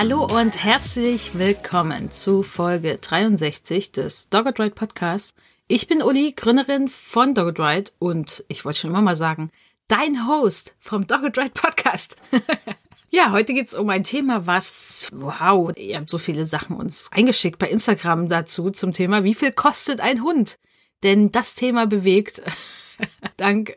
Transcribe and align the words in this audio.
Hallo 0.00 0.24
und 0.26 0.62
herzlich 0.62 1.36
willkommen 1.36 2.12
zu 2.12 2.44
Folge 2.44 2.98
63 2.98 3.90
des 3.90 4.28
Dogged 4.28 4.60
Ride 4.60 4.76
Podcasts. 4.76 5.34
Ich 5.66 5.88
bin 5.88 6.04
Uli, 6.04 6.34
Gründerin 6.36 6.86
von 6.88 7.34
Dogged 7.34 7.58
Ride 7.58 7.90
und 7.98 8.44
ich 8.46 8.64
wollte 8.64 8.78
schon 8.78 8.90
immer 8.90 9.02
mal 9.02 9.16
sagen, 9.16 9.50
dein 9.88 10.28
Host 10.28 10.76
vom 10.78 11.08
Dogged 11.08 11.36
Ride 11.36 11.50
Podcast. 11.50 12.14
ja, 13.10 13.32
heute 13.32 13.52
geht's 13.52 13.74
um 13.74 13.90
ein 13.90 14.04
Thema, 14.04 14.46
was, 14.46 15.08
wow, 15.10 15.76
ihr 15.76 15.96
habt 15.96 16.10
so 16.10 16.18
viele 16.18 16.44
Sachen 16.44 16.76
uns 16.76 17.10
eingeschickt 17.10 17.58
bei 17.58 17.68
Instagram 17.68 18.28
dazu 18.28 18.70
zum 18.70 18.92
Thema, 18.92 19.24
wie 19.24 19.34
viel 19.34 19.50
kostet 19.50 19.98
ein 19.98 20.22
Hund? 20.22 20.60
Denn 21.02 21.32
das 21.32 21.56
Thema 21.56 21.88
bewegt, 21.88 22.40
dank 23.36 23.76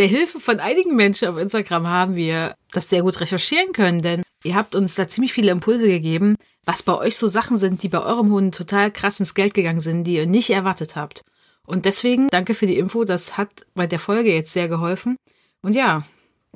der 0.00 0.08
Hilfe 0.08 0.40
von 0.40 0.58
einigen 0.58 0.96
Menschen 0.96 1.28
auf 1.28 1.38
Instagram 1.38 1.86
haben 1.86 2.16
wir 2.16 2.56
das 2.72 2.88
sehr 2.88 3.02
gut 3.02 3.20
recherchieren 3.20 3.72
können, 3.72 4.02
denn 4.02 4.22
Ihr 4.42 4.54
habt 4.54 4.74
uns 4.74 4.94
da 4.94 5.06
ziemlich 5.06 5.32
viele 5.32 5.50
Impulse 5.50 5.86
gegeben, 5.86 6.36
was 6.64 6.82
bei 6.82 6.96
euch 6.96 7.16
so 7.16 7.28
Sachen 7.28 7.58
sind, 7.58 7.82
die 7.82 7.88
bei 7.88 8.00
eurem 8.00 8.30
Hund 8.30 8.54
total 8.54 8.90
krass 8.90 9.20
ins 9.20 9.34
Geld 9.34 9.54
gegangen 9.54 9.80
sind, 9.80 10.04
die 10.04 10.14
ihr 10.14 10.26
nicht 10.26 10.50
erwartet 10.50 10.96
habt. 10.96 11.22
Und 11.66 11.84
deswegen 11.84 12.28
danke 12.28 12.54
für 12.54 12.66
die 12.66 12.78
Info, 12.78 13.04
das 13.04 13.36
hat 13.36 13.66
bei 13.74 13.86
der 13.86 13.98
Folge 13.98 14.32
jetzt 14.32 14.52
sehr 14.52 14.68
geholfen. 14.68 15.16
Und 15.62 15.74
ja, 15.74 16.04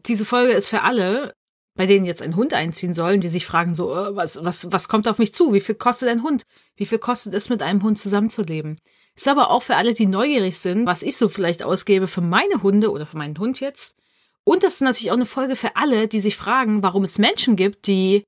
diese 0.06 0.24
Folge 0.24 0.52
ist 0.52 0.68
für 0.68 0.82
alle, 0.82 1.34
bei 1.76 1.86
denen 1.86 2.06
jetzt 2.06 2.22
ein 2.22 2.36
Hund 2.36 2.54
einziehen 2.54 2.94
sollen, 2.94 3.20
die 3.20 3.28
sich 3.28 3.46
fragen 3.46 3.74
so, 3.74 3.92
oh, 3.92 4.14
was, 4.14 4.44
was, 4.44 4.70
was 4.70 4.88
kommt 4.88 5.08
auf 5.08 5.18
mich 5.18 5.34
zu? 5.34 5.52
Wie 5.52 5.60
viel 5.60 5.74
kostet 5.74 6.08
ein 6.08 6.22
Hund? 6.22 6.44
Wie 6.76 6.86
viel 6.86 6.98
kostet 6.98 7.34
es, 7.34 7.48
mit 7.48 7.62
einem 7.62 7.82
Hund 7.82 7.98
zusammenzuleben? 7.98 8.80
Ist 9.16 9.28
aber 9.28 9.50
auch 9.50 9.62
für 9.62 9.76
alle, 9.76 9.94
die 9.94 10.06
neugierig 10.06 10.58
sind, 10.58 10.86
was 10.86 11.02
ich 11.02 11.16
so 11.16 11.28
vielleicht 11.28 11.62
ausgebe 11.62 12.06
für 12.06 12.20
meine 12.20 12.62
Hunde 12.62 12.90
oder 12.90 13.06
für 13.06 13.16
meinen 13.16 13.38
Hund 13.38 13.60
jetzt. 13.60 13.96
Und 14.44 14.62
das 14.62 14.74
ist 14.74 14.80
natürlich 14.82 15.10
auch 15.10 15.16
eine 15.16 15.26
Folge 15.26 15.56
für 15.56 15.76
alle, 15.76 16.06
die 16.06 16.20
sich 16.20 16.36
fragen, 16.36 16.82
warum 16.82 17.02
es 17.04 17.18
Menschen 17.18 17.56
gibt, 17.56 17.86
die 17.86 18.24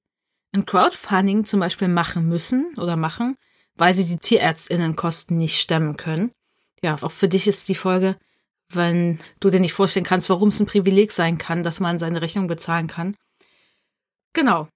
ein 0.53 0.67
Crowdfunding 0.67 1.45
zum 1.45 1.61
Beispiel 1.61 1.89
machen 1.89 2.29
müssen 2.29 2.75
oder 2.77 2.97
machen, 2.97 3.37
weil 3.77 3.95
sie 3.95 4.07
die 4.07 4.17
Tierärztinnenkosten 4.17 5.37
nicht 5.37 5.61
stemmen 5.61 5.97
können. 5.97 6.33
Ja, 6.83 6.97
auch 7.01 7.13
für 7.13 7.29
dich 7.29 7.47
ist 7.47 7.69
die 7.69 7.75
Folge, 7.75 8.17
wenn 8.71 9.19
du 9.41 9.51
dir 9.51 9.61
nicht 9.61 9.73
vorstellen 9.73 10.07
kannst, 10.07 10.31
warum 10.31 10.49
es 10.49 10.61
ein 10.61 10.67
Privileg 10.67 11.13
sein 11.13 11.39
kann, 11.39 11.63
dass 11.63 11.81
man 11.81 11.99
seine 11.99 12.23
Rechnung 12.23 12.49
bezahlen 12.49 12.87
kann. 12.87 13.15
Genau. 14.37 14.69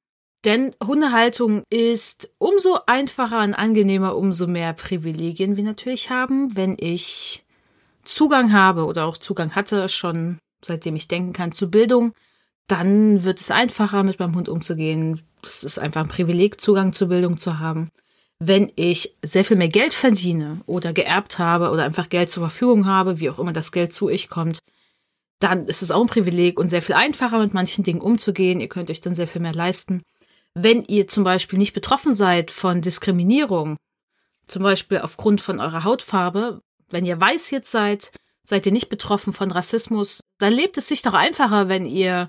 Denn 0.46 0.74
Hundehaltung 0.82 1.64
ist 1.68 2.32
umso 2.38 2.78
einfacher 2.86 3.42
und 3.42 3.52
angenehmer, 3.52 4.16
umso 4.16 4.46
mehr 4.46 4.72
Privilegien 4.72 5.58
wir 5.58 5.64
natürlich 5.64 6.08
haben, 6.08 6.56
wenn 6.56 6.76
ich 6.80 7.44
Zugang 8.02 8.54
habe 8.54 8.86
oder 8.86 9.04
auch 9.04 9.18
Zugang 9.18 9.54
hatte 9.54 9.90
schon 9.90 10.38
seitdem 10.64 10.96
ich 10.96 11.08
denken 11.08 11.34
kann, 11.34 11.52
zu 11.52 11.70
Bildung, 11.70 12.14
dann 12.68 13.22
wird 13.24 13.38
es 13.38 13.50
einfacher, 13.50 14.02
mit 14.02 14.18
meinem 14.18 14.34
Hund 14.34 14.48
umzugehen. 14.48 15.20
Es 15.42 15.62
ist 15.62 15.78
einfach 15.78 16.02
ein 16.02 16.08
Privileg, 16.08 16.58
Zugang 16.58 16.94
zu 16.94 17.08
Bildung 17.08 17.38
zu 17.38 17.58
haben. 17.58 17.90
Wenn 18.38 18.72
ich 18.76 19.16
sehr 19.22 19.44
viel 19.44 19.58
mehr 19.58 19.68
Geld 19.68 19.92
verdiene 19.92 20.62
oder 20.64 20.94
geerbt 20.94 21.38
habe 21.38 21.70
oder 21.70 21.84
einfach 21.84 22.08
Geld 22.08 22.30
zur 22.30 22.44
Verfügung 22.44 22.86
habe, 22.86 23.20
wie 23.20 23.28
auch 23.28 23.38
immer 23.38 23.52
das 23.52 23.72
Geld 23.72 23.92
zu 23.92 24.08
ich 24.08 24.30
kommt, 24.30 24.60
dann 25.40 25.66
ist 25.66 25.82
es 25.82 25.90
auch 25.90 26.02
ein 26.02 26.06
Privileg 26.06 26.58
und 26.58 26.68
sehr 26.68 26.82
viel 26.82 26.94
einfacher, 26.94 27.38
mit 27.38 27.54
manchen 27.54 27.82
Dingen 27.82 28.00
umzugehen. 28.00 28.60
Ihr 28.60 28.68
könnt 28.68 28.90
euch 28.90 29.00
dann 29.00 29.14
sehr 29.14 29.26
viel 29.26 29.40
mehr 29.40 29.54
leisten. 29.54 30.02
Wenn 30.54 30.84
ihr 30.84 31.08
zum 31.08 31.24
Beispiel 31.24 31.58
nicht 31.58 31.72
betroffen 31.72 32.12
seid 32.12 32.50
von 32.50 32.82
Diskriminierung, 32.82 33.76
zum 34.46 34.62
Beispiel 34.62 34.98
aufgrund 34.98 35.40
von 35.40 35.58
eurer 35.58 35.84
Hautfarbe, 35.84 36.60
wenn 36.90 37.06
ihr 37.06 37.20
weiß 37.20 37.50
jetzt 37.50 37.70
seid, 37.70 38.12
seid 38.44 38.66
ihr 38.66 38.72
nicht 38.72 38.88
betroffen 38.88 39.32
von 39.32 39.50
Rassismus, 39.50 40.20
dann 40.38 40.52
lebt 40.52 40.76
es 40.76 40.88
sich 40.88 41.02
doch 41.02 41.14
einfacher, 41.14 41.68
wenn 41.68 41.86
ihr 41.86 42.28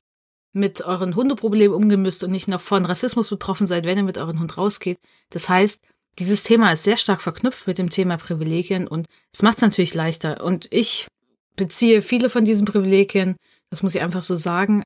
mit 0.54 0.82
euren 0.82 1.16
Hundeproblemen 1.16 1.76
umgehen 1.76 2.02
müsst 2.02 2.24
und 2.24 2.32
nicht 2.32 2.48
noch 2.48 2.62
von 2.62 2.86
Rassismus 2.86 3.30
betroffen 3.30 3.68
seid, 3.68 3.86
wenn 3.86 3.98
ihr 3.98 4.04
mit 4.04 4.18
euren 4.18 4.40
Hund 4.40 4.58
rausgeht. 4.58 5.00
Das 5.30 5.50
heißt, 5.50 5.82
dieses 6.20 6.44
Thema 6.44 6.72
ist 6.72 6.84
sehr 6.84 6.98
stark 6.98 7.22
verknüpft 7.22 7.68
mit 7.68 7.78
dem 7.78 7.90
Thema 7.90 8.18
Privilegien 8.18 8.88
und 8.88 9.08
es 9.34 9.42
macht 9.42 9.58
es 9.58 9.62
natürlich 9.62 9.94
leichter. 9.94 10.44
Und 10.44 10.68
ich 10.72 11.08
beziehe 11.56 12.02
viele 12.02 12.30
von 12.30 12.46
diesen 12.46 12.66
Privilegien, 12.66 13.36
das 13.70 13.84
muss 13.84 13.96
ich 13.96 14.02
einfach 14.02 14.24
so 14.24 14.36
sagen. 14.36 14.84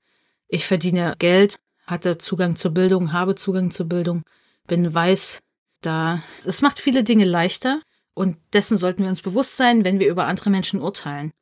Ich 0.48 0.66
verdiene 0.66 1.16
Geld, 1.20 1.56
hatte 1.88 2.18
Zugang 2.18 2.56
zur 2.56 2.72
Bildung, 2.72 3.14
habe 3.14 3.36
Zugang 3.36 3.72
zur 3.72 3.88
Bildung, 3.88 4.24
bin 4.68 4.94
weiß, 4.94 5.40
da, 5.82 6.22
es 6.46 6.62
macht 6.62 6.80
viele 6.80 7.04
Dinge 7.04 7.26
leichter. 7.26 7.82
Und 8.14 8.38
dessen 8.54 8.78
sollten 8.78 9.04
wir 9.04 9.10
uns 9.10 9.22
bewusst 9.22 9.58
sein, 9.58 9.84
wenn 9.84 10.00
wir 10.00 10.08
über 10.08 10.26
andere 10.26 10.50
Menschen 10.50 10.82
urteilen. 10.82 11.34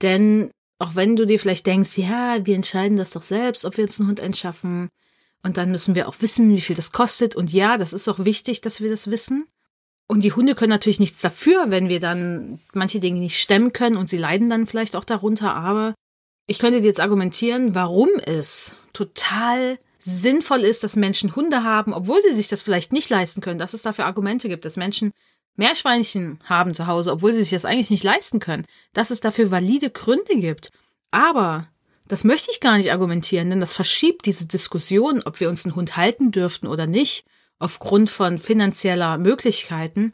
Denn 0.00 0.50
auch 0.78 0.94
wenn 0.94 1.16
du 1.16 1.26
dir 1.26 1.40
vielleicht 1.40 1.66
denkst, 1.66 1.98
ja, 1.98 2.46
wir 2.46 2.54
entscheiden 2.54 2.96
das 2.96 3.10
doch 3.10 3.22
selbst, 3.22 3.64
ob 3.64 3.76
wir 3.76 3.84
jetzt 3.84 3.98
einen 3.98 4.08
Hund 4.08 4.20
einschaffen, 4.20 4.88
und 5.42 5.56
dann 5.56 5.70
müssen 5.70 5.94
wir 5.94 6.08
auch 6.08 6.20
wissen, 6.20 6.54
wie 6.54 6.60
viel 6.60 6.76
das 6.76 6.92
kostet. 6.92 7.34
Und 7.34 7.52
ja, 7.52 7.78
das 7.78 7.92
ist 7.92 8.08
auch 8.08 8.18
wichtig, 8.24 8.60
dass 8.60 8.80
wir 8.80 8.90
das 8.90 9.10
wissen. 9.10 9.46
Und 10.10 10.24
die 10.24 10.32
Hunde 10.32 10.56
können 10.56 10.70
natürlich 10.70 10.98
nichts 10.98 11.22
dafür, 11.22 11.70
wenn 11.70 11.88
wir 11.88 12.00
dann 12.00 12.58
manche 12.72 12.98
Dinge 12.98 13.20
nicht 13.20 13.38
stemmen 13.38 13.72
können 13.72 13.96
und 13.96 14.08
sie 14.08 14.16
leiden 14.16 14.50
dann 14.50 14.66
vielleicht 14.66 14.96
auch 14.96 15.04
darunter. 15.04 15.54
Aber 15.54 15.94
ich 16.48 16.58
könnte 16.58 16.80
dir 16.80 16.88
jetzt 16.88 16.98
argumentieren, 16.98 17.76
warum 17.76 18.08
es 18.24 18.74
total 18.92 19.78
sinnvoll 20.00 20.62
ist, 20.62 20.82
dass 20.82 20.96
Menschen 20.96 21.36
Hunde 21.36 21.62
haben, 21.62 21.94
obwohl 21.94 22.20
sie 22.22 22.34
sich 22.34 22.48
das 22.48 22.60
vielleicht 22.60 22.92
nicht 22.92 23.08
leisten 23.08 23.40
können, 23.40 23.60
dass 23.60 23.72
es 23.72 23.82
dafür 23.82 24.06
Argumente 24.06 24.48
gibt, 24.48 24.64
dass 24.64 24.76
Menschen 24.76 25.12
Meerschweinchen 25.54 26.40
haben 26.42 26.74
zu 26.74 26.88
Hause, 26.88 27.12
obwohl 27.12 27.30
sie 27.30 27.44
sich 27.44 27.50
das 27.50 27.64
eigentlich 27.64 27.90
nicht 27.90 28.02
leisten 28.02 28.40
können, 28.40 28.66
dass 28.92 29.10
es 29.10 29.20
dafür 29.20 29.52
valide 29.52 29.90
Gründe 29.90 30.40
gibt. 30.40 30.72
Aber 31.12 31.68
das 32.08 32.24
möchte 32.24 32.50
ich 32.50 32.58
gar 32.58 32.78
nicht 32.78 32.90
argumentieren, 32.90 33.48
denn 33.48 33.60
das 33.60 33.74
verschiebt 33.74 34.26
diese 34.26 34.48
Diskussion, 34.48 35.22
ob 35.24 35.38
wir 35.38 35.48
uns 35.48 35.64
einen 35.64 35.76
Hund 35.76 35.96
halten 35.96 36.32
dürften 36.32 36.66
oder 36.66 36.88
nicht, 36.88 37.24
aufgrund 37.60 38.10
von 38.10 38.38
finanzieller 38.38 39.18
Möglichkeiten, 39.18 40.12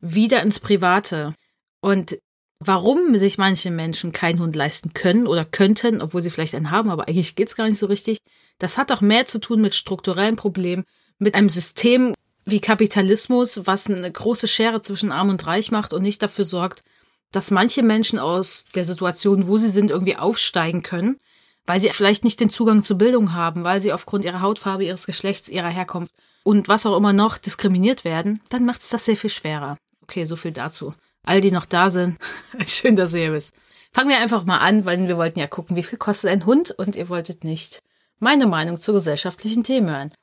wieder 0.00 0.42
ins 0.42 0.58
Private. 0.58 1.34
Und 1.80 2.18
warum 2.58 3.14
sich 3.14 3.38
manche 3.38 3.70
Menschen 3.70 4.12
keinen 4.12 4.40
Hund 4.40 4.56
leisten 4.56 4.94
können 4.94 5.28
oder 5.28 5.44
könnten, 5.44 6.02
obwohl 6.02 6.22
sie 6.22 6.30
vielleicht 6.30 6.54
einen 6.54 6.72
haben, 6.72 6.90
aber 6.90 7.06
eigentlich 7.06 7.36
geht's 7.36 7.54
gar 7.54 7.68
nicht 7.68 7.78
so 7.78 7.86
richtig, 7.86 8.18
das 8.58 8.76
hat 8.76 8.90
auch 8.90 9.00
mehr 9.00 9.26
zu 9.26 9.38
tun 9.38 9.60
mit 9.60 9.74
strukturellen 9.74 10.36
Problemen, 10.36 10.84
mit 11.18 11.34
einem 11.34 11.50
System, 11.50 12.14
wie 12.44 12.60
Kapitalismus, 12.60 13.66
was 13.66 13.88
eine 13.88 14.10
große 14.10 14.48
Schere 14.48 14.80
zwischen 14.80 15.12
Arm 15.12 15.28
und 15.28 15.46
Reich 15.46 15.70
macht 15.70 15.92
und 15.92 16.02
nicht 16.02 16.22
dafür 16.22 16.44
sorgt, 16.44 16.82
dass 17.30 17.50
manche 17.50 17.82
Menschen 17.82 18.18
aus 18.18 18.64
der 18.74 18.86
Situation, 18.86 19.46
wo 19.46 19.58
sie 19.58 19.68
sind, 19.68 19.90
irgendwie 19.90 20.16
aufsteigen 20.16 20.82
können, 20.82 21.20
weil 21.66 21.78
sie 21.78 21.90
vielleicht 21.90 22.24
nicht 22.24 22.40
den 22.40 22.48
Zugang 22.48 22.82
zur 22.82 22.96
Bildung 22.96 23.34
haben, 23.34 23.64
weil 23.64 23.82
sie 23.82 23.92
aufgrund 23.92 24.24
ihrer 24.24 24.40
Hautfarbe, 24.40 24.86
ihres 24.86 25.04
Geschlechts, 25.04 25.50
ihrer 25.50 25.68
Herkunft 25.68 26.12
und 26.48 26.66
was 26.66 26.86
auch 26.86 26.96
immer 26.96 27.12
noch 27.12 27.36
diskriminiert 27.36 28.06
werden, 28.06 28.40
dann 28.48 28.64
macht 28.64 28.80
es 28.80 28.88
das 28.88 29.04
sehr 29.04 29.18
viel 29.18 29.28
schwerer. 29.28 29.76
Okay, 30.00 30.24
so 30.24 30.34
viel 30.34 30.52
dazu. 30.52 30.94
All 31.22 31.42
die 31.42 31.50
noch 31.50 31.66
da 31.66 31.90
sind, 31.90 32.16
schön, 32.66 32.96
dass 32.96 33.12
ihr 33.12 33.20
hier 33.20 33.32
bist. 33.32 33.54
Fangen 33.92 34.08
wir 34.08 34.16
einfach 34.16 34.46
mal 34.46 34.56
an, 34.56 34.86
weil 34.86 35.08
wir 35.08 35.18
wollten 35.18 35.40
ja 35.40 35.46
gucken, 35.46 35.76
wie 35.76 35.82
viel 35.82 35.98
kostet 35.98 36.30
ein 36.30 36.46
Hund 36.46 36.70
und 36.70 36.96
ihr 36.96 37.10
wolltet 37.10 37.44
nicht 37.44 37.82
meine 38.18 38.46
Meinung 38.46 38.80
zu 38.80 38.94
gesellschaftlichen 38.94 39.62
Themen 39.62 39.90
hören. 39.90 40.14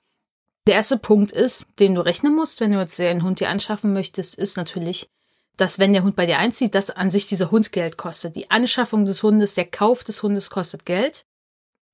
Der 0.65 0.73
erste 0.73 0.97
Punkt 0.97 1.31
ist, 1.31 1.67
den 1.77 1.93
du 1.93 2.01
rechnen 2.01 2.33
musst, 2.33 2.59
wenn 2.59 2.71
du 2.71 2.79
jetzt 2.79 2.99
einen 2.99 3.21
Hund 3.21 3.39
dir 3.39 3.49
anschaffen 3.49 3.93
möchtest, 3.93 4.33
ist 4.33 4.57
natürlich, 4.57 5.11
dass 5.57 5.77
wenn 5.77 5.93
der 5.93 6.01
Hund 6.01 6.15
bei 6.15 6.25
dir 6.25 6.39
einzieht, 6.39 6.73
dass 6.73 6.89
an 6.89 7.11
sich 7.11 7.27
dieser 7.27 7.51
Hund 7.51 7.71
Geld 7.71 7.97
kostet. 7.97 8.35
Die 8.35 8.49
Anschaffung 8.49 9.05
des 9.05 9.21
Hundes, 9.21 9.53
der 9.53 9.65
Kauf 9.65 10.03
des 10.03 10.23
Hundes 10.23 10.49
kostet 10.49 10.87
Geld. 10.87 11.23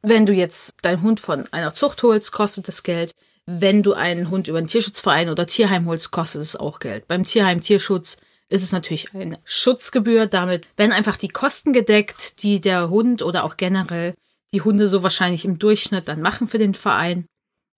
Wenn 0.02 0.26
du 0.26 0.32
jetzt 0.32 0.74
deinen 0.84 1.02
Hund 1.02 1.20
von 1.20 1.52
einer 1.52 1.74
Zucht 1.74 2.02
holst, 2.02 2.32
kostet 2.32 2.70
es 2.70 2.84
Geld. 2.84 3.12
Wenn 3.46 3.84
du 3.84 3.94
einen 3.94 4.30
Hund 4.30 4.48
über 4.48 4.60
einen 4.60 4.68
Tierschutzverein 4.68 5.30
oder 5.30 5.48
Tierheim 5.48 5.88
holst, 5.88 6.12
kostet 6.12 6.42
es 6.42 6.56
auch 6.56 6.80
Geld. 6.80 7.08
Beim 7.08 7.24
Tierheim 7.24 7.62
Tierschutz 7.62 8.18
ist 8.50 8.64
es 8.64 8.72
natürlich 8.72 9.14
eine 9.14 9.40
Schutzgebühr. 9.44 10.28
Damit 10.28 10.68
werden 10.78 10.92
einfach 10.92 11.18
die 11.18 11.30
Kosten 11.30 11.74
gedeckt, 11.74 12.44
die 12.44 12.62
der 12.62 12.90
Hund 12.90 13.22
oder 13.22 13.44
auch 13.44 13.58
generell 13.58 14.14
die 14.54 14.62
Hunde 14.62 14.88
so 14.88 15.04
wahrscheinlich 15.04 15.46
im 15.46 15.60
Durchschnitt 15.60 16.08
dann 16.08 16.22
machen 16.22 16.48
für 16.48 16.58
den 16.58 16.76
Verein 16.76 17.26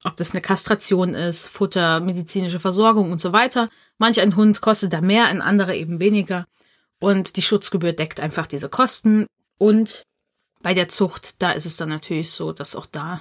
ob 0.03 0.17
das 0.17 0.31
eine 0.31 0.41
Kastration 0.41 1.13
ist, 1.13 1.47
Futter, 1.47 1.99
medizinische 1.99 2.59
Versorgung 2.59 3.11
und 3.11 3.21
so 3.21 3.31
weiter. 3.31 3.69
Manch 3.97 4.19
ein 4.21 4.35
Hund 4.35 4.61
kostet 4.61 4.93
da 4.93 5.01
mehr, 5.01 5.25
ein 5.25 5.41
anderer 5.41 5.73
eben 5.73 5.99
weniger. 5.99 6.45
Und 6.99 7.35
die 7.37 7.41
Schutzgebühr 7.41 7.93
deckt 7.93 8.19
einfach 8.19 8.47
diese 8.47 8.69
Kosten. 8.69 9.27
Und 9.57 10.03
bei 10.61 10.73
der 10.73 10.89
Zucht, 10.89 11.41
da 11.41 11.51
ist 11.51 11.65
es 11.65 11.77
dann 11.77 11.89
natürlich 11.89 12.31
so, 12.31 12.51
dass 12.51 12.75
auch 12.75 12.85
da 12.85 13.19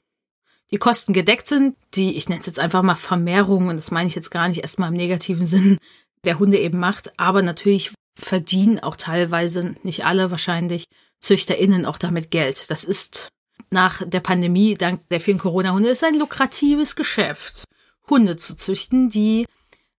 die 0.72 0.78
Kosten 0.78 1.12
gedeckt 1.12 1.46
sind, 1.46 1.76
die, 1.94 2.16
ich 2.16 2.28
nenne 2.28 2.40
es 2.40 2.46
jetzt 2.46 2.58
einfach 2.58 2.82
mal 2.82 2.96
Vermehrung, 2.96 3.68
und 3.68 3.76
das 3.76 3.90
meine 3.90 4.08
ich 4.08 4.14
jetzt 4.14 4.30
gar 4.30 4.48
nicht 4.48 4.62
erstmal 4.62 4.88
im 4.88 4.96
negativen 4.96 5.46
Sinn, 5.46 5.78
der 6.24 6.38
Hunde 6.38 6.58
eben 6.58 6.78
macht, 6.78 7.18
aber 7.18 7.42
natürlich 7.42 7.92
verdienen 8.18 8.80
auch 8.80 8.96
teilweise, 8.96 9.76
nicht 9.82 10.04
alle 10.04 10.30
wahrscheinlich, 10.30 10.86
ZüchterInnen 11.20 11.86
auch 11.86 11.98
damit 11.98 12.30
Geld. 12.30 12.70
Das 12.70 12.84
ist 12.84 13.28
nach 13.70 14.02
der 14.04 14.20
Pandemie, 14.20 14.74
dank 14.74 15.08
der 15.10 15.20
vielen 15.20 15.38
Corona-Hunde, 15.38 15.90
ist 15.90 16.04
ein 16.04 16.18
lukratives 16.18 16.96
Geschäft, 16.96 17.64
Hunde 18.08 18.36
zu 18.36 18.56
züchten, 18.56 19.08
die 19.08 19.46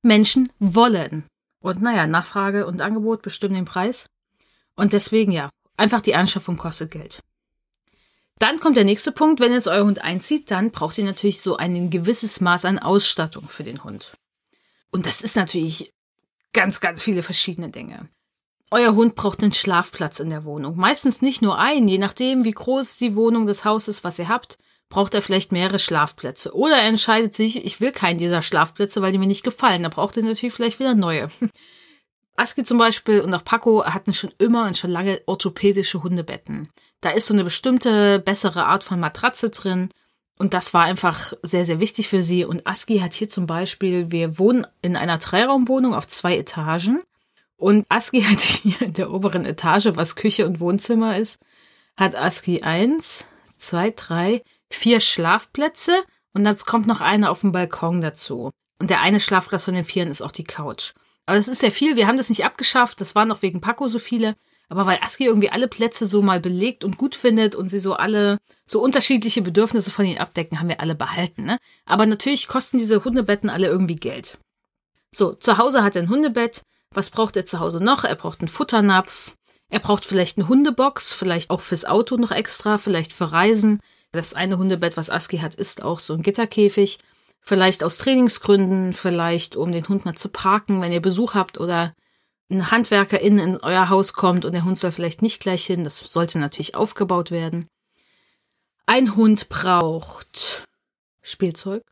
Menschen 0.01 0.51
wollen. 0.59 1.25
Und 1.61 1.81
naja, 1.81 2.07
Nachfrage 2.07 2.65
und 2.65 2.81
Angebot 2.81 3.21
bestimmen 3.21 3.55
den 3.55 3.65
Preis. 3.65 4.07
Und 4.75 4.93
deswegen 4.93 5.31
ja, 5.31 5.49
einfach 5.77 6.01
die 6.01 6.15
Anschaffung 6.15 6.57
kostet 6.57 6.91
Geld. 6.91 7.21
Dann 8.39 8.59
kommt 8.59 8.77
der 8.77 8.83
nächste 8.83 9.11
Punkt, 9.11 9.39
wenn 9.39 9.53
jetzt 9.53 9.67
euer 9.67 9.85
Hund 9.85 10.03
einzieht, 10.03 10.51
dann 10.51 10.71
braucht 10.71 10.97
ihr 10.97 11.05
natürlich 11.05 11.41
so 11.41 11.55
ein 11.55 11.89
gewisses 11.89 12.41
Maß 12.41 12.65
an 12.65 12.79
Ausstattung 12.79 13.47
für 13.47 13.63
den 13.63 13.83
Hund. 13.83 14.13
Und 14.91 15.05
das 15.05 15.21
ist 15.21 15.35
natürlich 15.35 15.93
ganz, 16.51 16.79
ganz 16.79 17.01
viele 17.01 17.23
verschiedene 17.23 17.69
Dinge. 17.69 18.09
Euer 18.71 18.95
Hund 18.95 19.15
braucht 19.15 19.43
einen 19.43 19.51
Schlafplatz 19.51 20.19
in 20.19 20.29
der 20.29 20.45
Wohnung. 20.45 20.75
Meistens 20.77 21.21
nicht 21.21 21.41
nur 21.41 21.59
einen, 21.59 21.87
je 21.87 21.99
nachdem, 21.99 22.43
wie 22.43 22.51
groß 22.51 22.97
die 22.97 23.15
Wohnung 23.15 23.45
des 23.45 23.65
Hauses, 23.65 24.03
was 24.03 24.17
ihr 24.17 24.27
habt, 24.27 24.57
braucht 24.89 25.13
er 25.13 25.21
vielleicht 25.21 25.51
mehrere 25.51 25.79
Schlafplätze. 25.79 26.55
Oder 26.55 26.77
er 26.77 26.87
entscheidet 26.87 27.35
sich, 27.35 27.63
ich 27.65 27.81
will 27.81 27.91
keinen 27.91 28.17
dieser 28.17 28.41
Schlafplätze, 28.41 29.01
weil 29.01 29.11
die 29.11 29.17
mir 29.17 29.27
nicht 29.27 29.43
gefallen. 29.43 29.83
Da 29.83 29.89
braucht 29.89 30.17
er 30.17 30.23
natürlich 30.23 30.53
vielleicht 30.53 30.79
wieder 30.79 30.95
neue. 30.95 31.29
Aski 32.35 32.63
zum 32.63 32.77
Beispiel 32.77 33.21
und 33.21 33.33
auch 33.33 33.43
Paco 33.43 33.85
hatten 33.85 34.13
schon 34.13 34.31
immer 34.37 34.65
und 34.65 34.77
schon 34.77 34.91
lange 34.91 35.21
orthopädische 35.25 36.01
Hundebetten. 36.01 36.69
Da 37.01 37.11
ist 37.11 37.27
so 37.27 37.33
eine 37.33 37.43
bestimmte 37.43 38.19
bessere 38.19 38.65
Art 38.65 38.83
von 38.83 38.99
Matratze 38.99 39.49
drin. 39.49 39.89
Und 40.39 40.53
das 40.53 40.73
war 40.73 40.83
einfach 40.83 41.33
sehr, 41.43 41.63
sehr 41.63 41.79
wichtig 41.79 42.07
für 42.07 42.23
sie. 42.23 42.43
Und 42.43 42.65
Aski 42.65 42.99
hat 42.99 43.13
hier 43.13 43.29
zum 43.29 43.45
Beispiel, 43.45 44.09
wir 44.09 44.39
wohnen 44.39 44.65
in 44.81 44.95
einer 44.95 45.17
Dreiraumwohnung 45.17 45.93
auf 45.93 46.07
zwei 46.07 46.37
Etagen. 46.37 47.01
Und 47.55 47.85
Aski 47.89 48.21
hat 48.29 48.39
hier 48.39 48.81
in 48.81 48.93
der 48.93 49.11
oberen 49.11 49.45
Etage, 49.45 49.89
was 49.95 50.15
Küche 50.15 50.45
und 50.45 50.59
Wohnzimmer 50.59 51.17
ist, 51.17 51.39
hat 51.97 52.15
Aski 52.15 52.63
eins, 52.63 53.25
zwei, 53.57 53.91
drei, 53.91 54.43
vier 54.69 54.99
Schlafplätze. 54.99 56.03
Und 56.33 56.45
jetzt 56.45 56.65
kommt 56.65 56.87
noch 56.87 57.01
einer 57.01 57.29
auf 57.29 57.41
dem 57.41 57.51
Balkon 57.51 58.01
dazu. 58.01 58.51
Und 58.79 58.89
der 58.89 59.01
eine 59.01 59.19
Schlafplatz 59.19 59.65
von 59.65 59.75
den 59.75 59.83
vieren 59.83 60.09
ist 60.09 60.21
auch 60.21 60.31
die 60.31 60.43
Couch. 60.43 60.93
Aber 61.25 61.37
das 61.37 61.47
ist 61.47 61.59
sehr 61.59 61.71
viel. 61.71 61.95
Wir 61.95 62.07
haben 62.07 62.17
das 62.17 62.29
nicht 62.29 62.45
abgeschafft. 62.45 62.99
Das 63.01 63.15
waren 63.15 63.27
noch 63.27 63.41
wegen 63.41 63.61
Paco 63.61 63.87
so 63.87 63.99
viele. 63.99 64.35
Aber 64.69 64.85
weil 64.85 64.99
Aski 65.01 65.25
irgendwie 65.25 65.51
alle 65.51 65.67
Plätze 65.67 66.05
so 66.05 66.21
mal 66.21 66.39
belegt 66.39 66.83
und 66.83 66.97
gut 66.97 67.15
findet 67.15 67.53
und 67.53 67.69
sie 67.69 67.79
so 67.79 67.93
alle 67.93 68.39
so 68.65 68.81
unterschiedliche 68.81 69.41
Bedürfnisse 69.41 69.91
von 69.91 70.05
ihnen 70.05 70.17
abdecken, 70.17 70.59
haben 70.59 70.69
wir 70.69 70.79
alle 70.79 70.95
behalten. 70.95 71.43
Ne? 71.43 71.59
Aber 71.85 72.05
natürlich 72.05 72.47
kosten 72.47 72.77
diese 72.77 73.03
Hundebetten 73.03 73.49
alle 73.49 73.67
irgendwie 73.67 73.95
Geld. 73.95 74.37
So, 75.11 75.33
zu 75.33 75.57
Hause 75.57 75.83
hat 75.83 75.95
er 75.95 76.03
ein 76.03 76.09
Hundebett. 76.09 76.63
Was 76.91 77.09
braucht 77.09 77.35
er 77.35 77.45
zu 77.45 77.59
Hause 77.59 77.83
noch? 77.83 78.03
Er 78.03 78.15
braucht 78.15 78.41
einen 78.41 78.47
Futternapf. 78.47 79.35
Er 79.69 79.79
braucht 79.79 80.05
vielleicht 80.05 80.37
eine 80.37 80.47
Hundebox, 80.47 81.11
vielleicht 81.11 81.49
auch 81.49 81.61
fürs 81.61 81.85
Auto 81.85 82.17
noch 82.17 82.31
extra, 82.31 82.77
vielleicht 82.77 83.13
für 83.13 83.31
Reisen. 83.31 83.79
Das 84.11 84.33
eine 84.33 84.57
Hundebett, 84.57 84.97
was 84.97 85.09
Aski 85.09 85.39
hat, 85.39 85.55
ist 85.55 85.83
auch 85.83 85.99
so 85.99 86.13
ein 86.13 86.21
Gitterkäfig. 86.21 86.99
Vielleicht 87.45 87.83
aus 87.83 87.97
Trainingsgründen, 87.97 88.93
vielleicht 88.93 89.55
um 89.55 89.71
den 89.71 89.87
Hund 89.87 90.05
mal 90.05 90.15
zu 90.15 90.29
parken, 90.29 90.81
wenn 90.81 90.93
ihr 90.93 91.01
Besuch 91.01 91.33
habt 91.33 91.59
oder 91.59 91.93
ein 92.49 92.71
Handwerker 92.71 93.19
in, 93.19 93.37
in 93.37 93.57
euer 93.57 93.89
Haus 93.89 94.13
kommt 94.13 94.45
und 94.45 94.53
der 94.53 94.63
Hund 94.63 94.77
soll 94.77 94.91
vielleicht 94.91 95.21
nicht 95.21 95.41
gleich 95.41 95.65
hin, 95.65 95.83
das 95.83 95.97
sollte 95.97 96.39
natürlich 96.39 96.75
aufgebaut 96.75 97.31
werden. 97.31 97.67
Ein 98.85 99.15
Hund 99.15 99.49
braucht 99.49 100.67
Spielzeug 101.21 101.83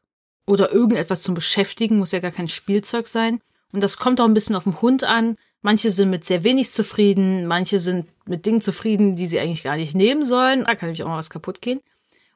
oder 0.46 0.72
irgendetwas 0.72 1.22
zum 1.22 1.36
Beschäftigen, 1.36 1.98
muss 1.98 2.12
ja 2.12 2.20
gar 2.20 2.32
kein 2.32 2.48
Spielzeug 2.48 3.08
sein. 3.08 3.42
Und 3.72 3.82
das 3.82 3.98
kommt 3.98 4.20
auch 4.20 4.26
ein 4.26 4.34
bisschen 4.34 4.56
auf 4.56 4.66
den 4.66 4.82
Hund 4.82 5.04
an. 5.04 5.38
Manche 5.62 5.92
sind 5.92 6.10
mit 6.10 6.26
sehr 6.26 6.44
wenig 6.44 6.72
zufrieden, 6.72 7.46
manche 7.48 7.80
sind 7.80 8.08
mit 8.26 8.46
Dingen 8.46 8.62
zufrieden, 8.62 9.16
die 9.16 9.28
sie 9.28 9.40
eigentlich 9.40 9.64
gar 9.64 9.78
nicht 9.78 9.96
nehmen 9.96 10.26
sollen. 10.26 10.66
Da 10.66 10.76
kann 10.76 10.88
nämlich 10.88 11.04
auch 11.04 11.08
mal 11.08 11.18
was 11.18 11.30
kaputt 11.30 11.62
gehen. 11.62 11.80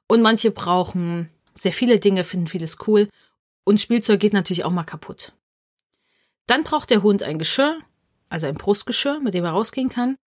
Und 0.07 0.21
manche 0.21 0.51
brauchen 0.51 1.29
sehr 1.57 1.73
viele 1.73 1.99
Dinge, 1.99 2.23
finden 2.23 2.47
vieles 2.47 2.77
cool. 2.87 3.09
Und 3.63 3.81
Spielzeug 3.81 4.19
geht 4.19 4.33
natürlich 4.33 4.63
auch 4.63 4.71
mal 4.71 4.83
kaputt. 4.83 5.33
Dann 6.47 6.63
braucht 6.63 6.89
der 6.89 7.01
Hund 7.01 7.23
ein 7.23 7.39
Geschirr, 7.39 7.79
also 8.29 8.47
ein 8.47 8.55
Brustgeschirr, 8.55 9.19
mit 9.19 9.33
dem 9.33 9.45
er 9.45 9.51
rausgehen 9.51 9.89
kann. 9.89 10.17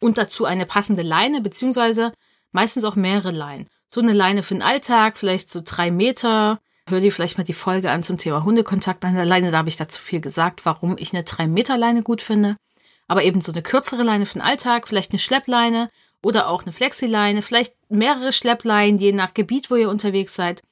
Und 0.00 0.18
dazu 0.18 0.44
eine 0.44 0.66
passende 0.66 1.02
Leine, 1.02 1.40
beziehungsweise 1.40 2.12
meistens 2.52 2.84
auch 2.84 2.96
mehrere 2.96 3.30
Leinen. 3.30 3.68
So 3.88 4.00
eine 4.00 4.12
Leine 4.12 4.42
für 4.42 4.54
den 4.54 4.62
Alltag, 4.62 5.18
vielleicht 5.18 5.50
so 5.50 5.60
drei 5.64 5.90
Meter. 5.90 6.60
Hör 6.88 7.00
dir 7.00 7.12
vielleicht 7.12 7.38
mal 7.38 7.44
die 7.44 7.52
Folge 7.52 7.90
an 7.90 8.02
zum 8.02 8.18
Thema 8.18 8.44
Hundekontakt 8.44 9.04
an 9.04 9.14
der 9.14 9.26
Leine. 9.26 9.50
Da 9.50 9.58
habe 9.58 9.68
ich 9.68 9.76
dazu 9.76 10.00
viel 10.00 10.20
gesagt, 10.20 10.64
warum 10.64 10.96
ich 10.98 11.12
eine 11.12 11.22
drei 11.22 11.46
Meter 11.46 11.76
Leine 11.76 12.02
gut 12.02 12.22
finde. 12.22 12.56
Aber 13.06 13.22
eben 13.22 13.40
so 13.40 13.52
eine 13.52 13.62
kürzere 13.62 14.02
Leine 14.02 14.26
für 14.26 14.38
den 14.38 14.42
Alltag, 14.42 14.88
vielleicht 14.88 15.12
eine 15.12 15.18
Schleppleine 15.18 15.90
oder 16.22 16.48
auch 16.48 16.62
eine 16.62 16.72
Flexileine, 16.72 17.42
vielleicht 17.42 17.74
mehrere 17.88 18.32
Schleppleinen, 18.32 18.98
je 18.98 19.12
nach 19.12 19.34
Gebiet, 19.34 19.70
wo 19.70 19.76
ihr 19.76 19.88
unterwegs 19.88 20.34
seid. 20.34 20.62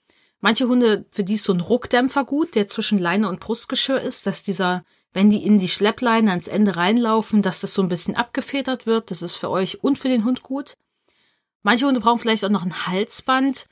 Manche 0.40 0.69
Hunde, 0.69 1.05
für 1.11 1.25
die 1.25 1.35
ist 1.35 1.44
so 1.44 1.52
ein 1.52 1.61
Ruckdämpfer 1.61 2.25
gut, 2.25 2.55
der 2.55 2.69
zwischen 2.69 2.99
Leine 2.99 3.29
und 3.29 3.40
Brustgeschirr 3.40 4.00
ist, 4.00 4.26
dass 4.26 4.43
dieser 4.43 4.85
wenn 5.12 5.31
die 5.31 5.44
in 5.44 5.58
die 5.58 5.69
Schleppleine 5.69 6.31
ans 6.31 6.49
Ende 6.49 6.76
reinlaufen, 6.76 7.43
dass 7.43 7.61
das 7.61 7.75
so 7.75 7.82
ein 7.82 7.88
bisschen 7.88 8.17
abgefedert 8.17 8.87
wird. 8.87 9.11
Das 9.11 9.23
ist 9.23 9.37
für 9.37 9.50
euch 9.50 9.82
und 9.82 9.99
für 9.99 10.08
den 10.08 10.25
Hund 10.25 10.43
gut. 10.43 10.76
Manche 11.62 11.87
Hunde 11.87 12.00
brauchen 12.00 12.19
vielleicht 12.19 12.44
auch 12.44 12.50
noch 12.50 12.64
ein 12.64 12.87
Halsband. 12.87 13.67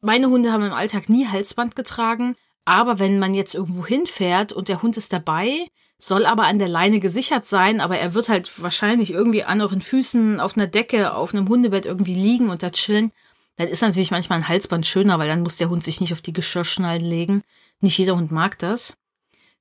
Meine 0.00 0.28
Hunde 0.28 0.52
haben 0.52 0.64
im 0.64 0.72
Alltag 0.72 1.08
nie 1.08 1.26
Halsband 1.26 1.76
getragen. 1.76 2.36
Aber 2.64 2.98
wenn 2.98 3.18
man 3.18 3.34
jetzt 3.34 3.54
irgendwo 3.54 3.86
hinfährt 3.86 4.52
und 4.52 4.68
der 4.68 4.82
Hund 4.82 4.96
ist 4.96 5.12
dabei, 5.12 5.66
soll 5.98 6.26
aber 6.26 6.44
an 6.44 6.58
der 6.58 6.68
Leine 6.68 7.00
gesichert 7.00 7.46
sein, 7.46 7.80
aber 7.80 7.96
er 7.96 8.14
wird 8.14 8.28
halt 8.28 8.62
wahrscheinlich 8.62 9.12
irgendwie 9.12 9.44
an 9.44 9.60
euren 9.60 9.82
Füßen 9.82 10.40
auf 10.40 10.56
einer 10.56 10.66
Decke, 10.66 11.14
auf 11.14 11.32
einem 11.32 11.48
Hundebett 11.48 11.86
irgendwie 11.86 12.14
liegen 12.14 12.50
und 12.50 12.62
da 12.62 12.70
chillen. 12.70 13.12
Dann 13.56 13.68
ist 13.68 13.82
natürlich 13.82 14.10
manchmal 14.10 14.38
ein 14.38 14.48
Halsband 14.48 14.86
schöner, 14.86 15.18
weil 15.18 15.28
dann 15.28 15.42
muss 15.42 15.56
der 15.56 15.68
Hund 15.68 15.84
sich 15.84 16.00
nicht 16.00 16.12
auf 16.12 16.22
die 16.22 16.32
Geschirrschnallen 16.32 17.04
legen. 17.04 17.42
Nicht 17.80 17.98
jeder 17.98 18.16
Hund 18.16 18.32
mag 18.32 18.58
das. 18.58 18.94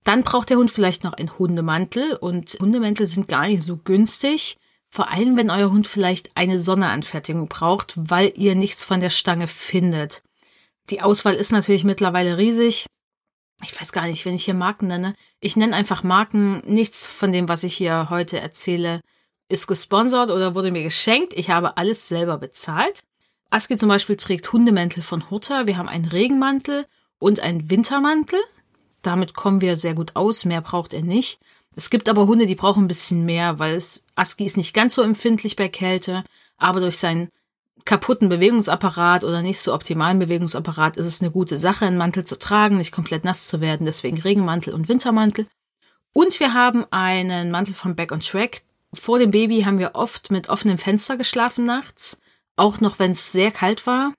Dann 0.03 0.23
braucht 0.23 0.49
der 0.49 0.57
Hund 0.57 0.71
vielleicht 0.71 1.03
noch 1.03 1.13
einen 1.13 1.37
Hundemantel 1.37 2.15
und 2.15 2.57
Hundemäntel 2.59 3.05
sind 3.05 3.27
gar 3.27 3.47
nicht 3.47 3.63
so 3.63 3.77
günstig. 3.77 4.57
Vor 4.89 5.09
allem, 5.09 5.37
wenn 5.37 5.49
euer 5.49 5.71
Hund 5.71 5.87
vielleicht 5.87 6.35
eine 6.35 6.59
Sonderanfertigung 6.59 7.47
braucht, 7.47 7.93
weil 7.95 8.33
ihr 8.35 8.55
nichts 8.55 8.83
von 8.83 8.99
der 8.99 9.09
Stange 9.09 9.47
findet. 9.47 10.23
Die 10.89 11.01
Auswahl 11.01 11.35
ist 11.35 11.51
natürlich 11.51 11.83
mittlerweile 11.83 12.37
riesig. 12.37 12.87
Ich 13.63 13.79
weiß 13.79 13.91
gar 13.91 14.07
nicht, 14.07 14.25
wenn 14.25 14.35
ich 14.35 14.45
hier 14.45 14.55
Marken 14.55 14.87
nenne. 14.87 15.15
Ich 15.39 15.55
nenne 15.55 15.75
einfach 15.75 16.03
Marken. 16.03 16.61
Nichts 16.65 17.05
von 17.05 17.31
dem, 17.31 17.47
was 17.47 17.63
ich 17.63 17.75
hier 17.75 18.09
heute 18.09 18.39
erzähle, 18.39 19.01
ist 19.49 19.67
gesponsert 19.67 20.31
oder 20.31 20.55
wurde 20.55 20.71
mir 20.71 20.83
geschenkt. 20.83 21.33
Ich 21.33 21.51
habe 21.51 21.77
alles 21.77 22.07
selber 22.07 22.37
bezahlt. 22.37 23.03
Aski 23.51 23.77
zum 23.77 23.89
Beispiel 23.89 24.15
trägt 24.15 24.51
Hundemäntel 24.53 25.03
von 25.03 25.29
Hurter. 25.29 25.67
Wir 25.67 25.77
haben 25.77 25.89
einen 25.89 26.05
Regenmantel 26.05 26.85
und 27.19 27.41
einen 27.41 27.69
Wintermantel. 27.69 28.39
Damit 29.01 29.33
kommen 29.33 29.59
wir 29.59 29.75
sehr 29.75 29.93
gut 29.93 30.15
aus. 30.15 30.45
Mehr 30.45 30.61
braucht 30.61 30.93
er 30.93 31.01
nicht. 31.01 31.39
Es 31.75 31.89
gibt 31.89 32.07
aber 32.07 32.27
Hunde, 32.27 32.47
die 32.47 32.55
brauchen 32.55 32.85
ein 32.85 32.87
bisschen 32.87 33.25
mehr, 33.25 33.59
weil 33.59 33.75
es, 33.75 34.05
Aski 34.15 34.45
ist 34.45 34.55
nicht 34.55 34.73
ganz 34.73 34.95
so 34.95 35.01
empfindlich 35.01 35.57
bei 35.57 35.67
Kälte, 35.67 36.23
aber 36.57 36.79
durch 36.79 36.97
seinen 36.97 37.29
kaputten 37.83 38.29
Bewegungsapparat 38.29 39.23
oder 39.25 39.41
nicht 39.41 39.59
so 39.59 39.73
optimalen 39.73 40.19
Bewegungsapparat 40.19 40.97
ist 40.97 41.05
es 41.05 41.21
eine 41.21 41.31
gute 41.31 41.57
Sache, 41.57 41.85
einen 41.85 41.97
Mantel 41.97 42.23
zu 42.23 42.39
tragen, 42.39 42.77
nicht 42.77 42.91
komplett 42.91 43.25
nass 43.25 43.47
zu 43.47 43.59
werden, 43.59 43.85
deswegen 43.85 44.19
Regenmantel 44.19 44.73
und 44.73 44.87
Wintermantel. 44.87 45.47
Und 46.13 46.39
wir 46.39 46.53
haben 46.53 46.85
einen 46.91 47.51
Mantel 47.51 47.73
von 47.73 47.95
Back 47.95 48.11
on 48.11 48.19
Track. 48.19 48.61
Vor 48.93 49.19
dem 49.19 49.31
Baby 49.31 49.61
haben 49.61 49.79
wir 49.79 49.91
oft 49.95 50.31
mit 50.31 50.49
offenem 50.49 50.77
Fenster 50.77 51.17
geschlafen 51.17 51.65
nachts, 51.65 52.19
auch 52.55 52.79
noch 52.81 52.99
wenn 52.99 53.11
es 53.11 53.31
sehr 53.31 53.51
kalt 53.51 53.85
war. 53.87 54.13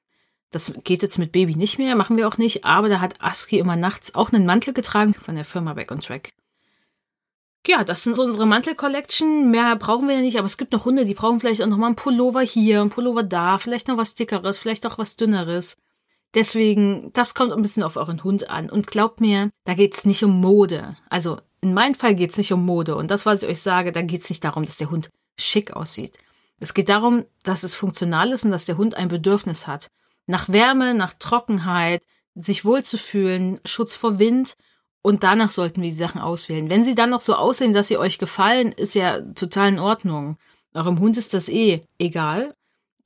Das 0.50 0.72
geht 0.84 1.02
jetzt 1.02 1.18
mit 1.18 1.32
Baby 1.32 1.56
nicht 1.56 1.78
mehr, 1.78 1.96
machen 1.96 2.16
wir 2.16 2.28
auch 2.28 2.36
nicht, 2.36 2.64
aber 2.64 2.88
da 2.88 3.00
hat 3.00 3.22
Aski 3.22 3.58
immer 3.58 3.76
nachts 3.76 4.14
auch 4.14 4.32
einen 4.32 4.44
Mantel 4.44 4.74
getragen 4.74 5.14
von 5.14 5.34
der 5.34 5.46
Firma 5.46 5.72
Back 5.72 5.90
on 5.90 6.00
Track. 6.00 6.32
Ja, 7.66 7.84
das 7.84 8.02
sind 8.02 8.18
unsere 8.18 8.44
Mantel-Collection. 8.44 9.50
Mehr 9.50 9.76
brauchen 9.76 10.08
wir 10.08 10.16
ja 10.16 10.20
nicht, 10.20 10.36
aber 10.36 10.46
es 10.46 10.58
gibt 10.58 10.72
noch 10.72 10.84
Hunde, 10.84 11.04
die 11.04 11.14
brauchen 11.14 11.38
vielleicht 11.38 11.62
auch 11.62 11.68
noch 11.68 11.76
mal 11.76 11.86
einen 11.86 11.96
Pullover 11.96 12.40
hier, 12.40 12.80
einen 12.80 12.90
Pullover 12.90 13.22
da, 13.22 13.58
vielleicht 13.58 13.86
noch 13.88 13.96
was 13.96 14.14
dickeres, 14.14 14.58
vielleicht 14.58 14.84
auch 14.84 14.98
was 14.98 15.16
dünneres. 15.16 15.76
Deswegen, 16.34 17.12
das 17.12 17.34
kommt 17.34 17.52
ein 17.52 17.62
bisschen 17.62 17.82
auf 17.82 17.96
euren 17.96 18.24
Hund 18.24 18.50
an. 18.50 18.68
Und 18.68 18.88
glaubt 18.88 19.20
mir, 19.20 19.50
da 19.64 19.74
geht's 19.74 20.04
nicht 20.04 20.24
um 20.24 20.40
Mode. 20.40 20.96
Also 21.08 21.38
in 21.60 21.72
meinem 21.72 21.94
Fall 21.94 22.16
geht's 22.16 22.36
nicht 22.36 22.52
um 22.52 22.64
Mode. 22.64 22.96
Und 22.96 23.10
das, 23.10 23.26
was 23.26 23.42
ich 23.42 23.48
euch 23.48 23.60
sage, 23.60 23.92
da 23.92 24.02
geht's 24.02 24.28
nicht 24.28 24.42
darum, 24.42 24.64
dass 24.64 24.76
der 24.76 24.90
Hund 24.90 25.10
schick 25.38 25.72
aussieht. 25.72 26.18
Es 26.62 26.74
geht 26.74 26.88
darum, 26.88 27.24
dass 27.42 27.64
es 27.64 27.74
funktional 27.74 28.30
ist 28.30 28.44
und 28.44 28.52
dass 28.52 28.64
der 28.64 28.76
Hund 28.76 28.94
ein 28.94 29.08
Bedürfnis 29.08 29.66
hat 29.66 29.90
nach 30.26 30.48
Wärme, 30.48 30.94
nach 30.94 31.14
Trockenheit, 31.14 32.04
sich 32.36 32.64
wohlzufühlen, 32.64 33.60
Schutz 33.64 33.96
vor 33.96 34.20
Wind 34.20 34.54
und 35.02 35.24
danach 35.24 35.50
sollten 35.50 35.82
wir 35.82 35.90
die 35.90 35.96
Sachen 35.96 36.20
auswählen. 36.20 36.70
Wenn 36.70 36.84
sie 36.84 36.94
dann 36.94 37.10
noch 37.10 37.20
so 37.20 37.34
aussehen, 37.34 37.72
dass 37.72 37.88
sie 37.88 37.98
euch 37.98 38.18
gefallen, 38.18 38.70
ist 38.70 38.94
ja 38.94 39.20
total 39.20 39.70
in 39.70 39.78
Ordnung. 39.80 40.38
Eurem 40.72 41.00
Hund 41.00 41.16
ist 41.16 41.34
das 41.34 41.48
eh 41.48 41.82
egal. 41.98 42.54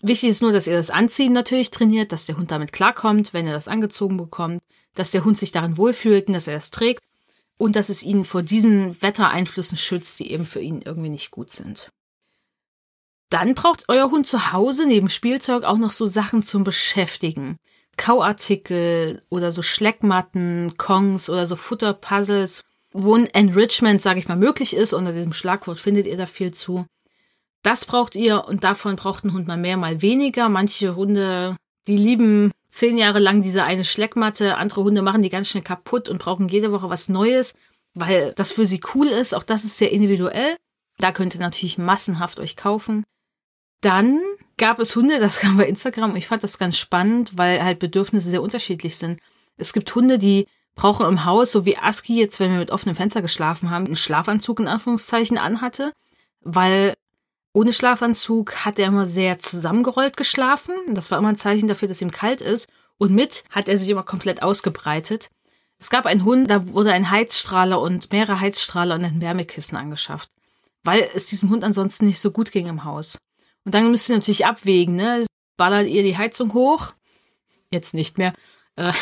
Wichtig 0.02 0.28
ist 0.28 0.42
nur, 0.42 0.52
dass 0.52 0.66
ihr 0.66 0.76
das 0.76 0.90
Anziehen 0.90 1.32
natürlich 1.32 1.70
trainiert, 1.70 2.12
dass 2.12 2.26
der 2.26 2.36
Hund 2.36 2.50
damit 2.50 2.75
klarkommt, 2.75 3.32
wenn 3.32 3.46
er 3.46 3.54
das 3.54 3.66
angezogen 3.66 4.18
bekommt, 4.18 4.62
dass 4.94 5.10
der 5.10 5.25
Hund 5.25 5.38
sich 5.38 5.52
darin 5.52 5.78
wohlfühlt 5.78 6.26
und 6.28 6.34
dass 6.34 6.46
er 6.46 6.58
es 6.58 6.70
trägt 6.70 7.02
und 7.56 7.75
dass 7.75 7.88
es 7.88 8.02
ihn 8.02 8.26
vor 8.26 8.42
diesen 8.42 9.00
Wettereinflüssen 9.00 9.78
schützt, 9.78 10.20
die 10.20 10.30
eben 10.30 10.44
für 10.44 10.60
ihn 10.60 10.82
irgendwie 10.82 11.08
nicht 11.08 11.30
gut 11.30 11.50
sind. 11.50 11.88
Dann 13.30 13.54
braucht 13.54 13.85
euer 13.88 14.11
Hund 14.11 14.26
zu 14.26 14.52
Hause 14.52 14.87
neben 14.87 15.09
Spielzeug 15.09 15.64
auch 15.64 15.78
noch 15.78 15.92
so 15.92 16.06
Sachen 16.06 16.42
zum 16.42 16.64
Beschäftigen. 16.64 17.56
Kauartikel 17.97 19.23
oder 19.30 19.52
so 19.52 19.62
Schleckmatten, 19.62 20.75
Kongs 20.76 21.30
oder 21.30 21.47
so 21.47 21.56
Futterpuzzles, 21.56 22.62
wo 22.92 23.14
ein 23.14 23.26
Enrichment, 23.26 24.00
sage 24.02 24.18
ich 24.18 24.28
mal, 24.28 24.37
möglich 24.37 24.76
ist. 24.76 24.92
Unter 24.92 25.12
diesem 25.12 25.33
Schlagwort 25.33 25.80
findet 25.80 26.06
ihr 26.06 26.16
da 26.16 26.26
viel 26.26 26.52
zu. 26.52 26.87
Das 27.62 27.85
braucht 27.85 28.14
ihr 28.14 28.45
und 28.45 28.64
davon 28.64 28.97
braucht 28.97 29.25
ein 29.25 29.33
Hund 29.33 29.49
mal 29.49 29.56
mehr, 29.56 29.76
mal 29.76 30.02
weniger. 30.02 30.49
Manche 30.49 30.95
Hunde, 30.95 31.56
die 31.88 31.97
lieben 31.97 32.52
zehn 32.71 32.97
Jahre 32.97 33.18
lang 33.18 33.42
diese 33.42 33.64
eine 33.64 33.85
Schleckmatte. 33.85 34.56
Andere 34.56 34.85
Hunde 34.85 35.02
machen 35.02 35.23
die 35.23 35.30
ganz 35.30 35.49
schnell 35.49 35.64
kaputt 35.64 36.09
und 36.09 36.18
brauchen 36.18 36.49
jede 36.49 36.71
Woche 36.71 36.90
was 36.90 37.09
Neues, 37.09 37.54
weil 37.95 38.35
das 38.35 38.52
für 38.52 38.66
sie 38.66 38.80
cool 38.95 39.09
ist. 39.09 39.35
Auch 39.35 39.42
das 39.42 39.64
ist 39.64 39.78
sehr 39.78 39.90
individuell. 39.90 40.56
Da 40.99 41.12
könnt 41.12 41.35
ihr 41.35 41.40
natürlich 41.40 41.76
massenhaft 41.76 42.38
euch 42.38 42.56
kaufen. 42.56 43.04
Dann 43.80 44.21
gab 44.56 44.78
es 44.78 44.97
Hunde, 44.97 45.18
das 45.21 45.38
kam 45.38 45.56
bei 45.56 45.66
Instagram 45.66 46.11
und 46.11 46.16
ich 46.16 46.26
fand 46.26 46.45
das 46.45 46.59
ganz 46.59 46.76
spannend, 46.76 47.37
weil 47.37 47.62
halt 47.62 47.78
Bedürfnisse 47.78 48.30
sehr 48.30 48.42
unterschiedlich 48.42 48.97
sind. 48.97 49.21
Es 49.56 49.73
gibt 49.73 49.95
Hunde, 49.95 50.18
die 50.18 50.47
brauchen 50.75 51.06
im 51.06 51.25
Haus, 51.25 51.52
so 51.52 51.64
wie 51.64 51.78
Aski 51.78 52.18
jetzt, 52.18 52.38
wenn 52.38 52.52
wir 52.52 52.59
mit 52.59 52.71
offenem 52.71 52.97
Fenster 52.97 53.23
geschlafen 53.23 53.71
haben, 53.71 53.87
einen 53.87 53.97
Schlafanzug 53.97 54.61
in 54.61 54.68
Anführungszeichen 54.68 55.38
anhatte, 55.38 55.92
weil 56.42 56.95
ohne 57.56 57.73
Schlafanzug 57.73 58.66
hat 58.66 58.78
er 58.78 58.88
immer 58.88 59.06
sehr 59.06 59.38
zusammengerollt 59.38 60.18
geschlafen. 60.18 60.75
Das 60.90 61.11
war 61.11 61.18
immer 61.18 61.30
ein 61.30 61.38
Zeichen 61.38 61.68
dafür, 61.68 61.88
dass 61.88 62.02
ihm 62.02 62.11
kalt 62.11 62.42
ist. 62.42 62.68
Und 62.99 63.14
mit 63.14 63.45
hat 63.50 63.68
er 63.68 63.78
sich 63.78 63.88
immer 63.88 64.02
komplett 64.02 64.42
ausgebreitet. 64.42 65.30
Es 65.78 65.88
gab 65.88 66.04
einen 66.04 66.25
Hund, 66.25 66.50
da 66.50 66.68
wurde 66.68 66.92
ein 66.92 67.11
Heizstrahler 67.11 67.80
und 67.80 68.12
mehrere 68.12 68.40
Heizstrahler 68.40 68.97
und 68.97 69.04
ein 69.04 69.21
Wärmekissen 69.23 69.76
angeschafft, 69.76 70.30
weil 70.85 71.09
es 71.14 71.26
diesem 71.26 71.49
Hund 71.49 71.64
ansonsten 71.64 72.06
nicht 72.06 72.21
so 72.21 72.30
gut 72.30 72.52
ging 72.52 72.66
im 72.66 72.85
Haus. 72.85 73.16
Und 73.66 73.75
dann 73.75 73.90
müsst 73.90 74.08
ihr 74.08 74.14
natürlich 74.14 74.46
abwägen, 74.46 74.94
ne? 74.94 75.26
Ballert 75.56 75.88
ihr 75.88 76.04
die 76.04 76.16
Heizung 76.16 76.54
hoch? 76.54 76.94
Jetzt 77.73 77.94
nicht 77.94 78.16
mehr. 78.16 78.32
Äh, 78.76 78.92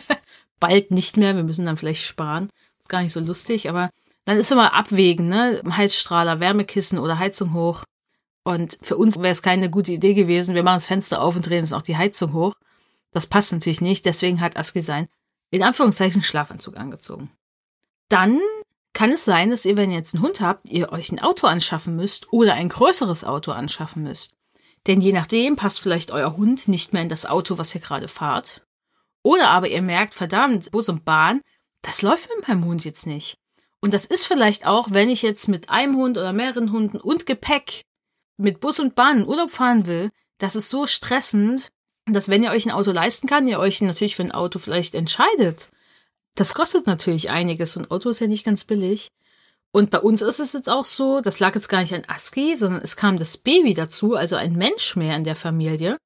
bald 0.60 0.90
nicht 0.90 1.16
mehr. 1.16 1.36
Wir 1.36 1.44
müssen 1.44 1.64
dann 1.64 1.76
vielleicht 1.76 2.02
sparen. 2.02 2.50
Ist 2.80 2.88
gar 2.88 3.02
nicht 3.02 3.12
so 3.12 3.20
lustig, 3.20 3.68
aber 3.68 3.90
dann 4.24 4.36
ist 4.36 4.50
immer 4.50 4.74
abwägen, 4.74 5.28
ne? 5.28 5.62
Heizstrahler, 5.70 6.40
Wärmekissen 6.40 6.98
oder 6.98 7.20
Heizung 7.20 7.54
hoch. 7.54 7.84
Und 8.42 8.76
für 8.82 8.96
uns 8.96 9.16
wäre 9.18 9.28
es 9.28 9.40
keine 9.40 9.70
gute 9.70 9.92
Idee 9.92 10.14
gewesen. 10.14 10.56
Wir 10.56 10.64
machen 10.64 10.78
das 10.78 10.86
Fenster 10.86 11.22
auf 11.22 11.36
und 11.36 11.46
drehen 11.46 11.60
jetzt 11.62 11.72
auch 11.72 11.82
die 11.82 11.96
Heizung 11.96 12.32
hoch. 12.32 12.54
Das 13.12 13.28
passt 13.28 13.52
natürlich 13.52 13.80
nicht. 13.80 14.04
Deswegen 14.04 14.40
hat 14.40 14.56
Aski 14.56 14.82
sein, 14.82 15.06
in 15.50 15.62
Anführungszeichen, 15.62 16.24
Schlafanzug 16.24 16.76
angezogen. 16.76 17.30
Dann 18.08 18.40
kann 18.98 19.12
es 19.12 19.24
sein, 19.24 19.50
dass 19.50 19.64
ihr, 19.64 19.76
wenn 19.76 19.92
ihr 19.92 19.96
jetzt 19.98 20.16
einen 20.16 20.24
Hund 20.24 20.40
habt, 20.40 20.68
ihr 20.68 20.90
euch 20.90 21.12
ein 21.12 21.20
Auto 21.20 21.46
anschaffen 21.46 21.94
müsst 21.94 22.32
oder 22.32 22.54
ein 22.54 22.68
größeres 22.68 23.22
Auto 23.22 23.52
anschaffen 23.52 24.02
müsst. 24.02 24.34
Denn 24.88 25.00
je 25.00 25.12
nachdem 25.12 25.54
passt 25.54 25.78
vielleicht 25.78 26.10
euer 26.10 26.36
Hund 26.36 26.66
nicht 26.66 26.92
mehr 26.92 27.02
in 27.02 27.08
das 27.08 27.24
Auto, 27.24 27.58
was 27.58 27.72
ihr 27.76 27.80
gerade 27.80 28.08
fahrt. 28.08 28.66
Oder 29.22 29.50
aber 29.50 29.68
ihr 29.68 29.82
merkt, 29.82 30.14
verdammt, 30.14 30.72
Bus 30.72 30.88
und 30.88 31.04
Bahn, 31.04 31.42
das 31.82 32.02
läuft 32.02 32.28
mit 32.28 32.48
meinem 32.48 32.64
Hund 32.64 32.84
jetzt 32.84 33.06
nicht. 33.06 33.38
Und 33.80 33.94
das 33.94 34.04
ist 34.04 34.26
vielleicht 34.26 34.66
auch, 34.66 34.90
wenn 34.90 35.10
ich 35.10 35.22
jetzt 35.22 35.46
mit 35.46 35.70
einem 35.70 35.94
Hund 35.94 36.18
oder 36.18 36.32
mehreren 36.32 36.72
Hunden 36.72 37.00
und 37.00 37.24
Gepäck 37.24 37.82
mit 38.36 38.58
Bus 38.58 38.80
und 38.80 38.96
Bahn 38.96 39.18
in 39.18 39.28
Urlaub 39.28 39.52
fahren 39.52 39.86
will, 39.86 40.10
das 40.38 40.56
ist 40.56 40.70
so 40.70 40.88
stressend, 40.88 41.68
dass 42.06 42.28
wenn 42.28 42.42
ihr 42.42 42.50
euch 42.50 42.66
ein 42.66 42.72
Auto 42.72 42.90
leisten 42.90 43.28
kann, 43.28 43.46
ihr 43.46 43.60
euch 43.60 43.80
natürlich 43.80 44.16
für 44.16 44.24
ein 44.24 44.32
Auto 44.32 44.58
vielleicht 44.58 44.96
entscheidet. 44.96 45.70
Das 46.34 46.54
kostet 46.54 46.86
natürlich 46.86 47.30
einiges 47.30 47.76
und 47.76 47.90
Auto 47.90 48.10
ist 48.10 48.20
ja 48.20 48.26
nicht 48.26 48.44
ganz 48.44 48.64
billig. 48.64 49.08
Und 49.70 49.90
bei 49.90 50.00
uns 50.00 50.22
ist 50.22 50.40
es 50.40 50.52
jetzt 50.52 50.70
auch 50.70 50.86
so, 50.86 51.20
das 51.20 51.40
lag 51.40 51.54
jetzt 51.54 51.68
gar 51.68 51.80
nicht 51.80 51.94
an 51.94 52.04
ASCII, 52.06 52.56
sondern 52.56 52.80
es 52.80 52.96
kam 52.96 53.18
das 53.18 53.36
Baby 53.36 53.74
dazu, 53.74 54.14
also 54.14 54.36
ein 54.36 54.54
Mensch 54.54 54.96
mehr 54.96 55.14
in 55.16 55.24
der 55.24 55.36
Familie. 55.36 55.98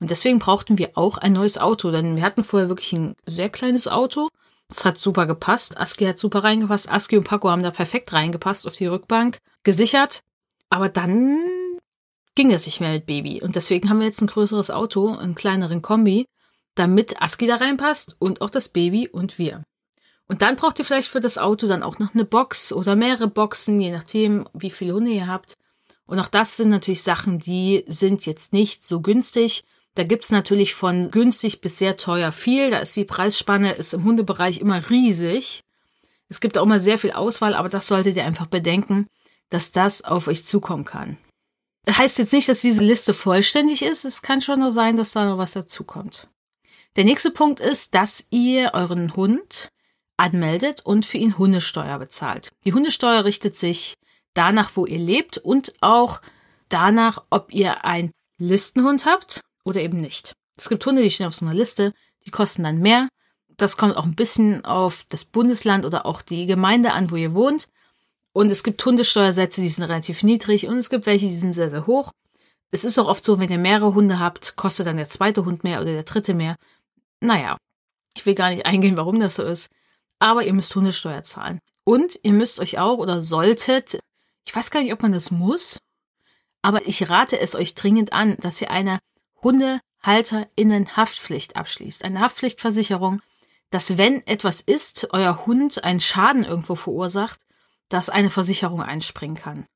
Und 0.00 0.10
deswegen 0.10 0.40
brauchten 0.40 0.78
wir 0.78 0.98
auch 0.98 1.18
ein 1.18 1.32
neues 1.32 1.58
Auto, 1.58 1.90
denn 1.90 2.16
wir 2.16 2.24
hatten 2.24 2.42
vorher 2.42 2.68
wirklich 2.68 2.92
ein 2.92 3.14
sehr 3.26 3.48
kleines 3.48 3.86
Auto. 3.86 4.28
Das 4.68 4.84
hat 4.84 4.98
super 4.98 5.26
gepasst. 5.26 5.78
ASCII 5.78 6.06
hat 6.06 6.18
super 6.18 6.42
reingepasst. 6.42 6.90
ASCII 6.90 7.18
und 7.18 7.24
Paco 7.24 7.48
haben 7.50 7.62
da 7.62 7.70
perfekt 7.70 8.12
reingepasst 8.12 8.66
auf 8.66 8.74
die 8.74 8.86
Rückbank. 8.86 9.38
Gesichert. 9.62 10.22
Aber 10.68 10.88
dann 10.88 11.38
ging 12.34 12.52
es 12.52 12.66
nicht 12.66 12.80
mehr 12.80 12.92
mit 12.92 13.06
Baby. 13.06 13.40
Und 13.40 13.54
deswegen 13.54 13.88
haben 13.88 14.00
wir 14.00 14.06
jetzt 14.06 14.20
ein 14.20 14.26
größeres 14.26 14.70
Auto, 14.70 15.14
einen 15.14 15.36
kleineren 15.36 15.82
Kombi, 15.82 16.26
damit 16.74 17.20
Aski 17.20 17.46
da 17.46 17.56
reinpasst 17.56 18.16
und 18.18 18.40
auch 18.40 18.50
das 18.50 18.68
Baby 18.68 19.08
und 19.08 19.38
wir. 19.38 19.62
Und 20.26 20.42
dann 20.42 20.56
braucht 20.56 20.78
ihr 20.78 20.84
vielleicht 20.84 21.08
für 21.08 21.20
das 21.20 21.38
Auto 21.38 21.66
dann 21.66 21.82
auch 21.82 21.98
noch 21.98 22.14
eine 22.14 22.24
Box 22.24 22.72
oder 22.72 22.96
mehrere 22.96 23.28
Boxen, 23.28 23.78
je 23.80 23.92
nachdem, 23.92 24.48
wie 24.54 24.70
viele 24.70 24.94
Hunde 24.94 25.10
ihr 25.10 25.26
habt. 25.26 25.54
Und 26.06 26.18
auch 26.18 26.28
das 26.28 26.56
sind 26.56 26.70
natürlich 26.70 27.02
Sachen, 27.02 27.38
die 27.38 27.84
sind 27.86 28.26
jetzt 28.26 28.52
nicht 28.52 28.84
so 28.84 29.00
günstig. 29.00 29.62
Da 29.94 30.02
gibt's 30.02 30.30
natürlich 30.30 30.74
von 30.74 31.10
günstig 31.10 31.60
bis 31.60 31.78
sehr 31.78 31.96
teuer 31.96 32.32
viel. 32.32 32.70
Da 32.70 32.78
ist 32.78 32.96
die 32.96 33.04
Preisspanne 33.04 33.72
ist 33.72 33.94
im 33.94 34.04
Hundebereich 34.04 34.60
immer 34.60 34.90
riesig. 34.90 35.62
Es 36.28 36.40
gibt 36.40 36.56
auch 36.58 36.64
immer 36.64 36.80
sehr 36.80 36.98
viel 36.98 37.12
Auswahl, 37.12 37.54
aber 37.54 37.68
das 37.68 37.86
solltet 37.86 38.16
ihr 38.16 38.24
einfach 38.24 38.46
bedenken, 38.46 39.06
dass 39.50 39.72
das 39.72 40.02
auf 40.02 40.26
euch 40.26 40.44
zukommen 40.44 40.84
kann 40.84 41.18
heißt 41.90 42.18
jetzt 42.18 42.32
nicht, 42.32 42.48
dass 42.48 42.60
diese 42.60 42.82
Liste 42.82 43.14
vollständig 43.14 43.82
ist. 43.82 44.04
Es 44.04 44.22
kann 44.22 44.40
schon 44.40 44.60
nur 44.60 44.70
sein, 44.70 44.96
dass 44.96 45.12
da 45.12 45.24
noch 45.24 45.38
was 45.38 45.52
dazukommt. 45.52 46.28
Der 46.96 47.04
nächste 47.04 47.32
Punkt 47.32 47.58
ist, 47.58 47.96
dass 47.96 48.24
ihr 48.30 48.70
euren 48.72 49.16
Hund 49.16 49.68
anmeldet 50.16 50.80
und 50.84 51.04
für 51.04 51.18
ihn 51.18 51.38
Hundesteuer 51.38 51.98
bezahlt. 51.98 52.52
Die 52.64 52.72
Hundesteuer 52.72 53.24
richtet 53.24 53.56
sich 53.56 53.94
danach, 54.32 54.70
wo 54.74 54.86
ihr 54.86 55.00
lebt 55.00 55.38
und 55.38 55.74
auch 55.80 56.20
danach, 56.68 57.24
ob 57.30 57.52
ihr 57.52 57.84
einen 57.84 58.12
Listenhund 58.38 59.06
habt 59.06 59.40
oder 59.64 59.80
eben 59.80 60.00
nicht. 60.00 60.34
Es 60.56 60.68
gibt 60.68 60.86
Hunde, 60.86 61.02
die 61.02 61.10
stehen 61.10 61.26
auf 61.26 61.34
so 61.34 61.44
einer 61.44 61.54
Liste, 61.54 61.92
die 62.26 62.30
kosten 62.30 62.62
dann 62.62 62.78
mehr. 62.78 63.08
Das 63.56 63.76
kommt 63.76 63.96
auch 63.96 64.04
ein 64.04 64.14
bisschen 64.14 64.64
auf 64.64 65.04
das 65.08 65.24
Bundesland 65.24 65.84
oder 65.84 66.06
auch 66.06 66.22
die 66.22 66.46
Gemeinde 66.46 66.92
an, 66.92 67.10
wo 67.10 67.16
ihr 67.16 67.34
wohnt. 67.34 67.68
Und 68.32 68.52
es 68.52 68.62
gibt 68.62 68.84
Hundesteuersätze, 68.84 69.60
die 69.60 69.68
sind 69.68 69.84
relativ 69.84 70.22
niedrig 70.22 70.68
und 70.68 70.76
es 70.76 70.90
gibt 70.90 71.06
welche, 71.06 71.26
die 71.26 71.34
sind 71.34 71.54
sehr, 71.54 71.70
sehr 71.70 71.88
hoch. 71.88 72.12
Es 72.70 72.84
ist 72.84 72.98
auch 72.98 73.06
oft 73.06 73.24
so, 73.24 73.38
wenn 73.38 73.50
ihr 73.50 73.58
mehrere 73.58 73.94
Hunde 73.94 74.18
habt, 74.18 74.56
kostet 74.56 74.86
dann 74.86 74.96
der 74.96 75.08
zweite 75.08 75.44
Hund 75.44 75.62
mehr 75.64 75.80
oder 75.80 75.92
der 75.92 76.02
dritte 76.02 76.34
mehr. 76.34 76.56
Naja, 77.24 77.56
ich 78.14 78.26
will 78.26 78.34
gar 78.34 78.50
nicht 78.50 78.66
eingehen, 78.66 78.98
warum 78.98 79.18
das 79.18 79.36
so 79.36 79.44
ist. 79.44 79.70
Aber 80.18 80.44
ihr 80.44 80.52
müsst 80.52 80.74
Hundesteuer 80.74 81.22
zahlen. 81.22 81.60
Und 81.84 82.20
ihr 82.22 82.32
müsst 82.32 82.60
euch 82.60 82.78
auch 82.78 82.98
oder 82.98 83.22
solltet, 83.22 83.98
ich 84.46 84.54
weiß 84.54 84.70
gar 84.70 84.82
nicht, 84.82 84.92
ob 84.92 85.00
man 85.02 85.12
das 85.12 85.30
muss, 85.30 85.78
aber 86.62 86.86
ich 86.86 87.08
rate 87.10 87.40
es 87.40 87.54
euch 87.54 87.74
dringend 87.74 88.12
an, 88.12 88.36
dass 88.40 88.60
ihr 88.60 88.70
eine 88.70 88.98
Hundehalterinnen-Haftpflicht 89.42 91.56
abschließt. 91.56 92.04
Eine 92.04 92.20
Haftpflichtversicherung, 92.20 93.22
dass 93.70 93.96
wenn 93.98 94.26
etwas 94.26 94.60
ist, 94.60 95.08
euer 95.12 95.46
Hund 95.46 95.84
einen 95.84 96.00
Schaden 96.00 96.44
irgendwo 96.44 96.74
verursacht, 96.74 97.40
dass 97.88 98.08
eine 98.08 98.30
Versicherung 98.30 98.82
einspringen 98.82 99.36
kann. 99.36 99.66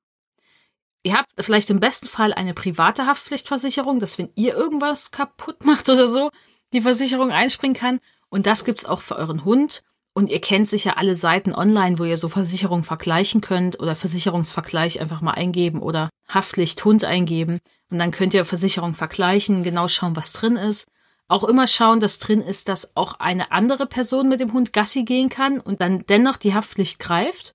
Ihr 1.02 1.14
habt 1.14 1.30
vielleicht 1.38 1.70
im 1.70 1.80
besten 1.80 2.08
Fall 2.08 2.34
eine 2.34 2.54
private 2.54 3.06
Haftpflichtversicherung, 3.06 4.00
dass 4.00 4.18
wenn 4.18 4.30
ihr 4.34 4.54
irgendwas 4.54 5.10
kaputt 5.10 5.64
macht 5.64 5.88
oder 5.88 6.08
so, 6.08 6.30
die 6.72 6.80
Versicherung 6.80 7.30
einspringen 7.30 7.76
kann. 7.76 8.00
Und 8.28 8.46
das 8.46 8.64
gibt's 8.64 8.84
auch 8.84 9.00
für 9.00 9.16
euren 9.16 9.44
Hund. 9.44 9.82
Und 10.12 10.30
ihr 10.30 10.40
kennt 10.40 10.68
sicher 10.68 10.98
alle 10.98 11.14
Seiten 11.14 11.54
online, 11.54 11.98
wo 11.98 12.04
ihr 12.04 12.18
so 12.18 12.28
Versicherungen 12.28 12.82
vergleichen 12.82 13.40
könnt 13.40 13.78
oder 13.78 13.94
Versicherungsvergleich 13.94 15.00
einfach 15.00 15.20
mal 15.20 15.34
eingeben 15.34 15.80
oder 15.80 16.10
Haftpflicht 16.28 16.84
Hund 16.84 17.04
eingeben. 17.04 17.60
Und 17.90 17.98
dann 17.98 18.10
könnt 18.10 18.34
ihr 18.34 18.44
Versicherung 18.44 18.94
vergleichen, 18.94 19.62
genau 19.62 19.86
schauen, 19.86 20.16
was 20.16 20.32
drin 20.32 20.56
ist. 20.56 20.88
Auch 21.28 21.44
immer 21.44 21.66
schauen, 21.66 22.00
dass 22.00 22.18
drin 22.18 22.40
ist, 22.40 22.68
dass 22.68 22.96
auch 22.96 23.20
eine 23.20 23.52
andere 23.52 23.86
Person 23.86 24.28
mit 24.28 24.40
dem 24.40 24.52
Hund 24.52 24.72
Gassi 24.72 25.04
gehen 25.04 25.28
kann 25.28 25.60
und 25.60 25.80
dann 25.80 26.04
dennoch 26.06 26.36
die 26.36 26.54
Haftpflicht 26.54 26.98
greift. 26.98 27.54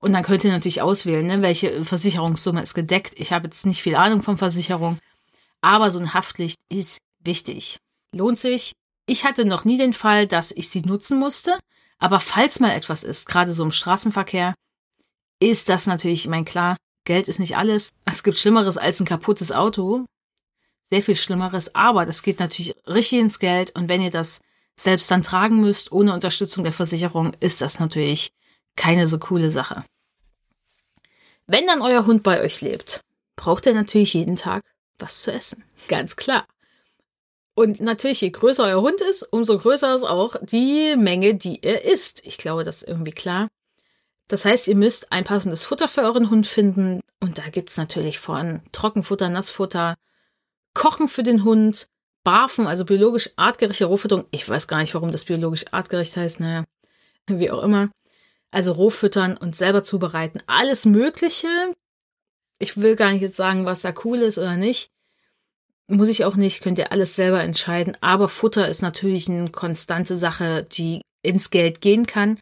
Und 0.00 0.14
dann 0.14 0.24
könnt 0.24 0.42
ihr 0.42 0.50
natürlich 0.50 0.82
auswählen, 0.82 1.26
ne, 1.26 1.42
welche 1.42 1.84
Versicherungssumme 1.84 2.62
ist 2.62 2.74
gedeckt. 2.74 3.12
Ich 3.16 3.32
habe 3.32 3.44
jetzt 3.44 3.64
nicht 3.66 3.82
viel 3.82 3.94
Ahnung 3.94 4.22
von 4.22 4.36
Versicherung, 4.36 4.98
aber 5.60 5.92
so 5.92 6.00
ein 6.00 6.14
Haftpflicht 6.14 6.58
ist 6.68 6.98
wichtig. 7.20 7.78
Lohnt 8.14 8.38
sich. 8.38 8.72
Ich 9.06 9.24
hatte 9.24 9.44
noch 9.44 9.64
nie 9.64 9.78
den 9.78 9.94
Fall, 9.94 10.26
dass 10.26 10.52
ich 10.52 10.68
sie 10.68 10.82
nutzen 10.82 11.18
musste, 11.18 11.58
aber 11.98 12.20
falls 12.20 12.60
mal 12.60 12.72
etwas 12.72 13.04
ist, 13.04 13.26
gerade 13.26 13.52
so 13.52 13.62
im 13.62 13.72
Straßenverkehr, 13.72 14.54
ist 15.40 15.68
das 15.68 15.86
natürlich, 15.86 16.24
ich 16.24 16.30
meine, 16.30 16.44
klar, 16.44 16.76
Geld 17.04 17.26
ist 17.28 17.40
nicht 17.40 17.56
alles. 17.56 17.90
Es 18.04 18.22
gibt 18.22 18.38
Schlimmeres 18.38 18.76
als 18.76 19.00
ein 19.00 19.06
kaputtes 19.06 19.50
Auto. 19.50 20.04
Sehr 20.84 21.02
viel 21.02 21.16
Schlimmeres, 21.16 21.74
aber 21.74 22.06
das 22.06 22.22
geht 22.22 22.38
natürlich 22.38 22.74
richtig 22.86 23.18
ins 23.18 23.38
Geld 23.38 23.74
und 23.74 23.88
wenn 23.88 24.02
ihr 24.02 24.10
das 24.10 24.40
selbst 24.76 25.10
dann 25.10 25.22
tragen 25.22 25.60
müsst, 25.60 25.90
ohne 25.90 26.12
Unterstützung 26.14 26.64
der 26.64 26.72
Versicherung, 26.72 27.34
ist 27.40 27.60
das 27.60 27.80
natürlich 27.80 28.30
keine 28.76 29.06
so 29.08 29.18
coole 29.18 29.50
Sache. 29.50 29.84
Wenn 31.46 31.66
dann 31.66 31.82
euer 31.82 32.06
Hund 32.06 32.22
bei 32.22 32.40
euch 32.40 32.60
lebt, 32.60 33.00
braucht 33.36 33.66
er 33.66 33.74
natürlich 33.74 34.14
jeden 34.14 34.36
Tag 34.36 34.62
was 34.98 35.22
zu 35.22 35.32
essen. 35.32 35.64
Ganz 35.88 36.16
klar. 36.16 36.46
Und 37.54 37.80
natürlich, 37.80 38.20
je 38.22 38.30
größer 38.30 38.64
euer 38.64 38.80
Hund 38.80 39.00
ist, 39.02 39.22
umso 39.22 39.58
größer 39.58 39.94
ist 39.94 40.04
auch 40.04 40.36
die 40.40 40.96
Menge, 40.96 41.34
die 41.34 41.62
er 41.62 41.84
isst. 41.84 42.24
Ich 42.24 42.38
glaube, 42.38 42.64
das 42.64 42.82
ist 42.82 42.88
irgendwie 42.88 43.12
klar. 43.12 43.48
Das 44.28 44.46
heißt, 44.46 44.68
ihr 44.68 44.76
müsst 44.76 45.12
ein 45.12 45.24
passendes 45.24 45.62
Futter 45.62 45.88
für 45.88 46.02
euren 46.02 46.30
Hund 46.30 46.46
finden. 46.46 47.00
Und 47.20 47.36
da 47.36 47.42
gibt's 47.50 47.76
natürlich 47.76 48.18
von 48.18 48.62
Trockenfutter, 48.72 49.28
Nassfutter, 49.28 49.96
Kochen 50.72 51.08
für 51.08 51.22
den 51.22 51.44
Hund, 51.44 51.88
Barfen, 52.24 52.66
also 52.66 52.84
biologisch 52.84 53.30
artgerechte 53.36 53.84
Rohfütterung. 53.84 54.24
Ich 54.30 54.48
weiß 54.48 54.68
gar 54.68 54.78
nicht, 54.78 54.94
warum 54.94 55.12
das 55.12 55.26
biologisch 55.26 55.66
artgerecht 55.72 56.16
heißt. 56.16 56.40
Naja, 56.40 56.64
wie 57.26 57.50
auch 57.50 57.62
immer. 57.62 57.90
Also 58.50 58.72
Rohfüttern 58.72 59.36
und 59.36 59.56
selber 59.56 59.82
zubereiten. 59.82 60.42
Alles 60.46 60.86
Mögliche. 60.86 61.48
Ich 62.58 62.76
will 62.76 62.96
gar 62.96 63.12
nicht 63.12 63.22
jetzt 63.22 63.36
sagen, 63.36 63.66
was 63.66 63.82
da 63.82 63.92
cool 64.04 64.18
ist 64.18 64.38
oder 64.38 64.56
nicht. 64.56 64.91
Muss 65.88 66.08
ich 66.08 66.24
auch 66.24 66.36
nicht, 66.36 66.62
könnt 66.62 66.78
ihr 66.78 66.92
alles 66.92 67.16
selber 67.16 67.42
entscheiden. 67.42 67.96
Aber 68.00 68.28
Futter 68.28 68.68
ist 68.68 68.82
natürlich 68.82 69.28
eine 69.28 69.50
konstante 69.50 70.16
Sache, 70.16 70.66
die 70.70 71.02
ins 71.22 71.50
Geld 71.50 71.80
gehen 71.80 72.06
kann. 72.06 72.38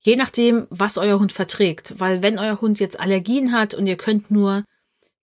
Je 0.00 0.16
nachdem, 0.16 0.66
was 0.70 0.98
euer 0.98 1.18
Hund 1.18 1.32
verträgt. 1.32 1.94
Weil 1.98 2.22
wenn 2.22 2.38
euer 2.38 2.60
Hund 2.60 2.80
jetzt 2.80 3.00
Allergien 3.00 3.52
hat 3.52 3.74
und 3.74 3.86
ihr 3.86 3.96
könnt 3.96 4.30
nur 4.30 4.64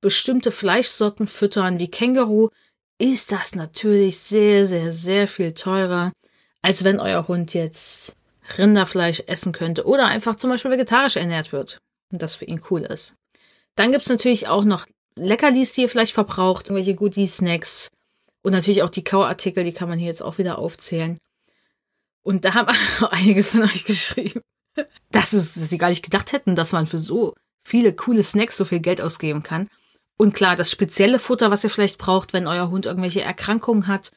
bestimmte 0.01 0.51
Fleischsorten 0.51 1.27
füttern 1.27 1.79
wie 1.79 1.89
Känguru, 1.89 2.49
ist 2.97 3.31
das 3.31 3.55
natürlich 3.55 4.19
sehr, 4.19 4.65
sehr, 4.65 4.91
sehr 4.91 5.27
viel 5.27 5.53
teurer, 5.53 6.11
als 6.61 6.83
wenn 6.83 6.99
euer 6.99 7.27
Hund 7.27 7.53
jetzt 7.53 8.15
Rinderfleisch 8.57 9.23
essen 9.27 9.53
könnte 9.53 9.85
oder 9.85 10.05
einfach 10.07 10.35
zum 10.35 10.49
Beispiel 10.49 10.71
vegetarisch 10.71 11.15
ernährt 11.15 11.51
wird 11.53 11.79
und 12.11 12.21
das 12.21 12.35
für 12.35 12.45
ihn 12.45 12.61
cool 12.69 12.81
ist. 12.81 13.15
Dann 13.75 13.91
gibt's 13.91 14.09
natürlich 14.09 14.47
auch 14.47 14.63
noch 14.63 14.85
Leckerlis, 15.15 15.73
die 15.73 15.81
ihr 15.81 15.89
vielleicht 15.89 16.13
verbraucht, 16.13 16.67
irgendwelche 16.67 16.95
Goodie-Snacks 16.95 17.91
und 18.41 18.53
natürlich 18.53 18.83
auch 18.83 18.89
die 18.89 19.03
Kauartikel, 19.03 19.63
die 19.63 19.73
kann 19.73 19.89
man 19.89 19.99
hier 19.99 20.07
jetzt 20.07 20.23
auch 20.23 20.37
wieder 20.37 20.57
aufzählen. 20.57 21.17
Und 22.23 22.45
da 22.45 22.53
haben 22.53 22.75
einige 23.11 23.43
von 23.43 23.63
euch 23.63 23.85
geschrieben, 23.85 24.41
dass, 25.11 25.33
es, 25.33 25.53
dass 25.53 25.69
sie 25.69 25.77
gar 25.77 25.89
nicht 25.89 26.03
gedacht 26.03 26.31
hätten, 26.31 26.55
dass 26.55 26.71
man 26.71 26.87
für 26.87 26.99
so 26.99 27.33
viele 27.63 27.93
coole 27.93 28.23
Snacks 28.23 28.57
so 28.57 28.65
viel 28.65 28.79
Geld 28.79 29.01
ausgeben 29.01 29.43
kann. 29.43 29.67
Und 30.17 30.33
klar, 30.33 30.55
das 30.55 30.69
spezielle 30.71 31.19
Futter, 31.19 31.51
was 31.51 31.63
ihr 31.63 31.69
vielleicht 31.69 31.97
braucht, 31.97 32.33
wenn 32.33 32.47
euer 32.47 32.69
Hund 32.69 32.85
irgendwelche 32.85 33.21
Erkrankungen 33.21 33.87
hat, 33.87 34.11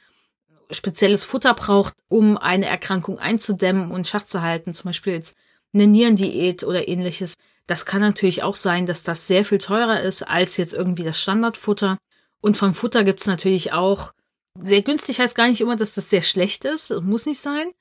spezielles 0.70 1.24
Futter 1.24 1.54
braucht, 1.54 1.94
um 2.08 2.36
eine 2.36 2.66
Erkrankung 2.66 3.18
einzudämmen 3.18 3.90
und 3.90 4.06
Schach 4.06 4.24
zu 4.24 4.42
halten, 4.42 4.74
zum 4.74 4.86
Beispiel 4.88 5.14
jetzt 5.14 5.36
eine 5.72 5.86
Nierendiät 5.86 6.62
oder 6.64 6.88
ähnliches, 6.88 7.36
das 7.66 7.86
kann 7.86 8.00
natürlich 8.00 8.42
auch 8.42 8.56
sein, 8.56 8.86
dass 8.86 9.02
das 9.02 9.26
sehr 9.26 9.44
viel 9.44 9.58
teurer 9.58 10.00
ist 10.00 10.22
als 10.22 10.56
jetzt 10.56 10.74
irgendwie 10.74 11.04
das 11.04 11.20
Standardfutter. 11.20 11.98
Und 12.40 12.56
vom 12.56 12.74
Futter 12.74 13.04
gibt's 13.04 13.26
natürlich 13.26 13.72
auch, 13.72 14.12
sehr 14.58 14.82
günstig 14.82 15.18
heißt 15.18 15.34
gar 15.34 15.48
nicht 15.48 15.60
immer, 15.60 15.76
dass 15.76 15.94
das 15.94 16.10
sehr 16.10 16.22
schlecht 16.22 16.64
ist, 16.64 16.90
muss 17.02 17.26
nicht 17.26 17.40
sein, 17.40 17.72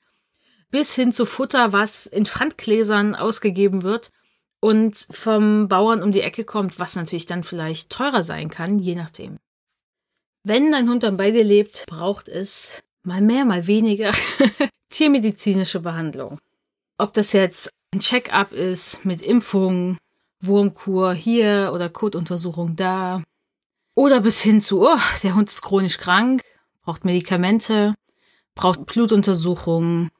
bis 0.70 0.94
hin 0.94 1.12
zu 1.12 1.26
Futter, 1.26 1.72
was 1.72 2.06
in 2.06 2.26
Pfandgläsern 2.26 3.14
ausgegeben 3.14 3.82
wird 3.82 4.10
und 4.60 5.06
vom 5.10 5.68
Bauern 5.68 6.02
um 6.02 6.10
die 6.10 6.22
Ecke 6.22 6.44
kommt, 6.44 6.78
was 6.78 6.96
natürlich 6.96 7.26
dann 7.26 7.44
vielleicht 7.44 7.90
teurer 7.90 8.22
sein 8.22 8.48
kann, 8.48 8.78
je 8.78 8.94
nachdem. 8.94 9.38
Wenn 10.42 10.72
dein 10.72 10.88
Hund 10.88 11.02
dann 11.02 11.16
bei 11.16 11.30
dir 11.30 11.44
lebt, 11.44 11.84
braucht 11.86 12.28
es 12.28 12.82
mal 13.02 13.20
mehr, 13.20 13.44
mal 13.44 13.66
weniger 13.66 14.12
tiermedizinische 14.88 15.80
Behandlung. 15.80 16.38
Ob 16.98 17.12
das 17.12 17.32
jetzt 17.32 17.70
ein 17.94 18.00
Check-up 18.00 18.52
ist 18.52 19.04
mit 19.04 19.22
Impfung, 19.22 19.96
Wurmkur 20.40 21.14
hier 21.14 21.70
oder 21.72 21.88
Kotuntersuchung 21.88 22.74
da. 22.74 23.22
Oder 23.94 24.20
bis 24.20 24.42
hin 24.42 24.60
zu, 24.60 24.82
oh, 24.82 24.98
der 25.22 25.36
Hund 25.36 25.48
ist 25.48 25.62
chronisch 25.62 25.98
krank, 25.98 26.42
braucht 26.82 27.04
Medikamente, 27.04 27.94
braucht 28.56 28.86
Blutuntersuchungen. 28.86 30.10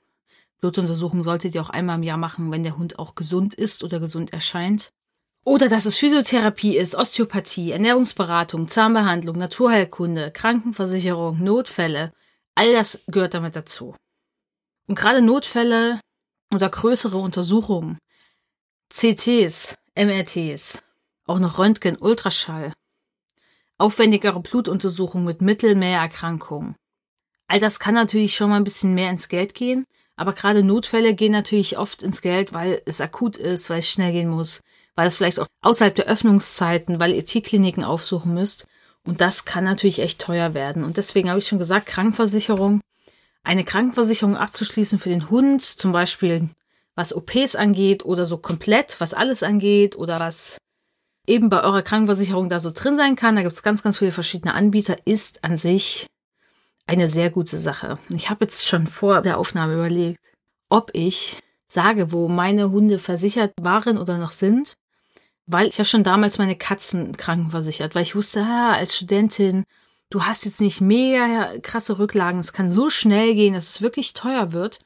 Blutuntersuchungen 0.61 1.25
solltet 1.25 1.57
ihr 1.57 1.63
auch 1.63 1.71
einmal 1.71 1.97
im 1.97 2.05
Jahr 2.05 2.17
machen, 2.17 2.53
wenn 2.53 2.63
der 2.63 2.79
Hund 2.79 3.01
auch 3.01 3.17
gesund 3.17 3.55
ist 3.55 3.83
oder 3.83 3.99
gesund 3.99 4.33
erscheint. 4.33 4.91
Oder 5.45 5.69
dass 5.69 5.85
es 5.85 5.99
Physiotherapie 5.99 6.77
ist, 6.77 6.95
Osteopathie, 6.95 7.73
Ernährungsberatung, 7.73 8.69
Zahnbehandlung, 8.69 9.37
Naturheilkunde, 9.37 10.31
Krankenversicherung, 10.31 11.43
Notfälle. 11.43 12.13
All 12.55 12.73
das 12.73 13.03
gehört 13.09 13.35
damit 13.35 13.57
dazu. 13.57 13.97
Und 14.87 14.95
gerade 14.95 15.21
Notfälle 15.21 15.99
oder 16.55 16.69
größere 16.69 17.17
Untersuchungen, 17.17 17.99
CTs, 18.91 19.77
MRTs, 19.97 20.83
auch 21.27 21.39
noch 21.39 21.59
Röntgen, 21.59 21.97
Ultraschall, 21.97 22.73
aufwendigere 23.79 24.41
Blutuntersuchungen 24.41 25.27
mit 25.27 25.43
Mittelmeererkrankungen. 25.43 26.77
All 27.47 27.61
das 27.61 27.79
kann 27.79 27.95
natürlich 27.95 28.35
schon 28.35 28.51
mal 28.51 28.57
ein 28.57 28.65
bisschen 28.65 28.95
mehr 28.95 29.11
ins 29.11 29.29
Geld 29.29 29.55
gehen, 29.55 29.85
aber 30.17 30.33
gerade 30.33 30.63
Notfälle 30.63 31.15
gehen 31.15 31.33
natürlich 31.33 31.77
oft 31.77 32.03
ins 32.03 32.23
Geld, 32.23 32.53
weil 32.53 32.81
es 32.87 33.01
akut 33.01 33.37
ist, 33.37 33.69
weil 33.69 33.81
es 33.81 33.89
schnell 33.91 34.13
gehen 34.13 34.29
muss, 34.29 34.61
weil 34.95 35.09
es 35.09 35.17
vielleicht 35.17 35.41
auch 35.41 35.47
außerhalb 35.63 35.95
der 35.95 36.07
Öffnungszeiten, 36.07 37.01
weil 37.01 37.13
ihr 37.13 37.27
Tierkliniken 37.27 37.85
aufsuchen 37.85 38.33
müsst. 38.33 38.67
Und 39.05 39.21
das 39.21 39.45
kann 39.45 39.65
natürlich 39.65 39.99
echt 39.99 40.21
teuer 40.21 40.55
werden. 40.55 40.85
Und 40.85 40.97
deswegen 40.97 41.29
habe 41.29 41.41
ich 41.41 41.47
schon 41.47 41.59
gesagt, 41.59 41.87
Krankenversicherung 41.87 42.81
eine 43.45 43.65
Krankenversicherung 43.65 44.37
abzuschließen 44.37 44.99
für 44.99 45.11
den 45.11 45.31
Hund, 45.31 45.63
zum 45.63 45.93
Beispiel 45.93 46.49
was 46.95 47.15
OPs 47.15 47.57
angeht 47.57 48.05
oder 48.05 48.25
so 48.25 48.39
komplett, 48.39 48.97
was 49.01 49.15
alles 49.15 49.43
angeht 49.43 49.97
oder 49.97 50.19
was 50.21 50.59
eben 51.27 51.51
bei 51.51 51.63
eurer 51.63 51.83
Krankenversicherung 51.83 52.49
da 52.49 52.61
so 52.61 52.71
drin 52.73 52.97
sein 52.97 53.17
kann. 53.17 53.37
Da 53.37 53.43
gibt 53.43 53.55
es 53.55 53.63
ganz, 53.63 53.83
ganz 53.83 53.99
viele 53.99 54.13
verschiedene 54.13 54.55
Anbieter, 54.55 54.97
ist 55.05 55.45
an 55.45 55.57
sich 55.57 56.07
eine 56.87 57.09
sehr 57.09 57.31
gute 57.31 57.59
Sache. 57.59 57.99
Ich 58.15 58.31
habe 58.31 58.45
jetzt 58.45 58.67
schon 58.67 58.87
vor 58.87 59.23
der 59.23 59.39
Aufnahme 59.39 59.75
überlegt, 59.75 60.21
ob 60.69 60.91
ich 60.93 61.39
sage, 61.67 62.13
wo 62.13 62.29
meine 62.29 62.71
Hunde 62.71 62.99
versichert 62.99 63.53
waren 63.61 63.99
oder 63.99 64.19
noch 64.19 64.33
sind, 64.33 64.75
weil 65.47 65.69
ich 65.69 65.79
habe 65.79 65.89
schon 65.89 66.05
damals 66.05 66.39
meine 66.39 66.57
Katzen 66.57 67.17
krankenversichert, 67.17 67.95
weil 67.95 68.03
ich 68.03 68.15
wusste, 68.15 68.43
ah, 68.43 68.73
als 68.73 68.97
Studentin 68.97 69.65
du 70.15 70.25
hast 70.25 70.45
jetzt 70.45 70.61
nicht 70.61 70.81
mega 70.81 71.59
krasse 71.61 71.99
Rücklagen, 71.99 72.39
es 72.39 72.53
kann 72.53 72.71
so 72.71 72.89
schnell 72.89 73.35
gehen, 73.35 73.55
dass 73.55 73.71
es 73.71 73.83
wirklich 73.83 74.13
teuer 74.13 74.53
wird. 74.53 74.79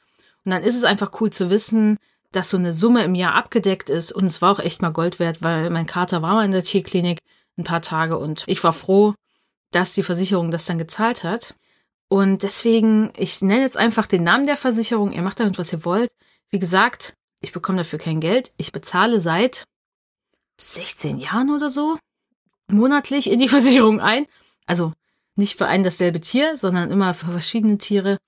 Und 0.45 0.53
dann 0.53 0.63
ist 0.63 0.75
es 0.75 0.85
einfach 0.85 1.21
cool 1.21 1.31
zu 1.31 1.51
wissen, 1.51 1.99
dass 2.33 2.49
so 2.49 2.57
eine 2.57 2.73
Summe 2.73 3.05
im 3.05 3.15
Jahr 3.15 3.35
abgedeckt 3.35 3.91
ist. 3.91 4.11
Und 4.11 4.25
es 4.25 4.41
war 4.41 4.53
auch 4.53 4.59
echt 4.59 4.81
mal 4.81 4.89
Gold 4.89 5.19
wert, 5.19 5.43
weil 5.43 5.69
mein 5.69 5.87
Kater 5.87 6.23
war 6.23 6.35
mal 6.35 6.47
in 6.47 6.51
der 6.51 6.65
Tierklinik 6.65 7.19
ein 7.59 7.65
paar 7.65 7.83
Tage 7.83 8.17
und 8.17 8.45
ich 8.47 8.65
war 8.65 8.73
froh, 8.73 9.15
dass 9.71 9.93
die 9.93 10.03
Versicherung 10.03 10.51
das 10.51 10.65
dann 10.65 10.79
gezahlt 10.79 11.25
hat. 11.25 11.55
Und 12.09 12.43
deswegen, 12.43 13.13
ich 13.15 13.43
nenne 13.43 13.61
jetzt 13.61 13.77
einfach 13.77 14.07
den 14.07 14.23
Namen 14.23 14.47
der 14.47 14.57
Versicherung. 14.57 15.13
Ihr 15.13 15.21
macht 15.21 15.41
damit, 15.41 15.59
was 15.59 15.75
ihr 15.75 15.85
wollt. 15.85 16.11
Wie 16.49 16.59
gesagt, 16.59 17.13
ich 17.43 17.53
bekomme 17.53 17.79
dafür 17.79 17.99
kein 17.99 18.21
Geld. 18.21 18.53
Ich 18.57 18.73
bezahle 18.73 19.21
seit 19.21 19.65
16 20.59 21.19
Jahren 21.19 21.51
oder 21.51 21.69
so 21.69 21.99
monatlich 22.69 23.31
in 23.31 23.41
die 23.41 23.49
Versicherung 23.51 24.01
ein. 24.01 24.25
Also 24.65 24.93
nicht 25.39 25.57
für 25.57 25.67
ein 25.67 25.83
dasselbe 25.83 26.21
Tier, 26.21 26.57
sondern 26.57 26.91
immer 26.91 27.15
für 27.15 27.27
verschiedene 27.27 27.79
Tiere. 27.79 28.19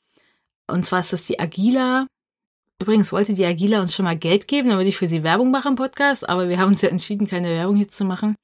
Und 0.66 0.84
zwar 0.84 1.00
ist 1.00 1.12
das 1.12 1.24
die 1.24 1.40
Agila. 1.40 2.06
Übrigens 2.80 3.12
wollte 3.12 3.34
die 3.34 3.44
Agila 3.44 3.80
uns 3.80 3.94
schon 3.94 4.04
mal 4.04 4.16
Geld 4.16 4.48
geben, 4.48 4.70
damit 4.70 4.86
ich 4.86 4.96
für 4.96 5.08
sie 5.08 5.22
Werbung 5.22 5.50
mache 5.50 5.68
im 5.68 5.74
Podcast, 5.74 6.26
aber 6.28 6.48
wir 6.48 6.58
haben 6.58 6.70
uns 6.70 6.80
ja 6.80 6.88
entschieden, 6.88 7.26
keine 7.26 7.50
Werbung 7.50 7.76
hier 7.76 7.88
zu 7.88 8.04
machen. 8.04 8.36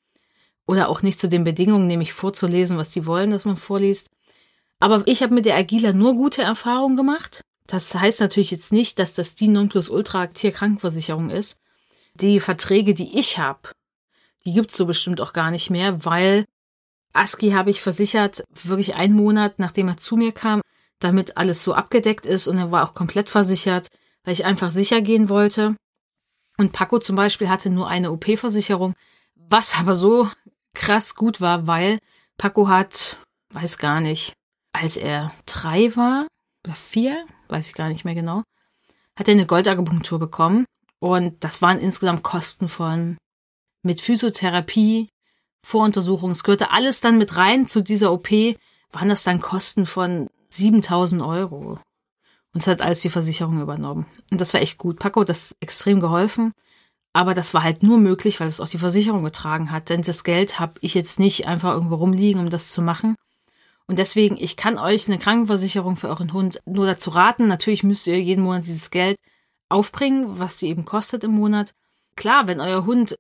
Oder 0.67 0.89
auch 0.89 1.03
nicht 1.03 1.21
zu 1.21 1.29
den 1.29 1.45
Bedingungen, 1.45 1.87
nämlich 1.87 2.13
vorzulesen, 2.13 2.77
was 2.77 2.91
die 2.91 3.07
wollen, 3.07 3.31
dass 3.31 3.45
man 3.45 3.57
vorliest. 3.57 4.11
Aber 4.79 5.03
ich 5.07 5.23
habe 5.23 5.33
mit 5.33 5.47
der 5.47 5.57
Agila 5.57 5.93
nur 5.93 6.15
gute 6.15 6.43
Erfahrungen 6.43 6.97
gemacht. 6.97 7.43
Das 7.67 7.95
heißt 7.95 8.21
natürlich 8.21 8.51
jetzt 8.51 8.73
nicht, 8.73 8.99
dass 8.99 9.15
das 9.15 9.35
die 9.35 9.49
Nonplusultra 9.49 10.27
Tierkrankenversicherung 10.27 11.31
ist. 11.31 11.61
Die 12.15 12.41
Verträge, 12.41 12.95
die 12.95 13.19
ich 13.19 13.39
habe, 13.39 13.71
die 14.45 14.53
gibt's 14.53 14.77
so 14.77 14.87
bestimmt 14.87 15.21
auch 15.21 15.33
gar 15.33 15.51
nicht 15.51 15.71
mehr, 15.71 16.05
weil 16.05 16.45
ASCII 17.17 17.53
habe 17.53 17.71
ich 17.71 17.81
versichert, 17.81 18.45
wirklich 18.51 18.95
einen 18.95 19.15
Monat, 19.15 19.59
nachdem 19.59 19.89
er 19.89 19.97
zu 19.97 20.17
mir 20.17 20.33
kam, 20.33 20.61
damit 20.99 21.37
alles 21.37 21.63
so 21.63 21.75
abgedeckt 21.75 22.27
ist 22.27 22.47
und 22.47 22.59
er 22.59 22.71
war 22.71 22.89
auch 22.89 22.95
komplett 22.95 23.31
versichert, 23.31 23.89
weil 24.25 24.33
ich 24.33 24.45
einfach 24.45 24.71
sicher 24.71 25.03
gehen 25.03 25.29
wollte. 25.29 25.77
Und 26.59 26.73
Paco 26.73 26.99
zum 26.99 27.17
Beispiel 27.17 27.49
hatte 27.49 27.71
nur 27.71 27.89
eine 27.89 28.11
OP-Versicherung, 28.11 28.95
was 29.35 29.79
aber 29.79 29.95
so 29.95 30.31
krass 30.75 31.15
gut 31.15 31.41
war, 31.41 31.67
weil 31.67 31.99
Paco 32.39 32.69
hat, 32.69 33.19
weiß 33.53 33.79
gar 33.79 34.01
nicht, 34.01 34.35
als 34.73 34.97
er 34.97 35.33
drei 35.47 35.95
war 35.97 36.27
oder 36.67 36.75
vier, 36.75 37.25
weiß 37.49 37.69
ich 37.69 37.75
gar 37.75 37.89
nicht 37.89 38.05
mehr 38.05 38.15
genau, 38.15 38.43
hat 39.17 39.29
er 39.29 39.33
eine 39.33 39.47
Goldakupunktur 39.47 40.19
bekommen 40.19 40.65
und 40.99 41.43
das 41.45 41.63
waren 41.63 41.79
insgesamt 41.79 42.23
Kosten 42.23 42.69
von 42.69 43.17
mit 43.83 44.01
Physiotherapie, 44.01 45.09
Voruntersuchung. 45.67 46.31
Es 46.31 46.45
gehörte 46.45 46.71
alles 46.71 47.01
dann 47.01 47.19
mit 47.19 47.37
rein 47.37 47.67
zu 47.67 47.83
dieser 47.83 48.13
OP. 48.13 48.31
Waren 48.93 49.09
das 49.09 49.25
dann 49.25 49.41
Kosten 49.41 49.85
von 49.85 50.29
7000 50.51 51.21
Euro. 51.21 51.81
Und 52.55 52.61
es 52.61 52.69
hat 52.69 52.83
alles 52.83 53.01
die 53.01 53.09
Versicherung 53.09 53.61
übernommen. 53.61 54.07
Und 54.31 54.41
das 54.41 54.55
war 54.55 54.61
echt 54.61 54.79
gut. 54.79 55.01
Paco 55.01 55.23
hat 55.23 55.29
das 55.29 55.57
extrem 55.59 55.99
geholfen. 55.99 56.53
Aber 57.13 57.35
das 57.35 57.53
war 57.53 57.65
halt 57.65 57.83
nur 57.83 57.99
möglich, 57.99 58.39
weil 58.39 58.47
es 58.47 58.61
auch 58.61 58.69
die 58.69 58.79
Versicherung 58.79 59.25
getragen 59.25 59.73
hat. 59.73 59.91
Denn 59.91 60.03
das 60.03 60.23
Geld 60.23 60.61
habe 60.61 60.75
ich 60.83 60.95
jetzt 60.95 61.19
nicht 61.19 61.49
einfach 61.49 61.73
irgendwo 61.73 61.97
rumliegen, 61.97 62.41
um 62.41 62.49
das 62.49 62.71
zu 62.71 62.81
machen. 62.81 63.17
Und 63.89 63.99
deswegen, 63.99 64.37
ich 64.39 64.57
kann 64.57 64.79
euch 64.79 65.09
eine 65.09 65.19
Krankenversicherung 65.19 65.97
für 65.97 66.09
euren 66.09 66.33
Hund 66.33 66.61
nur 66.65 66.87
dazu 66.87 67.11
raten. 67.11 67.49
Natürlich 67.49 67.83
müsst 67.83 68.07
ihr 68.07 68.21
jeden 68.23 68.45
Monat 68.45 68.69
dieses 68.69 68.93
Geld 68.93 69.17
aufbringen, 69.69 70.39
was 70.39 70.61
sie 70.61 70.69
eben 70.69 70.85
kostet 70.85 71.25
im 71.25 71.33
Monat. 71.33 71.75
Klar, 72.15 72.47
wenn 72.47 72.61
euer 72.61 72.87
Hund 72.87 73.17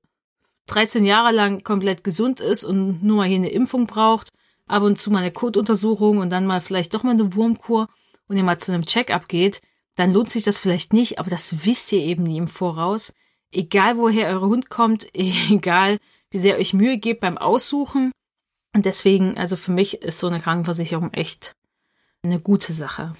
13 0.66 1.04
Jahre 1.04 1.32
lang 1.32 1.64
komplett 1.64 2.04
gesund 2.04 2.40
ist 2.40 2.64
und 2.64 3.02
nur 3.02 3.18
mal 3.18 3.28
hier 3.28 3.36
eine 3.36 3.50
Impfung 3.50 3.86
braucht, 3.86 4.30
ab 4.66 4.82
und 4.82 5.00
zu 5.00 5.10
mal 5.10 5.20
eine 5.20 5.32
Kotuntersuchung 5.32 6.18
und 6.18 6.30
dann 6.30 6.46
mal 6.46 6.60
vielleicht 6.60 6.94
doch 6.94 7.02
mal 7.02 7.12
eine 7.12 7.34
Wurmkur 7.34 7.88
und 8.28 8.36
ihr 8.36 8.44
mal 8.44 8.58
zu 8.58 8.72
einem 8.72 8.84
Check-up 8.84 9.28
geht, 9.28 9.60
dann 9.94 10.12
lohnt 10.12 10.30
sich 10.30 10.42
das 10.42 10.58
vielleicht 10.58 10.92
nicht, 10.92 11.18
aber 11.18 11.30
das 11.30 11.64
wisst 11.64 11.92
ihr 11.92 12.00
eben 12.00 12.24
nie 12.24 12.38
im 12.38 12.48
Voraus 12.48 13.12
egal 13.56 13.96
woher 13.96 14.28
euer 14.28 14.40
Hund 14.40 14.70
kommt, 14.70 15.08
egal 15.14 15.98
wie 16.30 16.38
sehr 16.38 16.54
ihr 16.54 16.60
euch 16.60 16.74
Mühe 16.74 16.98
gebt 16.98 17.20
beim 17.20 17.38
Aussuchen. 17.38 18.12
Und 18.74 18.84
deswegen, 18.84 19.38
also 19.38 19.56
für 19.56 19.72
mich 19.72 20.02
ist 20.02 20.18
so 20.18 20.26
eine 20.26 20.40
Krankenversicherung 20.40 21.12
echt 21.12 21.54
eine 22.22 22.40
gute 22.40 22.72
Sache. 22.72 23.14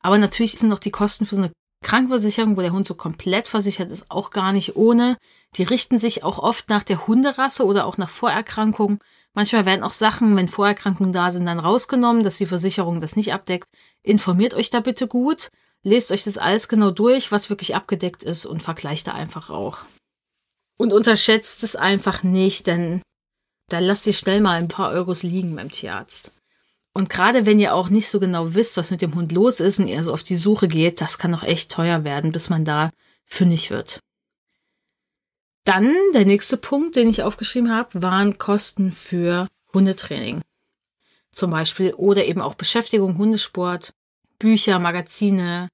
Aber 0.00 0.18
natürlich 0.18 0.58
sind 0.58 0.72
auch 0.72 0.78
die 0.78 0.90
Kosten 0.90 1.24
für 1.24 1.36
so 1.36 1.42
eine 1.42 1.52
Krankenversicherung, 1.84 2.56
wo 2.56 2.60
der 2.60 2.72
Hund 2.72 2.88
so 2.88 2.94
komplett 2.94 3.46
versichert 3.46 3.92
ist, 3.92 4.10
auch 4.10 4.30
gar 4.30 4.52
nicht 4.52 4.74
ohne. 4.74 5.16
Die 5.56 5.62
richten 5.62 5.98
sich 5.98 6.24
auch 6.24 6.38
oft 6.40 6.68
nach 6.68 6.82
der 6.82 7.06
Hunderasse 7.06 7.64
oder 7.64 7.86
auch 7.86 7.96
nach 7.96 8.08
Vorerkrankungen. 8.08 8.98
Manchmal 9.34 9.66
werden 9.66 9.84
auch 9.84 9.92
Sachen, 9.92 10.36
wenn 10.36 10.48
Vorerkrankungen 10.48 11.12
da 11.12 11.30
sind, 11.30 11.46
dann 11.46 11.60
rausgenommen, 11.60 12.24
dass 12.24 12.38
die 12.38 12.46
Versicherung 12.46 13.00
das 13.00 13.14
nicht 13.14 13.32
abdeckt. 13.32 13.68
Informiert 14.02 14.54
euch 14.54 14.70
da 14.70 14.80
bitte 14.80 15.06
gut. 15.06 15.50
Lest 15.84 16.10
euch 16.10 16.24
das 16.24 16.38
alles 16.38 16.68
genau 16.68 16.90
durch, 16.90 17.30
was 17.30 17.50
wirklich 17.50 17.76
abgedeckt 17.76 18.22
ist 18.22 18.46
und 18.46 18.62
vergleicht 18.62 19.06
da 19.06 19.12
einfach 19.12 19.50
auch. 19.50 19.78
Und 20.76 20.92
unterschätzt 20.92 21.62
es 21.62 21.76
einfach 21.76 22.22
nicht, 22.22 22.66
denn 22.66 23.02
da 23.70 23.78
lasst 23.78 24.06
ihr 24.06 24.12
schnell 24.12 24.40
mal 24.40 24.58
ein 24.58 24.68
paar 24.68 24.90
Euros 24.90 25.22
liegen 25.22 25.54
beim 25.54 25.70
Tierarzt. 25.70 26.32
Und 26.96 27.10
gerade 27.10 27.44
wenn 27.44 27.58
ihr 27.58 27.74
auch 27.74 27.90
nicht 27.90 28.08
so 28.08 28.20
genau 28.20 28.54
wisst, 28.54 28.76
was 28.76 28.92
mit 28.92 29.02
dem 29.02 29.14
Hund 29.16 29.32
los 29.32 29.58
ist 29.58 29.80
und 29.80 29.88
ihr 29.88 30.02
so 30.04 30.12
auf 30.12 30.22
die 30.22 30.36
Suche 30.36 30.68
geht, 30.68 31.00
das 31.00 31.18
kann 31.18 31.34
auch 31.34 31.42
echt 31.42 31.70
teuer 31.70 32.04
werden, 32.04 32.30
bis 32.30 32.48
man 32.50 32.64
da 32.64 32.90
fündig 33.26 33.70
wird. 33.70 33.98
Dann 35.64 35.92
der 36.14 36.24
nächste 36.24 36.56
Punkt, 36.56 36.94
den 36.94 37.08
ich 37.08 37.22
aufgeschrieben 37.22 37.72
habe, 37.72 38.00
waren 38.00 38.38
Kosten 38.38 38.92
für 38.92 39.48
Hundetraining. 39.72 40.42
Zum 41.32 41.50
Beispiel 41.50 41.94
oder 41.94 42.26
eben 42.26 42.40
auch 42.40 42.54
Beschäftigung, 42.54 43.18
Hundesport, 43.18 43.92
Bücher, 44.38 44.78
Magazine, 44.78 45.68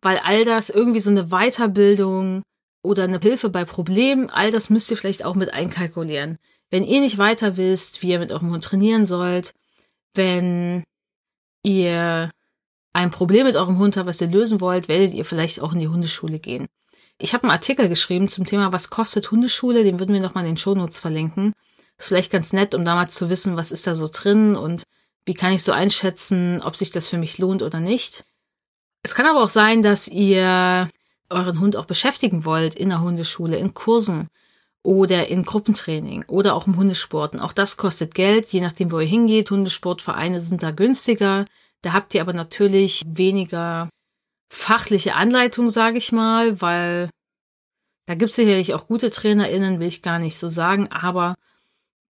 weil 0.00 0.18
all 0.18 0.46
das 0.46 0.70
irgendwie 0.70 1.00
so 1.00 1.10
eine 1.10 1.26
Weiterbildung 1.26 2.42
oder 2.82 3.04
eine 3.04 3.18
Hilfe 3.18 3.50
bei 3.50 3.66
Problemen, 3.66 4.30
all 4.30 4.50
das 4.50 4.70
müsst 4.70 4.90
ihr 4.90 4.96
vielleicht 4.96 5.26
auch 5.26 5.34
mit 5.34 5.52
einkalkulieren. 5.52 6.38
Wenn 6.70 6.84
ihr 6.84 7.00
nicht 7.00 7.18
weiter 7.18 7.58
wisst, 7.58 8.02
wie 8.02 8.10
ihr 8.10 8.18
mit 8.18 8.32
eurem 8.32 8.50
Hund 8.50 8.64
trainieren 8.64 9.04
sollt, 9.04 9.52
wenn 10.14 10.84
ihr 11.62 12.30
ein 12.92 13.10
Problem 13.10 13.46
mit 13.46 13.56
eurem 13.56 13.78
Hund 13.78 13.96
habt, 13.96 14.06
was 14.06 14.20
ihr 14.20 14.28
lösen 14.28 14.60
wollt, 14.60 14.88
werdet 14.88 15.12
ihr 15.14 15.24
vielleicht 15.24 15.60
auch 15.60 15.72
in 15.72 15.80
die 15.80 15.88
Hundeschule 15.88 16.38
gehen. 16.38 16.66
Ich 17.18 17.32
habe 17.34 17.44
einen 17.44 17.52
Artikel 17.52 17.88
geschrieben 17.88 18.28
zum 18.28 18.44
Thema, 18.44 18.72
was 18.72 18.90
kostet 18.90 19.30
Hundeschule, 19.30 19.84
den 19.84 19.98
würden 19.98 20.14
wir 20.14 20.20
nochmal 20.20 20.44
in 20.44 20.52
den 20.52 20.56
Shownotes 20.56 21.00
verlinken. 21.00 21.52
Ist 21.98 22.08
vielleicht 22.08 22.32
ganz 22.32 22.52
nett, 22.52 22.74
um 22.74 22.84
damals 22.84 23.14
zu 23.14 23.30
wissen, 23.30 23.56
was 23.56 23.72
ist 23.72 23.86
da 23.86 23.94
so 23.94 24.08
drin 24.12 24.56
und 24.56 24.84
wie 25.24 25.34
kann 25.34 25.52
ich 25.52 25.62
so 25.62 25.72
einschätzen, 25.72 26.60
ob 26.62 26.76
sich 26.76 26.90
das 26.90 27.08
für 27.08 27.18
mich 27.18 27.38
lohnt 27.38 27.62
oder 27.62 27.80
nicht. 27.80 28.24
Es 29.02 29.14
kann 29.14 29.26
aber 29.26 29.42
auch 29.42 29.48
sein, 29.48 29.82
dass 29.82 30.08
ihr 30.08 30.88
euren 31.30 31.60
Hund 31.60 31.76
auch 31.76 31.86
beschäftigen 31.86 32.44
wollt 32.44 32.74
in 32.74 32.90
der 32.90 33.00
Hundeschule, 33.00 33.56
in 33.56 33.74
Kursen 33.74 34.28
oder 34.84 35.28
in 35.28 35.44
Gruppentraining 35.44 36.24
oder 36.28 36.54
auch 36.54 36.68
im 36.68 36.76
Hundesporten. 36.76 37.40
Auch 37.40 37.52
das 37.52 37.76
kostet 37.76 38.14
Geld, 38.14 38.52
je 38.52 38.60
nachdem, 38.60 38.92
wo 38.92 39.00
ihr 39.00 39.06
hingeht. 39.06 39.50
Hundesportvereine 39.50 40.40
sind 40.40 40.62
da 40.62 40.70
günstiger. 40.70 41.46
Da 41.82 41.92
habt 41.92 42.14
ihr 42.14 42.20
aber 42.20 42.34
natürlich 42.34 43.02
weniger 43.06 43.88
fachliche 44.50 45.14
Anleitung, 45.14 45.70
sage 45.70 45.98
ich 45.98 46.12
mal, 46.12 46.60
weil 46.60 47.10
da 48.06 48.14
gibt 48.14 48.30
es 48.30 48.36
sicherlich 48.36 48.74
auch 48.74 48.86
gute 48.86 49.10
TrainerInnen, 49.10 49.80
will 49.80 49.88
ich 49.88 50.02
gar 50.02 50.18
nicht 50.18 50.38
so 50.38 50.50
sagen, 50.50 50.92
aber 50.92 51.34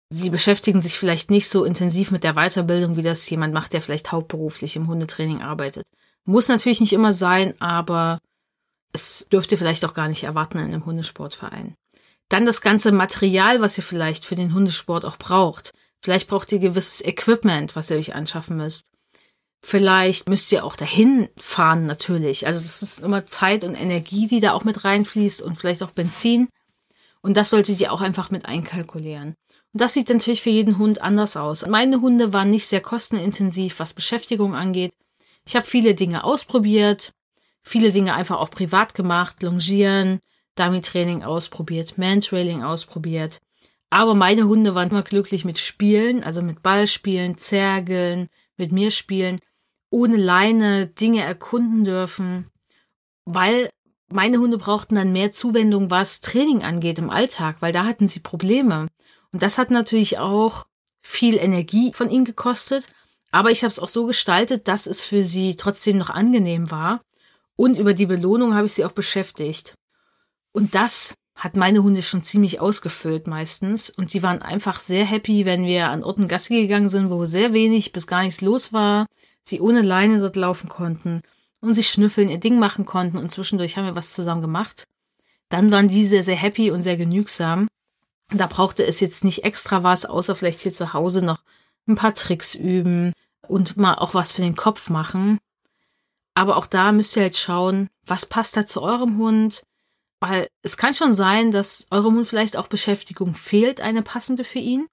sie 0.08 0.30
beschäftigen 0.30 0.80
sich 0.80 0.96
vielleicht 0.96 1.30
nicht 1.30 1.48
so 1.48 1.64
intensiv 1.64 2.12
mit 2.12 2.22
der 2.22 2.34
Weiterbildung, 2.34 2.96
wie 2.96 3.02
das 3.02 3.28
jemand 3.28 3.52
macht, 3.52 3.72
der 3.72 3.82
vielleicht 3.82 4.12
hauptberuflich 4.12 4.76
im 4.76 4.86
Hundetraining 4.86 5.42
arbeitet. 5.42 5.86
Muss 6.24 6.48
natürlich 6.48 6.80
nicht 6.80 6.92
immer 6.92 7.12
sein, 7.12 7.60
aber 7.60 8.20
es 8.92 9.26
dürft 9.32 9.50
ihr 9.50 9.58
vielleicht 9.58 9.84
auch 9.84 9.94
gar 9.94 10.08
nicht 10.08 10.22
erwarten 10.22 10.58
in 10.58 10.64
einem 10.64 10.86
Hundesportverein. 10.86 11.74
Dann 12.30 12.46
das 12.46 12.62
ganze 12.62 12.92
Material, 12.92 13.60
was 13.60 13.76
ihr 13.76 13.84
vielleicht 13.84 14.24
für 14.24 14.36
den 14.36 14.54
Hundesport 14.54 15.04
auch 15.04 15.18
braucht. 15.18 15.72
Vielleicht 16.00 16.28
braucht 16.28 16.50
ihr 16.52 16.60
gewisses 16.60 17.04
Equipment, 17.04 17.76
was 17.76 17.90
ihr 17.90 17.96
euch 17.98 18.14
anschaffen 18.14 18.56
müsst. 18.56 18.86
Vielleicht 19.62 20.28
müsst 20.28 20.50
ihr 20.52 20.64
auch 20.64 20.76
dahin 20.76 21.28
fahren, 21.36 21.84
natürlich. 21.84 22.46
Also 22.46 22.60
das 22.60 22.82
ist 22.82 23.00
immer 23.00 23.26
Zeit 23.26 23.64
und 23.64 23.74
Energie, 23.74 24.26
die 24.26 24.40
da 24.40 24.52
auch 24.52 24.64
mit 24.64 24.84
reinfließt 24.84 25.42
und 25.42 25.56
vielleicht 25.56 25.82
auch 25.82 25.90
Benzin. 25.90 26.48
Und 27.20 27.36
das 27.36 27.50
solltet 27.50 27.80
ihr 27.80 27.92
auch 27.92 28.00
einfach 28.00 28.30
mit 28.30 28.46
einkalkulieren. 28.46 29.34
Und 29.72 29.80
das 29.80 29.92
sieht 29.92 30.08
natürlich 30.08 30.40
für 30.40 30.50
jeden 30.50 30.78
Hund 30.78 31.02
anders 31.02 31.36
aus. 31.36 31.66
Meine 31.66 32.00
Hunde 32.00 32.32
waren 32.32 32.50
nicht 32.50 32.66
sehr 32.66 32.80
kostenintensiv, 32.80 33.80
was 33.80 33.92
Beschäftigung 33.92 34.54
angeht. 34.54 34.92
Ich 35.46 35.56
habe 35.56 35.66
viele 35.66 35.94
Dinge 35.94 36.24
ausprobiert, 36.24 37.12
viele 37.62 37.92
Dinge 37.92 38.14
einfach 38.14 38.38
auch 38.38 38.50
privat 38.50 38.94
gemacht, 38.94 39.42
Longieren, 39.42 40.20
Dummy-Training 40.60 41.22
ausprobiert, 41.22 41.98
Man-Trailing 41.98 42.62
ausprobiert. 42.62 43.40
Aber 43.90 44.14
meine 44.14 44.44
Hunde 44.44 44.74
waren 44.74 44.90
immer 44.90 45.02
glücklich 45.02 45.44
mit 45.44 45.58
Spielen, 45.58 46.22
also 46.22 46.42
mit 46.42 46.62
Ballspielen, 46.62 47.36
Zergeln, 47.36 48.28
mit 48.56 48.70
mir 48.70 48.90
spielen, 48.90 49.40
ohne 49.90 50.16
Leine 50.16 50.86
Dinge 50.86 51.22
erkunden 51.22 51.84
dürfen, 51.84 52.50
weil 53.24 53.70
meine 54.12 54.38
Hunde 54.38 54.58
brauchten 54.58 54.96
dann 54.96 55.12
mehr 55.12 55.32
Zuwendung, 55.32 55.90
was 55.90 56.20
Training 56.20 56.62
angeht 56.62 56.98
im 56.98 57.10
Alltag, 57.10 57.56
weil 57.60 57.72
da 57.72 57.84
hatten 57.84 58.08
sie 58.08 58.20
Probleme. 58.20 58.88
Und 59.32 59.42
das 59.42 59.58
hat 59.58 59.70
natürlich 59.70 60.18
auch 60.18 60.66
viel 61.00 61.36
Energie 61.36 61.92
von 61.92 62.10
ihnen 62.10 62.24
gekostet. 62.24 62.86
Aber 63.30 63.50
ich 63.50 63.62
habe 63.62 63.70
es 63.70 63.78
auch 63.78 63.88
so 63.88 64.06
gestaltet, 64.06 64.66
dass 64.66 64.86
es 64.86 65.02
für 65.02 65.22
sie 65.22 65.56
trotzdem 65.56 65.98
noch 65.98 66.10
angenehm 66.10 66.70
war. 66.70 67.00
Und 67.56 67.78
über 67.78 67.94
die 67.94 68.06
Belohnung 68.06 68.54
habe 68.54 68.66
ich 68.66 68.72
sie 68.72 68.84
auch 68.84 68.92
beschäftigt. 68.92 69.74
Und 70.52 70.74
das 70.74 71.14
hat 71.34 71.56
meine 71.56 71.82
Hunde 71.82 72.02
schon 72.02 72.22
ziemlich 72.22 72.60
ausgefüllt 72.60 73.26
meistens. 73.26 73.90
Und 73.90 74.10
sie 74.10 74.22
waren 74.22 74.42
einfach 74.42 74.78
sehr 74.80 75.04
happy, 75.04 75.46
wenn 75.46 75.64
wir 75.64 75.88
an 75.88 76.04
Orten 76.04 76.28
Gassi 76.28 76.60
gegangen 76.60 76.88
sind, 76.88 77.10
wo 77.10 77.24
sehr 77.24 77.52
wenig 77.52 77.92
bis 77.92 78.06
gar 78.06 78.22
nichts 78.22 78.40
los 78.40 78.72
war. 78.72 79.06
Sie 79.42 79.60
ohne 79.60 79.82
Leine 79.82 80.20
dort 80.20 80.36
laufen 80.36 80.68
konnten 80.68 81.22
und 81.60 81.74
sich 81.74 81.88
schnüffeln, 81.88 82.28
ihr 82.28 82.38
Ding 82.38 82.58
machen 82.58 82.84
konnten 82.86 83.18
und 83.18 83.30
zwischendurch 83.30 83.76
haben 83.76 83.86
wir 83.86 83.96
was 83.96 84.12
zusammen 84.12 84.42
gemacht. 84.42 84.86
Dann 85.48 85.72
waren 85.72 85.88
die 85.88 86.06
sehr, 86.06 86.22
sehr 86.22 86.36
happy 86.36 86.70
und 86.70 86.82
sehr 86.82 86.96
genügsam. 86.96 87.68
Da 88.32 88.46
brauchte 88.46 88.86
es 88.86 89.00
jetzt 89.00 89.24
nicht 89.24 89.44
extra 89.44 89.82
was, 89.82 90.04
außer 90.04 90.36
vielleicht 90.36 90.60
hier 90.60 90.72
zu 90.72 90.92
Hause 90.92 91.24
noch 91.24 91.40
ein 91.88 91.96
paar 91.96 92.14
Tricks 92.14 92.54
üben 92.54 93.12
und 93.48 93.76
mal 93.76 93.94
auch 93.94 94.14
was 94.14 94.32
für 94.32 94.42
den 94.42 94.56
Kopf 94.56 94.90
machen. 94.90 95.38
Aber 96.34 96.56
auch 96.56 96.66
da 96.66 96.92
müsst 96.92 97.16
ihr 97.16 97.22
halt 97.22 97.36
schauen, 97.36 97.88
was 98.06 98.26
passt 98.26 98.56
da 98.56 98.64
zu 98.64 98.82
eurem 98.82 99.18
Hund. 99.18 99.64
Weil 100.20 100.48
es 100.62 100.76
kann 100.76 100.94
schon 100.94 101.14
sein, 101.14 101.50
dass 101.50 101.86
eurem 101.90 102.16
Hund 102.16 102.28
vielleicht 102.28 102.56
auch 102.56 102.68
Beschäftigung 102.68 103.34
fehlt, 103.34 103.80
eine 103.80 104.02
passende 104.02 104.44
für 104.44 104.58
ihn. 104.58 104.86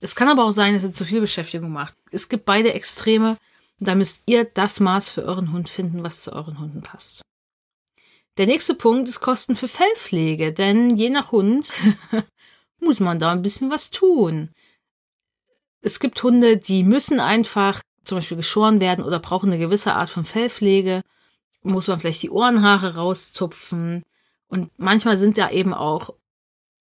Es 0.00 0.16
kann 0.16 0.28
aber 0.28 0.44
auch 0.44 0.50
sein, 0.50 0.74
dass 0.74 0.82
er 0.82 0.92
zu 0.92 1.04
viel 1.04 1.20
Beschäftigung 1.20 1.70
macht. 1.70 1.94
Es 2.10 2.28
gibt 2.28 2.44
beide 2.44 2.72
Extreme. 2.72 3.36
Da 3.78 3.94
müsst 3.94 4.22
ihr 4.26 4.44
das 4.44 4.80
Maß 4.80 5.10
für 5.10 5.22
euren 5.24 5.52
Hund 5.52 5.68
finden, 5.68 6.02
was 6.02 6.22
zu 6.22 6.32
euren 6.32 6.58
Hunden 6.58 6.82
passt. 6.82 7.22
Der 8.38 8.46
nächste 8.46 8.74
Punkt 8.74 9.08
ist 9.08 9.20
Kosten 9.20 9.56
für 9.56 9.68
Fellpflege, 9.68 10.52
denn 10.52 10.96
je 10.96 11.10
nach 11.10 11.32
Hund 11.32 11.70
muss 12.80 12.98
man 12.98 13.18
da 13.18 13.30
ein 13.30 13.42
bisschen 13.42 13.70
was 13.70 13.90
tun. 13.90 14.50
Es 15.82 16.00
gibt 16.00 16.22
Hunde, 16.22 16.56
die 16.56 16.82
müssen 16.82 17.20
einfach 17.20 17.82
zum 18.04 18.18
Beispiel 18.18 18.36
geschoren 18.36 18.80
werden 18.80 19.04
oder 19.04 19.18
brauchen 19.18 19.50
eine 19.50 19.58
gewisse 19.58 19.94
Art 19.94 20.08
von 20.08 20.24
Fellpflege. 20.24 21.02
Muss 21.62 21.88
man 21.88 22.00
vielleicht 22.00 22.22
die 22.22 22.30
Ohrenhaare 22.30 22.96
rauszupfen. 22.96 24.02
Und 24.52 24.70
manchmal 24.76 25.16
sind 25.16 25.38
da 25.38 25.50
eben 25.50 25.72
auch 25.72 26.12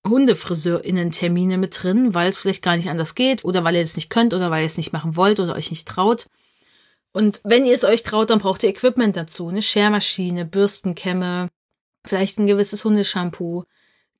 Hundefriseurinnen-Termine 0.06 1.58
mit 1.58 1.82
drin, 1.82 2.14
weil 2.14 2.28
es 2.28 2.38
vielleicht 2.38 2.62
gar 2.62 2.76
nicht 2.76 2.90
anders 2.90 3.16
geht 3.16 3.46
oder 3.46 3.64
weil 3.64 3.76
ihr 3.76 3.82
es 3.82 3.96
nicht 3.96 4.10
könnt 4.10 4.34
oder 4.34 4.52
weil 4.52 4.64
ihr 4.64 4.66
es 4.66 4.76
nicht 4.76 4.92
machen 4.92 5.16
wollt 5.16 5.40
oder 5.40 5.56
euch 5.56 5.70
nicht 5.70 5.88
traut. 5.88 6.28
Und 7.14 7.40
wenn 7.46 7.66
ihr 7.66 7.74
es 7.74 7.86
euch 7.86 8.04
traut, 8.04 8.30
dann 8.30 8.40
braucht 8.40 8.64
ihr 8.64 8.70
Equipment 8.70 9.16
dazu. 9.16 9.48
Eine 9.48 9.62
Schermaschine, 9.62 10.44
Bürstenkämme, 10.44 11.48
vielleicht 12.06 12.40
ein 12.40 12.48
gewisses 12.48 12.84
Hundeshampoo, 12.84 13.64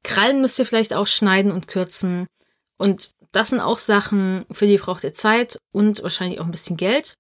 Krallen 0.04 0.40
müsst 0.40 0.58
ihr 0.58 0.66
vielleicht 0.66 0.94
auch 0.94 1.08
schneiden 1.08 1.52
und 1.52 1.68
kürzen. 1.68 2.28
Und 2.78 3.12
das 3.34 3.50
sind 3.50 3.60
auch 3.60 3.80
Sachen, 3.80 4.46
für 4.50 4.66
die 4.66 4.78
braucht 4.78 5.04
ihr 5.04 5.14
Zeit 5.14 5.58
und 5.74 6.04
wahrscheinlich 6.04 6.40
auch 6.40 6.46
ein 6.46 6.52
bisschen 6.52 6.78
Geld. 6.78 7.16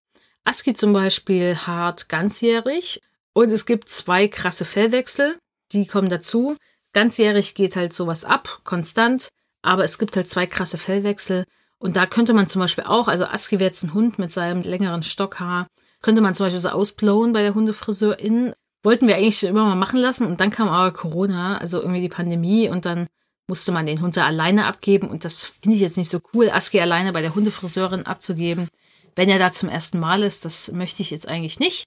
Aski 0.45 0.73
zum 0.75 0.93
Beispiel 0.93 1.57
hart 1.57 2.07
ganzjährig. 2.07 3.01
Und 3.33 3.51
es 3.51 3.65
gibt 3.65 3.89
zwei 3.89 4.29
krasse 4.29 4.63
Fellwechsel, 4.63 5.37
die 5.73 5.85
kommen 5.85 6.09
dazu. 6.09 6.55
Ganzjährig 6.93 7.55
geht 7.55 7.75
halt 7.75 7.93
sowas 7.93 8.25
ab, 8.25 8.61
konstant, 8.63 9.29
aber 9.61 9.83
es 9.83 9.97
gibt 9.97 10.15
halt 10.15 10.29
zwei 10.29 10.45
krasse 10.45 10.77
Fellwechsel. 10.77 11.45
Und 11.79 11.95
da 11.95 12.05
könnte 12.05 12.33
man 12.33 12.47
zum 12.47 12.59
Beispiel 12.59 12.83
auch, 12.83 13.07
also 13.07 13.25
Aski 13.25 13.59
wäre 13.59 13.69
jetzt 13.69 13.83
ein 13.83 13.93
Hund 13.93 14.19
mit 14.19 14.31
seinem 14.31 14.61
längeren 14.61 15.03
Stockhaar, 15.03 15.67
könnte 16.01 16.21
man 16.21 16.35
zum 16.35 16.45
Beispiel 16.45 16.59
so 16.59 16.69
ausblowen 16.69 17.33
bei 17.33 17.41
der 17.41 17.55
Hundefriseurin. 17.55 18.53
Wollten 18.83 19.07
wir 19.07 19.15
eigentlich 19.15 19.37
schon 19.37 19.49
immer 19.49 19.65
mal 19.65 19.75
machen 19.75 19.99
lassen 19.99 20.25
und 20.25 20.39
dann 20.41 20.49
kam 20.49 20.67
aber 20.67 20.91
Corona, 20.91 21.57
also 21.57 21.79
irgendwie 21.79 22.01
die 22.01 22.09
Pandemie 22.09 22.67
und 22.67 22.85
dann 22.85 23.07
musste 23.47 23.71
man 23.71 23.85
den 23.85 24.01
Hund 24.01 24.17
da 24.17 24.25
alleine 24.25 24.65
abgeben 24.65 25.09
und 25.09 25.25
das 25.25 25.43
finde 25.43 25.75
ich 25.75 25.81
jetzt 25.81 25.97
nicht 25.97 26.09
so 26.09 26.19
cool, 26.33 26.49
Aski 26.49 26.79
alleine 26.79 27.13
bei 27.13 27.21
der 27.21 27.35
Hundefriseurin 27.35 28.05
abzugeben. 28.05 28.69
Wenn 29.15 29.29
er 29.29 29.39
da 29.39 29.51
zum 29.51 29.69
ersten 29.69 29.99
Mal 29.99 30.23
ist, 30.23 30.45
das 30.45 30.71
möchte 30.71 31.01
ich 31.01 31.11
jetzt 31.11 31.27
eigentlich 31.27 31.59
nicht. 31.59 31.83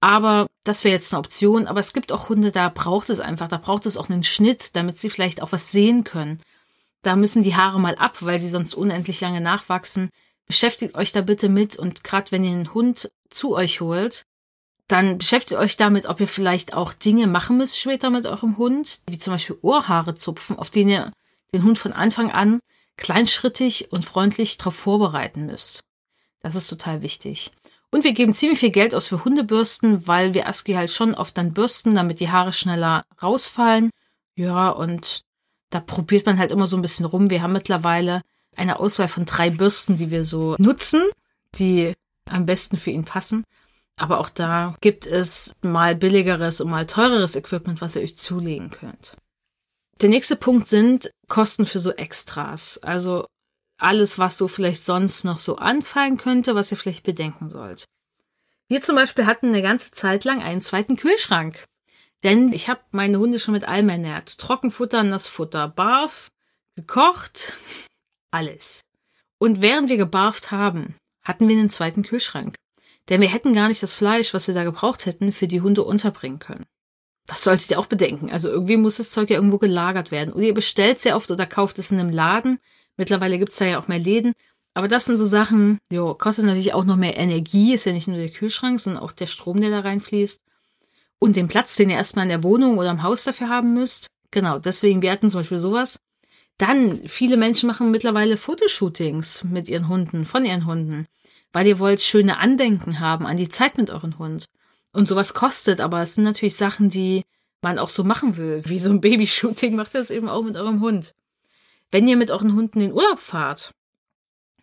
Aber 0.00 0.46
das 0.64 0.84
wäre 0.84 0.94
jetzt 0.94 1.12
eine 1.12 1.20
Option. 1.20 1.66
Aber 1.66 1.80
es 1.80 1.92
gibt 1.92 2.12
auch 2.12 2.28
Hunde, 2.28 2.52
da 2.52 2.68
braucht 2.68 3.10
es 3.10 3.20
einfach, 3.20 3.48
da 3.48 3.58
braucht 3.58 3.86
es 3.86 3.96
auch 3.96 4.08
einen 4.08 4.24
Schnitt, 4.24 4.76
damit 4.76 4.98
sie 4.98 5.10
vielleicht 5.10 5.42
auch 5.42 5.52
was 5.52 5.72
sehen 5.72 6.04
können. 6.04 6.38
Da 7.02 7.16
müssen 7.16 7.42
die 7.42 7.56
Haare 7.56 7.80
mal 7.80 7.96
ab, 7.96 8.18
weil 8.20 8.38
sie 8.38 8.48
sonst 8.48 8.74
unendlich 8.74 9.20
lange 9.20 9.40
nachwachsen. 9.40 10.10
Beschäftigt 10.46 10.94
euch 10.94 11.12
da 11.12 11.20
bitte 11.20 11.48
mit 11.48 11.76
und 11.76 12.04
gerade 12.04 12.32
wenn 12.32 12.44
ihr 12.44 12.50
einen 12.50 12.74
Hund 12.74 13.10
zu 13.28 13.54
euch 13.54 13.80
holt, 13.80 14.22
dann 14.88 15.18
beschäftigt 15.18 15.60
euch 15.60 15.76
damit, 15.76 16.06
ob 16.06 16.20
ihr 16.20 16.28
vielleicht 16.28 16.72
auch 16.72 16.94
Dinge 16.94 17.26
machen 17.26 17.58
müsst 17.58 17.78
später 17.78 18.08
mit 18.08 18.26
eurem 18.26 18.56
Hund, 18.56 19.00
wie 19.06 19.18
zum 19.18 19.34
Beispiel 19.34 19.58
Ohrhaare 19.60 20.14
zupfen, 20.14 20.58
auf 20.58 20.70
denen 20.70 20.90
ihr 20.90 21.12
den 21.52 21.62
Hund 21.62 21.78
von 21.78 21.92
Anfang 21.92 22.30
an 22.30 22.60
kleinschrittig 22.96 23.92
und 23.92 24.04
freundlich 24.04 24.58
darauf 24.58 24.74
vorbereiten 24.74 25.46
müsst. 25.46 25.80
Das 26.40 26.54
ist 26.54 26.68
total 26.68 27.02
wichtig. 27.02 27.52
Und 27.90 28.04
wir 28.04 28.12
geben 28.12 28.34
ziemlich 28.34 28.58
viel 28.58 28.70
Geld 28.70 28.94
aus 28.94 29.08
für 29.08 29.24
Hundebürsten, 29.24 30.06
weil 30.06 30.34
wir 30.34 30.46
Aski 30.46 30.74
halt 30.74 30.90
schon 30.90 31.14
oft 31.14 31.38
dann 31.38 31.54
bürsten, 31.54 31.94
damit 31.94 32.20
die 32.20 32.30
Haare 32.30 32.52
schneller 32.52 33.04
rausfallen. 33.22 33.90
Ja, 34.36 34.68
und 34.70 35.22
da 35.70 35.80
probiert 35.80 36.26
man 36.26 36.38
halt 36.38 36.50
immer 36.50 36.66
so 36.66 36.76
ein 36.76 36.82
bisschen 36.82 37.06
rum. 37.06 37.30
Wir 37.30 37.42
haben 37.42 37.52
mittlerweile 37.52 38.22
eine 38.56 38.78
Auswahl 38.78 39.08
von 39.08 39.24
drei 39.24 39.50
Bürsten, 39.50 39.96
die 39.96 40.10
wir 40.10 40.24
so 40.24 40.56
nutzen, 40.58 41.02
die 41.54 41.94
am 42.28 42.44
besten 42.44 42.76
für 42.76 42.90
ihn 42.90 43.04
passen. 43.04 43.44
Aber 43.96 44.20
auch 44.20 44.28
da 44.28 44.76
gibt 44.80 45.06
es 45.06 45.54
mal 45.62 45.96
billigeres 45.96 46.60
und 46.60 46.70
mal 46.70 46.86
teureres 46.86 47.36
Equipment, 47.36 47.80
was 47.80 47.96
ihr 47.96 48.02
euch 48.02 48.16
zulegen 48.16 48.70
könnt. 48.70 49.16
Der 50.00 50.08
nächste 50.08 50.36
Punkt 50.36 50.68
sind 50.68 51.10
Kosten 51.26 51.66
für 51.66 51.80
so 51.80 51.90
Extras. 51.90 52.78
Also 52.78 53.26
alles, 53.78 54.18
was 54.18 54.36
so 54.36 54.48
vielleicht 54.48 54.84
sonst 54.84 55.24
noch 55.24 55.38
so 55.38 55.56
anfallen 55.56 56.16
könnte, 56.18 56.54
was 56.54 56.70
ihr 56.70 56.76
vielleicht 56.76 57.04
bedenken 57.04 57.50
sollt. 57.50 57.84
Wir 58.68 58.82
zum 58.82 58.96
Beispiel 58.96 59.26
hatten 59.26 59.48
eine 59.48 59.62
ganze 59.62 59.92
Zeit 59.92 60.24
lang 60.24 60.42
einen 60.42 60.60
zweiten 60.60 60.96
Kühlschrank. 60.96 61.64
Denn 62.24 62.52
ich 62.52 62.68
habe 62.68 62.80
meine 62.90 63.18
Hunde 63.18 63.38
schon 63.38 63.52
mit 63.52 63.66
allem 63.66 63.88
ernährt. 63.88 64.38
Trockenfutter, 64.38 65.04
Nassfutter, 65.04 65.68
Barf, 65.68 66.28
gekocht, 66.74 67.52
alles. 68.30 68.82
Und 69.38 69.62
während 69.62 69.88
wir 69.88 69.96
gebarft 69.96 70.50
haben, 70.50 70.96
hatten 71.22 71.48
wir 71.48 71.56
einen 71.56 71.70
zweiten 71.70 72.02
Kühlschrank. 72.02 72.56
Denn 73.08 73.20
wir 73.20 73.28
hätten 73.28 73.54
gar 73.54 73.68
nicht 73.68 73.82
das 73.82 73.94
Fleisch, 73.94 74.34
was 74.34 74.48
wir 74.48 74.54
da 74.54 74.64
gebraucht 74.64 75.06
hätten, 75.06 75.32
für 75.32 75.48
die 75.48 75.60
Hunde 75.60 75.84
unterbringen 75.84 76.40
können. 76.40 76.66
Das 77.26 77.44
solltet 77.44 77.70
ihr 77.70 77.78
auch 77.78 77.86
bedenken. 77.86 78.30
Also 78.30 78.48
irgendwie 78.48 78.76
muss 78.76 78.96
das 78.96 79.10
Zeug 79.10 79.30
ja 79.30 79.36
irgendwo 79.36 79.58
gelagert 79.58 80.10
werden. 80.10 80.32
Oder 80.32 80.44
ihr 80.44 80.54
bestellt 80.54 80.98
sehr 80.98 81.14
oft 81.14 81.30
oder 81.30 81.46
kauft 81.46 81.78
es 81.78 81.90
in 81.92 82.00
einem 82.00 82.10
Laden. 82.10 82.58
Mittlerweile 82.98 83.38
gibt's 83.38 83.56
da 83.56 83.64
ja 83.64 83.78
auch 83.78 83.88
mehr 83.88 83.98
Läden. 83.98 84.34
Aber 84.74 84.88
das 84.88 85.06
sind 85.06 85.16
so 85.16 85.24
Sachen, 85.24 85.78
jo, 85.90 86.14
kostet 86.14 86.44
natürlich 86.44 86.74
auch 86.74 86.84
noch 86.84 86.96
mehr 86.96 87.16
Energie. 87.16 87.72
Ist 87.72 87.86
ja 87.86 87.92
nicht 87.92 88.08
nur 88.08 88.18
der 88.18 88.28
Kühlschrank, 88.28 88.78
sondern 88.78 89.02
auch 89.02 89.12
der 89.12 89.26
Strom, 89.26 89.60
der 89.60 89.70
da 89.70 89.80
reinfließt. 89.80 90.42
Und 91.18 91.36
den 91.36 91.48
Platz, 91.48 91.74
den 91.74 91.90
ihr 91.90 91.96
erstmal 91.96 92.24
in 92.24 92.28
der 92.28 92.44
Wohnung 92.44 92.76
oder 92.78 92.90
im 92.90 93.02
Haus 93.02 93.24
dafür 93.24 93.48
haben 93.48 93.72
müsst. 93.72 94.08
Genau, 94.30 94.58
deswegen, 94.58 95.00
wir 95.02 95.10
hatten 95.10 95.30
zum 95.30 95.40
Beispiel 95.40 95.58
sowas. 95.58 95.98
Dann, 96.58 97.08
viele 97.08 97.36
Menschen 97.36 97.68
machen 97.68 97.90
mittlerweile 97.90 98.36
Fotoshootings 98.36 99.44
mit 99.44 99.68
ihren 99.68 99.88
Hunden, 99.88 100.24
von 100.24 100.44
ihren 100.44 100.66
Hunden, 100.66 101.06
weil 101.52 101.66
ihr 101.66 101.78
wollt 101.78 102.02
schöne 102.02 102.38
Andenken 102.38 103.00
haben 103.00 103.26
an 103.26 103.36
die 103.36 103.48
Zeit 103.48 103.78
mit 103.78 103.90
euren 103.90 104.18
Hund. 104.18 104.46
Und 104.92 105.08
sowas 105.08 105.34
kostet, 105.34 105.80
aber 105.80 106.02
es 106.02 106.14
sind 106.14 106.24
natürlich 106.24 106.56
Sachen, 106.56 106.90
die 106.90 107.24
man 107.62 107.78
auch 107.78 107.88
so 107.88 108.04
machen 108.04 108.36
will. 108.36 108.62
Wie 108.64 108.78
so 108.78 108.90
ein 108.90 109.00
Babyshooting 109.00 109.76
macht 109.76 109.94
das 109.94 110.10
eben 110.10 110.28
auch 110.28 110.42
mit 110.42 110.56
eurem 110.56 110.80
Hund. 110.80 111.14
Wenn 111.90 112.08
ihr 112.08 112.16
mit 112.16 112.30
euren 112.30 112.54
Hunden 112.54 112.80
in 112.80 112.92
Urlaub 112.92 113.18
fahrt, 113.18 113.72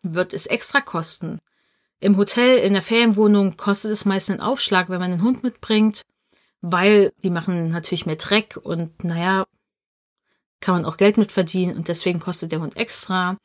wird 0.01 0.33
es 0.33 0.45
extra 0.45 0.81
kosten. 0.81 1.39
Im 1.99 2.17
Hotel, 2.17 2.59
in 2.59 2.73
der 2.73 2.81
Ferienwohnung 2.81 3.57
kostet 3.57 3.91
es 3.91 4.05
meist 4.05 4.29
einen 4.29 4.41
Aufschlag, 4.41 4.89
wenn 4.89 4.99
man 4.99 5.11
einen 5.11 5.23
Hund 5.23 5.43
mitbringt 5.43 6.01
weil 6.71 7.13
die 7.21 7.29
machen 7.29 7.69
natürlich 7.69 8.07
mehr 8.07 8.15
Dreck 8.15 8.57
und 8.61 9.03
naja, 9.03 9.45
kann 10.61 10.73
man 10.73 10.85
auch 10.85 10.97
Geld 10.97 11.17
mit 11.17 11.31
verdienen 11.31 11.77
und 11.77 11.89
deswegen 11.89 12.19
kostet 12.19 12.51
der 12.51 12.61
Hund 12.61 12.75
extra. 12.75 13.37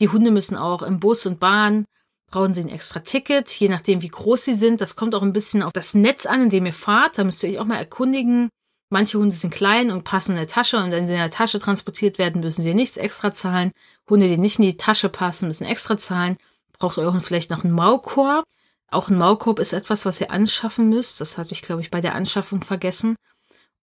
Die 0.00 0.08
Hunde 0.08 0.30
müssen 0.30 0.56
auch 0.56 0.82
im 0.82 1.00
Bus 1.00 1.26
und 1.26 1.40
Bahn 1.40 1.86
brauchen 2.30 2.52
sie 2.52 2.60
ein 2.60 2.68
extra 2.68 3.00
Ticket, 3.00 3.50
je 3.50 3.68
nachdem 3.68 4.00
wie 4.00 4.08
groß 4.08 4.44
sie 4.44 4.54
sind. 4.54 4.80
Das 4.80 4.94
kommt 4.94 5.16
auch 5.16 5.22
ein 5.22 5.32
bisschen 5.32 5.62
auf 5.62 5.72
das 5.72 5.94
Netz 5.94 6.24
an, 6.24 6.42
in 6.42 6.50
dem 6.50 6.66
ihr 6.66 6.72
fahrt. 6.72 7.18
Da 7.18 7.24
müsst 7.24 7.42
ihr 7.42 7.50
euch 7.50 7.58
auch 7.58 7.64
mal 7.64 7.78
erkundigen. 7.78 8.48
Manche 8.90 9.18
Hunde 9.18 9.34
sind 9.34 9.52
klein 9.52 9.90
und 9.90 10.04
passen 10.04 10.32
in 10.32 10.38
der 10.38 10.46
Tasche 10.46 10.78
und 10.78 10.90
wenn 10.90 11.06
sie 11.06 11.12
in 11.12 11.18
der 11.18 11.30
Tasche 11.30 11.58
transportiert 11.58 12.18
werden, 12.18 12.40
müssen 12.40 12.62
sie 12.62 12.74
nichts 12.74 12.96
extra 12.96 13.32
zahlen. 13.32 13.72
Hunde, 14.08 14.28
die 14.28 14.38
nicht 14.38 14.58
in 14.58 14.64
die 14.64 14.78
Tasche 14.78 15.10
passen, 15.10 15.48
müssen 15.48 15.64
extra 15.64 15.98
zahlen. 15.98 16.36
Braucht 16.78 16.96
euren 16.98 17.20
vielleicht 17.20 17.50
noch 17.50 17.64
einen 17.64 17.74
Maulkorb. 17.74 18.44
Auch 18.90 19.10
ein 19.10 19.18
Maulkorb 19.18 19.58
ist 19.58 19.74
etwas, 19.74 20.06
was 20.06 20.20
ihr 20.20 20.30
anschaffen 20.30 20.88
müsst. 20.88 21.20
Das 21.20 21.36
hatte 21.36 21.52
ich, 21.52 21.60
glaube 21.60 21.82
ich, 21.82 21.90
bei 21.90 22.00
der 22.00 22.14
Anschaffung 22.14 22.62
vergessen. 22.62 23.16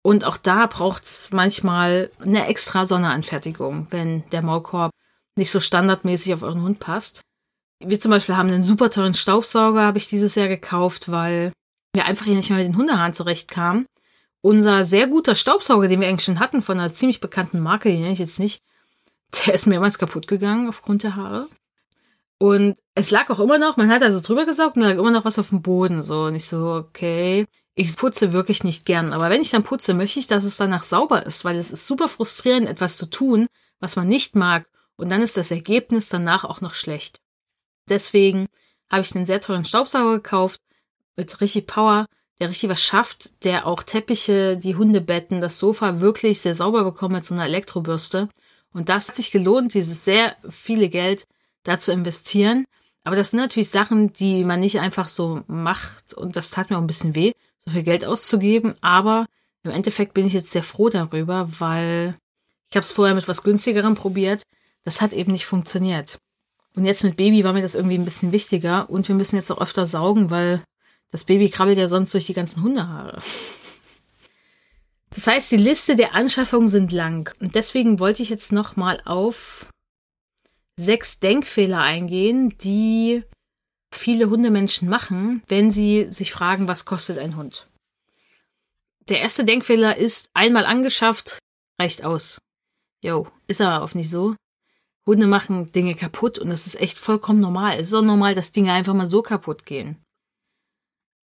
Und 0.02 0.24
auch 0.24 0.38
da 0.38 0.66
braucht 0.66 1.04
es 1.04 1.32
manchmal 1.32 2.12
eine 2.20 2.48
extra 2.48 2.86
Sonderanfertigung, 2.86 3.88
wenn 3.92 4.28
der 4.30 4.44
Maulkorb 4.44 4.92
nicht 5.36 5.52
so 5.52 5.60
standardmäßig 5.60 6.34
auf 6.34 6.44
euren 6.44 6.62
Hund 6.62 6.80
passt. 6.80 7.22
Wir 7.84 8.00
zum 8.00 8.12
Beispiel 8.12 8.38
haben 8.38 8.50
einen 8.50 8.64
super 8.64 8.90
teuren 8.90 9.14
Staubsauger, 9.14 9.82
habe 9.84 9.98
ich 9.98 10.08
dieses 10.08 10.36
Jahr 10.36 10.48
gekauft, 10.48 11.12
weil 11.12 11.52
wir 11.94 12.06
einfach 12.06 12.26
hier 12.26 12.36
nicht 12.36 12.50
mehr 12.50 12.60
mit 12.60 12.68
den 12.68 12.78
Hundehaaren 12.78 13.14
zurechtkamen. 13.14 13.86
Unser 14.46 14.84
sehr 14.84 15.08
guter 15.08 15.34
Staubsauger, 15.34 15.88
den 15.88 16.02
wir 16.02 16.08
eigentlich 16.08 16.24
schon 16.24 16.40
hatten, 16.40 16.62
von 16.62 16.80
einer 16.80 16.94
ziemlich 16.94 17.20
bekannten 17.20 17.60
Marke, 17.62 17.90
die 17.90 17.98
nenne 17.98 18.12
ich 18.14 18.20
jetzt 18.20 18.38
nicht, 18.38 18.62
der 19.48 19.56
ist 19.56 19.66
mehrmals 19.66 19.98
kaputt 19.98 20.28
gegangen 20.28 20.70
aufgrund 20.70 21.02
der 21.02 21.16
Haare. 21.16 21.48
Und 22.38 22.78
es 22.94 23.10
lag 23.10 23.32
auch 23.32 23.40
immer 23.40 23.58
noch, 23.58 23.76
man 23.76 23.90
hat 23.90 24.04
also 24.04 24.22
drüber 24.22 24.46
gesaugt 24.46 24.76
und 24.76 24.84
da 24.84 24.90
lag 24.90 25.00
immer 25.00 25.10
noch 25.10 25.26
was 25.26 25.40
auf 25.40 25.50
dem 25.50 25.64
Boden. 25.64 26.04
So, 26.04 26.26
und 26.26 26.36
ich 26.36 26.46
so, 26.46 26.76
okay. 26.76 27.48
Ich 27.74 27.98
putze 27.98 28.34
wirklich 28.34 28.64
nicht 28.64 28.86
gern. 28.86 29.14
Aber 29.14 29.32
wenn 29.32 29.42
ich 29.42 29.50
dann 29.50 29.64
putze, 29.64 29.96
möchte 29.96 30.20
ich, 30.20 30.28
dass 30.28 30.44
es 30.44 30.58
danach 30.58 30.84
sauber 30.84 31.26
ist, 31.26 31.44
weil 31.44 31.58
es 31.58 31.72
ist 31.72 31.88
super 31.88 32.08
frustrierend, 32.08 32.70
etwas 32.70 32.98
zu 32.98 33.08
tun, 33.08 33.48
was 33.80 33.96
man 33.96 34.08
nicht 34.08 34.36
mag. 34.36 34.68
Und 34.96 35.10
dann 35.10 35.24
ist 35.24 35.38
das 35.38 35.50
Ergebnis 35.50 36.08
danach 36.08 36.44
auch 36.44 36.62
noch 36.62 36.76
schlecht. 36.76 37.20
Deswegen 37.90 38.46
habe 38.92 39.02
ich 39.02 39.16
einen 39.16 39.26
sehr 39.26 39.42
teuren 39.42 39.66
Staubsauger 39.66 40.18
gekauft, 40.18 40.62
mit 41.16 41.42
richtig 41.42 41.66
Power, 41.66 42.06
der 42.40 42.50
richtig 42.50 42.70
was 42.70 42.82
schafft, 42.82 43.44
der 43.44 43.66
auch 43.66 43.84
Teppiche, 43.84 44.58
die 44.58 44.76
Hundebetten, 44.76 45.42
das 45.42 45.58
Sofa 45.58 46.02
wirklich 46.02 46.42
sehr 46.42 46.56
sauber 46.56 46.84
bekommt 46.84 47.14
mit 47.14 47.26
so 47.26 47.34
einer 47.34 47.46
Elektrobürste. 47.46 48.30
Und 48.74 48.90
das 48.90 49.08
hat 49.08 49.16
sich 49.16 49.32
gelohnt, 49.32 49.74
dieses 49.74 50.04
sehr 50.04 50.36
viele 50.50 50.90
Geld 50.90 51.28
da 51.64 51.80
zu 51.80 51.94
investieren. 51.94 52.66
Aber 53.06 53.16
das 53.16 53.32
sind 53.32 53.40
natürlich 53.40 53.70
Sachen, 53.70 54.12
die 54.12 54.44
man 54.44 54.60
nicht 54.60 54.80
einfach 54.80 55.08
so 55.08 55.44
macht. 55.48 56.14
Und 56.14 56.36
das 56.36 56.50
tat 56.50 56.70
mir 56.70 56.78
auch 56.78 56.82
ein 56.82 56.88
bisschen 56.88 57.16
weh, 57.16 57.32
so 57.60 57.72
viel 57.72 57.84
Geld 57.84 58.04
auszugeben. 58.04 58.76
Aber 58.82 59.28
im 59.64 59.72
Endeffekt 59.72 60.14
bin 60.14 60.26
ich 60.26 60.34
jetzt 60.34 60.52
sehr 60.52 60.64
froh 60.64 60.90
darüber, 60.90 61.48
weil 61.60 62.16
ich 62.70 62.76
habe 62.76 62.84
es 62.84 62.92
vorher 62.92 63.16
mit 63.16 63.28
was 63.28 63.44
günstigerem 63.44 63.96
probiert. 63.96 64.44
Das 64.84 65.02
hat 65.02 65.14
eben 65.14 65.32
nicht 65.32 65.46
funktioniert. 65.46 66.18
Und 66.76 66.84
jetzt 66.84 67.04
mit 67.04 67.16
Baby 67.16 67.44
war 67.46 67.54
mir 67.54 67.62
das 67.62 67.76
irgendwie 67.76 67.98
ein 67.98 68.06
bisschen 68.06 68.34
wichtiger. 68.34 68.90
Und 68.90 69.08
wir 69.08 69.16
müssen 69.16 69.38
jetzt 69.38 69.52
auch 69.52 69.62
öfter 69.62 69.86
saugen, 69.86 70.30
weil 70.30 70.62
das 71.16 71.24
Baby 71.24 71.50
krabbelt 71.50 71.78
ja 71.78 71.88
sonst 71.88 72.14
durch 72.14 72.26
die 72.26 72.34
ganzen 72.34 72.62
Hundehaare. 72.62 73.22
Das 75.12 75.28
heißt, 75.28 75.50
die 75.50 75.56
Liste 75.56 75.96
der 75.96 76.14
Anschaffungen 76.14 76.68
sind 76.68 76.92
lang. 76.92 77.34
Und 77.40 77.56
deswegen 77.56 78.00
wollte 78.00 78.22
ich 78.22 78.30
jetzt 78.30 78.52
noch 78.52 78.76
mal 78.76 79.02
auf 79.06 79.70
sechs 80.76 81.22
Denkfehler 81.22 81.80
eingehen, 81.80 82.58
die 82.58 83.24
viele 83.94 84.30
Hundemenschen 84.30 84.90
machen, 84.90 85.42
wenn 85.48 85.72
sie 85.72 86.08
sich 86.10 86.34
fragen, 86.34 86.68
was 86.68 86.84
kostet 86.84 87.18
ein 87.18 87.38
Hund. 87.38 87.66
Der 89.08 89.22
erste 89.22 89.46
Denkfehler 89.46 89.96
ist, 89.96 90.28
einmal 90.34 90.66
angeschafft, 90.66 91.40
reicht 91.80 92.04
aus. 92.04 92.40
Jo, 93.02 93.26
ist 93.48 93.62
aber 93.62 93.86
oft 93.86 93.96
nicht 93.96 94.10
so. 94.10 94.36
Hunde 95.08 95.28
machen 95.28 95.72
Dinge 95.72 95.96
kaputt 95.96 96.40
und 96.40 96.50
das 96.50 96.68
ist 96.68 96.76
echt 96.82 97.00
vollkommen 97.00 97.40
normal. 97.40 97.80
Es 97.80 97.88
ist 97.88 97.94
auch 97.94 98.02
normal, 98.02 98.36
dass 98.36 98.52
Dinge 98.52 98.74
einfach 98.74 98.94
mal 98.94 99.08
so 99.08 99.22
kaputt 99.22 99.66
gehen. 99.66 100.05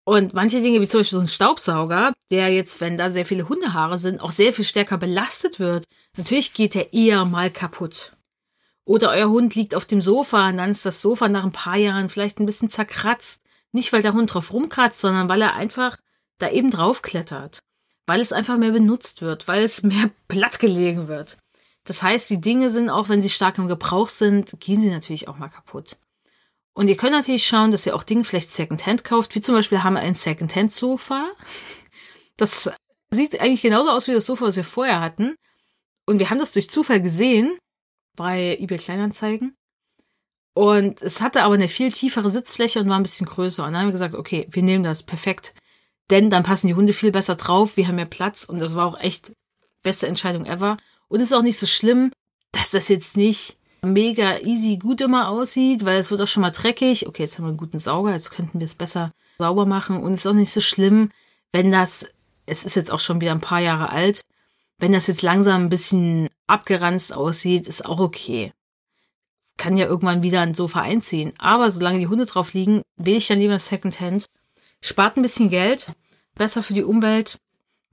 Und 0.07 0.33
manche 0.33 0.61
Dinge, 0.61 0.79
wie 0.79 0.87
zum 0.87 1.01
Beispiel 1.01 1.17
so 1.17 1.21
ein 1.21 1.27
Staubsauger, 1.27 2.13
der 2.31 2.47
jetzt, 2.47 2.79
wenn 2.79 2.95
da 2.95 3.09
sehr 3.09 3.25
viele 3.25 3.49
Hundehaare 3.49 3.97
sind, 3.97 4.21
auch 4.21 4.31
sehr 4.31 4.53
viel 4.53 4.63
stärker 4.63 4.97
belastet 4.97 5.59
wird, 5.59 5.83
natürlich 6.15 6.53
geht 6.53 6.75
der 6.75 6.93
eher 6.93 7.25
mal 7.25 7.51
kaputt. 7.51 8.13
Oder 8.85 9.09
euer 9.09 9.27
Hund 9.27 9.53
liegt 9.55 9.75
auf 9.75 9.83
dem 9.85 9.99
Sofa 9.99 10.47
und 10.47 10.55
dann 10.55 10.71
ist 10.71 10.85
das 10.85 11.01
Sofa 11.01 11.27
nach 11.27 11.43
ein 11.43 11.51
paar 11.51 11.75
Jahren 11.75 12.07
vielleicht 12.07 12.39
ein 12.39 12.45
bisschen 12.45 12.69
zerkratzt. 12.69 13.43
Nicht, 13.73 13.91
weil 13.91 14.01
der 14.01 14.13
Hund 14.13 14.33
drauf 14.33 14.53
rumkratzt, 14.53 15.01
sondern 15.01 15.27
weil 15.27 15.41
er 15.41 15.55
einfach 15.55 15.97
da 16.37 16.49
eben 16.51 16.71
drauf 16.71 17.01
klettert. 17.01 17.59
weil 18.05 18.21
es 18.21 18.31
einfach 18.31 18.55
mehr 18.55 18.71
benutzt 18.71 19.21
wird, 19.21 19.49
weil 19.49 19.61
es 19.61 19.83
mehr 19.83 20.09
plattgelegen 20.29 21.09
wird. 21.09 21.37
Das 21.83 22.01
heißt, 22.01 22.29
die 22.29 22.39
Dinge 22.39 22.69
sind 22.69 22.89
auch, 22.89 23.09
wenn 23.09 23.21
sie 23.21 23.29
stark 23.29 23.57
im 23.57 23.67
Gebrauch 23.67 24.07
sind, 24.07 24.57
gehen 24.61 24.79
sie 24.79 24.89
natürlich 24.89 25.27
auch 25.27 25.37
mal 25.37 25.49
kaputt. 25.49 25.97
Und 26.77 26.89
ihr 26.89 26.95
könnt 26.95 27.13
natürlich 27.13 27.47
schauen, 27.47 27.71
dass 27.71 27.87
ihr 27.87 27.95
auch 27.95 28.03
Dinge 28.03 28.23
vielleicht 28.23 28.51
Secondhand 28.51 29.03
kauft, 29.03 29.33
wie 29.33 29.41
zum 29.41 29.55
Beispiel 29.55 29.81
haben 29.81 29.95
wir 29.95 30.01
ein 30.01 30.13
Secondhand-Sofa. 30.13 31.31
Das 32.37 32.69
sieht 33.09 33.41
eigentlich 33.41 33.63
genauso 33.63 33.89
aus 33.89 34.07
wie 34.07 34.13
das 34.13 34.27
Sofa, 34.27 34.45
was 34.45 34.57
wir 34.57 34.63
vorher 34.63 35.01
hatten. 35.01 35.33
Und 36.05 36.19
wir 36.19 36.29
haben 36.29 36.37
das 36.37 36.51
durch 36.51 36.69
Zufall 36.69 37.01
gesehen 37.01 37.57
bei 38.15 38.57
eBay 38.59 38.77
Kleinanzeigen. 38.77 39.55
Und 40.53 41.01
es 41.01 41.19
hatte 41.19 41.41
aber 41.41 41.55
eine 41.55 41.67
viel 41.67 41.91
tiefere 41.91 42.29
Sitzfläche 42.29 42.79
und 42.79 42.89
war 42.89 42.99
ein 42.99 43.03
bisschen 43.03 43.25
größer. 43.25 43.65
Und 43.65 43.73
dann 43.73 43.81
haben 43.81 43.87
wir 43.87 43.93
gesagt, 43.93 44.13
okay, 44.13 44.45
wir 44.51 44.61
nehmen 44.61 44.83
das 44.83 45.01
perfekt. 45.01 45.55
Denn 46.11 46.29
dann 46.29 46.43
passen 46.43 46.67
die 46.67 46.75
Hunde 46.75 46.93
viel 46.93 47.11
besser 47.11 47.37
drauf, 47.37 47.75
wir 47.75 47.87
haben 47.87 47.95
mehr 47.95 48.05
Platz 48.05 48.43
und 48.43 48.59
das 48.59 48.75
war 48.75 48.85
auch 48.85 48.99
echt 48.99 49.31
beste 49.81 50.05
Entscheidung 50.05 50.45
ever. 50.45 50.77
Und 51.07 51.21
es 51.21 51.31
ist 51.31 51.37
auch 51.37 51.41
nicht 51.41 51.57
so 51.57 51.65
schlimm, 51.65 52.11
dass 52.51 52.69
das 52.69 52.87
jetzt 52.87 53.17
nicht 53.17 53.57
mega 53.93 54.39
easy 54.39 54.77
gut 54.77 55.01
immer 55.01 55.29
aussieht, 55.29 55.85
weil 55.85 55.99
es 55.99 56.11
wird 56.11 56.21
auch 56.21 56.27
schon 56.27 56.41
mal 56.41 56.51
dreckig. 56.51 57.07
Okay, 57.07 57.23
jetzt 57.23 57.37
haben 57.37 57.45
wir 57.45 57.49
einen 57.49 57.57
guten 57.57 57.79
Sauger, 57.79 58.13
jetzt 58.13 58.31
könnten 58.31 58.59
wir 58.59 58.65
es 58.65 58.75
besser 58.75 59.13
sauber 59.37 59.65
machen. 59.65 60.01
Und 60.01 60.13
es 60.13 60.21
ist 60.21 60.27
auch 60.27 60.33
nicht 60.33 60.51
so 60.51 60.61
schlimm, 60.61 61.11
wenn 61.51 61.71
das, 61.71 62.07
es 62.45 62.63
ist 62.63 62.75
jetzt 62.75 62.91
auch 62.91 62.99
schon 62.99 63.21
wieder 63.21 63.31
ein 63.31 63.41
paar 63.41 63.59
Jahre 63.59 63.89
alt, 63.89 64.21
wenn 64.79 64.91
das 64.91 65.07
jetzt 65.07 65.21
langsam 65.21 65.63
ein 65.63 65.69
bisschen 65.69 66.29
abgeranzt 66.45 67.13
aussieht, 67.13 67.67
ist 67.67 67.85
auch 67.85 67.99
okay. 67.99 68.53
Kann 69.57 69.75
ja 69.75 69.87
irgendwann 69.87 70.21
wieder 70.21 70.41
ein 70.41 70.53
Sofa 70.53 70.81
einziehen. 70.81 71.33
Aber 71.39 71.71
solange 71.71 71.99
die 71.99 72.07
Hunde 72.07 72.25
drauf 72.27 72.53
liegen, 72.53 72.83
will 72.95 73.17
ich 73.17 73.27
dann 73.27 73.39
lieber 73.39 73.57
Secondhand. 73.57 74.25
Spart 74.81 75.17
ein 75.17 75.23
bisschen 75.23 75.49
Geld, 75.49 75.91
besser 76.35 76.61
für 76.61 76.75
die 76.75 76.83
Umwelt. 76.83 77.39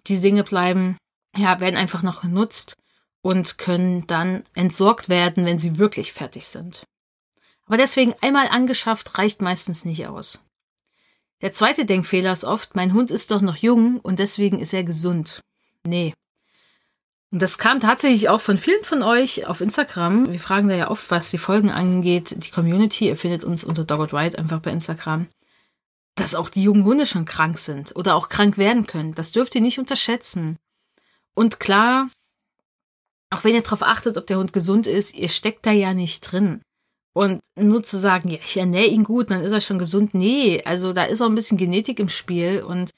Die 0.07 0.21
Dinge 0.21 0.45
bleiben, 0.45 0.99
ja, 1.35 1.61
werden 1.61 1.77
einfach 1.77 2.03
noch 2.03 2.21
genutzt 2.21 2.77
und 3.25 3.57
können 3.57 4.07
dann 4.07 4.45
entsorgt 4.55 5.09
werden, 5.09 5.47
wenn 5.47 5.57
sie 5.57 5.79
wirklich 5.79 6.13
fertig 6.13 6.47
sind. 6.47 6.85
Aber 7.65 7.79
deswegen 7.79 8.15
einmal 8.21 8.49
angeschafft 8.49 9.17
reicht 9.17 9.41
meistens 9.41 9.87
nicht 9.87 10.07
aus. 10.07 10.43
Der 11.41 11.51
zweite 11.51 11.87
Denkfehler 11.87 12.33
ist 12.33 12.45
oft, 12.45 12.77
mein 12.77 12.93
Hund 12.93 13.11
ist 13.11 13.31
doch 13.31 13.41
noch 13.41 13.57
jung 13.57 13.99
und 13.99 14.19
deswegen 14.19 14.61
ist 14.61 14.75
er 14.75 14.85
gesund. 14.85 15.41
Nee. 15.87 16.13
Und 17.31 17.41
das 17.41 17.57
kam 17.57 17.81
tatsächlich 17.81 18.29
auch 18.29 18.43
von 18.43 18.59
vielen 18.59 18.85
von 18.85 19.03
euch 19.03 19.47
auf 19.47 19.63
Instagram. 19.63 20.31
Wir 20.31 20.39
fragen 20.39 20.69
da 20.69 20.75
ja 20.75 20.91
oft, 20.91 21.11
was 21.11 21.31
die 21.31 21.39
Folgen 21.39 21.71
angeht. 21.71 22.45
Die 22.45 22.51
Community, 22.51 23.09
ihr 23.09 23.17
findet 23.17 23.43
uns 23.43 23.65
unter 23.65 23.85
Dog 23.85 24.13
Ride 24.13 24.39
einfach 24.39 24.61
bei 24.61 24.71
Instagram. 24.71 25.29
Dass 26.15 26.35
auch 26.35 26.51
die 26.51 26.63
jungen 26.63 26.85
Hunde 26.85 27.07
schon 27.07 27.25
krank 27.25 27.57
sind 27.57 27.97
oder 27.97 28.17
auch 28.17 28.29
krank 28.29 28.59
werden 28.59 28.87
können. 28.87 29.15
Das 29.15 29.33
dürft 29.33 29.55
ihr 29.55 29.63
nicht 29.63 29.79
unterschätzen. 29.79 30.59
Und 31.35 31.59
klar, 31.59 32.09
auch 33.35 33.45
wenn 33.45 33.55
ihr 33.55 33.63
darauf 33.63 33.83
achtet, 33.83 34.17
ob 34.17 34.27
der 34.27 34.39
Hund 34.39 34.53
gesund 34.53 34.87
ist, 34.87 35.15
ihr 35.15 35.29
steckt 35.29 35.67
da 35.67 35.73
ja 35.73 35.93
nicht 35.95 36.21
drin. 36.21 36.63
Und 37.15 37.43
nur 37.57 37.83
zu 37.83 37.99
sagen, 37.99 38.29
ja, 38.29 38.39
ich 38.45 38.57
ernähre 38.57 38.87
ihn 38.87 39.05
gut, 39.05 39.31
dann 39.31 39.43
ist 39.43 39.53
er 39.53 39.61
schon 39.61 39.79
gesund. 39.79 40.15
Nee, 40.15 40.63
also 40.65 40.93
da 40.93 41.05
ist 41.05 41.21
auch 41.21 41.27
ein 41.27 41.35
bisschen 41.35 41.59
Genetik 41.59 42.01
im 42.01 42.09
Spiel. 42.09 42.63
Und 42.63 42.91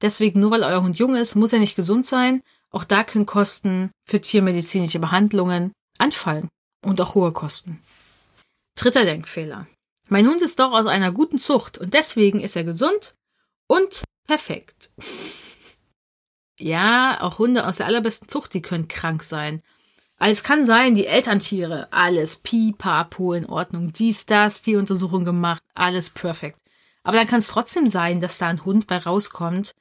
deswegen, 0.00 0.40
nur 0.40 0.52
weil 0.52 0.62
euer 0.62 0.82
Hund 0.82 0.96
jung 0.98 1.16
ist, 1.16 1.34
muss 1.34 1.52
er 1.52 1.58
nicht 1.58 1.74
gesund 1.74 2.06
sein. 2.06 2.42
Auch 2.70 2.84
da 2.84 3.02
können 3.02 3.26
Kosten 3.26 3.90
für 4.04 4.20
tiermedizinische 4.20 5.00
Behandlungen 5.00 5.72
anfallen. 5.98 6.48
Und 6.84 7.00
auch 7.00 7.14
hohe 7.14 7.32
Kosten. 7.32 7.82
Dritter 8.76 9.04
Denkfehler. 9.04 9.66
Mein 10.08 10.28
Hund 10.28 10.42
ist 10.42 10.58
doch 10.60 10.72
aus 10.72 10.86
einer 10.86 11.12
guten 11.12 11.38
Zucht 11.38 11.78
und 11.78 11.94
deswegen 11.94 12.40
ist 12.40 12.56
er 12.56 12.64
gesund 12.64 13.14
und 13.66 14.04
perfekt. 14.26 14.92
ja, 16.60 17.20
auch 17.22 17.38
Hunde 17.38 17.66
aus 17.66 17.78
der 17.78 17.86
allerbesten 17.86 18.28
Zucht, 18.28 18.52
die 18.54 18.62
können 18.62 18.86
krank 18.86 19.22
sein. 19.22 19.62
Es 20.26 20.42
kann 20.42 20.64
sein, 20.64 20.94
die 20.94 21.06
Elterntiere, 21.06 21.92
alles 21.92 22.36
pipapo 22.36 23.34
in 23.34 23.44
Ordnung, 23.44 23.92
dies, 23.92 24.24
das, 24.24 24.62
die 24.62 24.76
Untersuchung 24.76 25.24
gemacht, 25.24 25.62
alles 25.74 26.08
perfekt. 26.08 26.58
Aber 27.02 27.18
dann 27.18 27.26
kann 27.26 27.40
es 27.40 27.48
trotzdem 27.48 27.88
sein, 27.88 28.20
dass 28.20 28.38
da 28.38 28.48
ein 28.48 28.64
Hund 28.64 28.86
bei 28.86 28.96
rauskommt, 28.96 29.74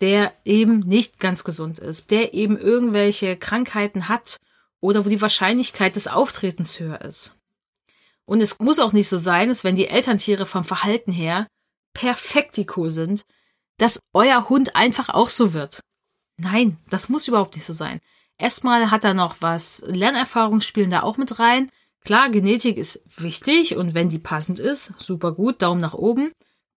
der 0.00 0.32
eben 0.46 0.80
nicht 0.80 1.20
ganz 1.20 1.44
gesund 1.44 1.78
ist, 1.78 2.10
der 2.10 2.32
eben 2.32 2.56
irgendwelche 2.56 3.36
Krankheiten 3.36 4.08
hat 4.08 4.38
oder 4.80 5.04
wo 5.04 5.10
die 5.10 5.20
Wahrscheinlichkeit 5.20 5.94
des 5.94 6.08
Auftretens 6.08 6.80
höher 6.80 7.02
ist. 7.02 7.36
Und 8.24 8.40
es 8.40 8.58
muss 8.60 8.78
auch 8.78 8.94
nicht 8.94 9.10
so 9.10 9.18
sein, 9.18 9.50
dass 9.50 9.62
wenn 9.62 9.76
die 9.76 9.88
Elterntiere 9.88 10.46
vom 10.46 10.64
Verhalten 10.64 11.12
her 11.12 11.46
perfektiko 11.92 12.88
sind, 12.88 13.24
dass 13.76 14.00
euer 14.14 14.48
Hund 14.48 14.74
einfach 14.74 15.10
auch 15.10 15.28
so 15.28 15.52
wird. 15.52 15.80
Nein, 16.38 16.78
das 16.88 17.10
muss 17.10 17.28
überhaupt 17.28 17.56
nicht 17.56 17.66
so 17.66 17.74
sein. 17.74 18.00
Erstmal 18.38 18.90
hat 18.90 19.04
er 19.04 19.14
noch 19.14 19.36
was. 19.40 19.82
Lernerfahrungen 19.86 20.60
spielen 20.60 20.90
da 20.90 21.02
auch 21.02 21.16
mit 21.16 21.38
rein. 21.38 21.70
Klar, 22.04 22.30
Genetik 22.30 22.76
ist 22.76 23.02
wichtig 23.16 23.76
und 23.76 23.94
wenn 23.94 24.08
die 24.08 24.18
passend 24.18 24.58
ist, 24.58 24.92
super 24.98 25.32
gut, 25.32 25.62
Daumen 25.62 25.80
nach 25.80 25.94
oben. 25.94 26.32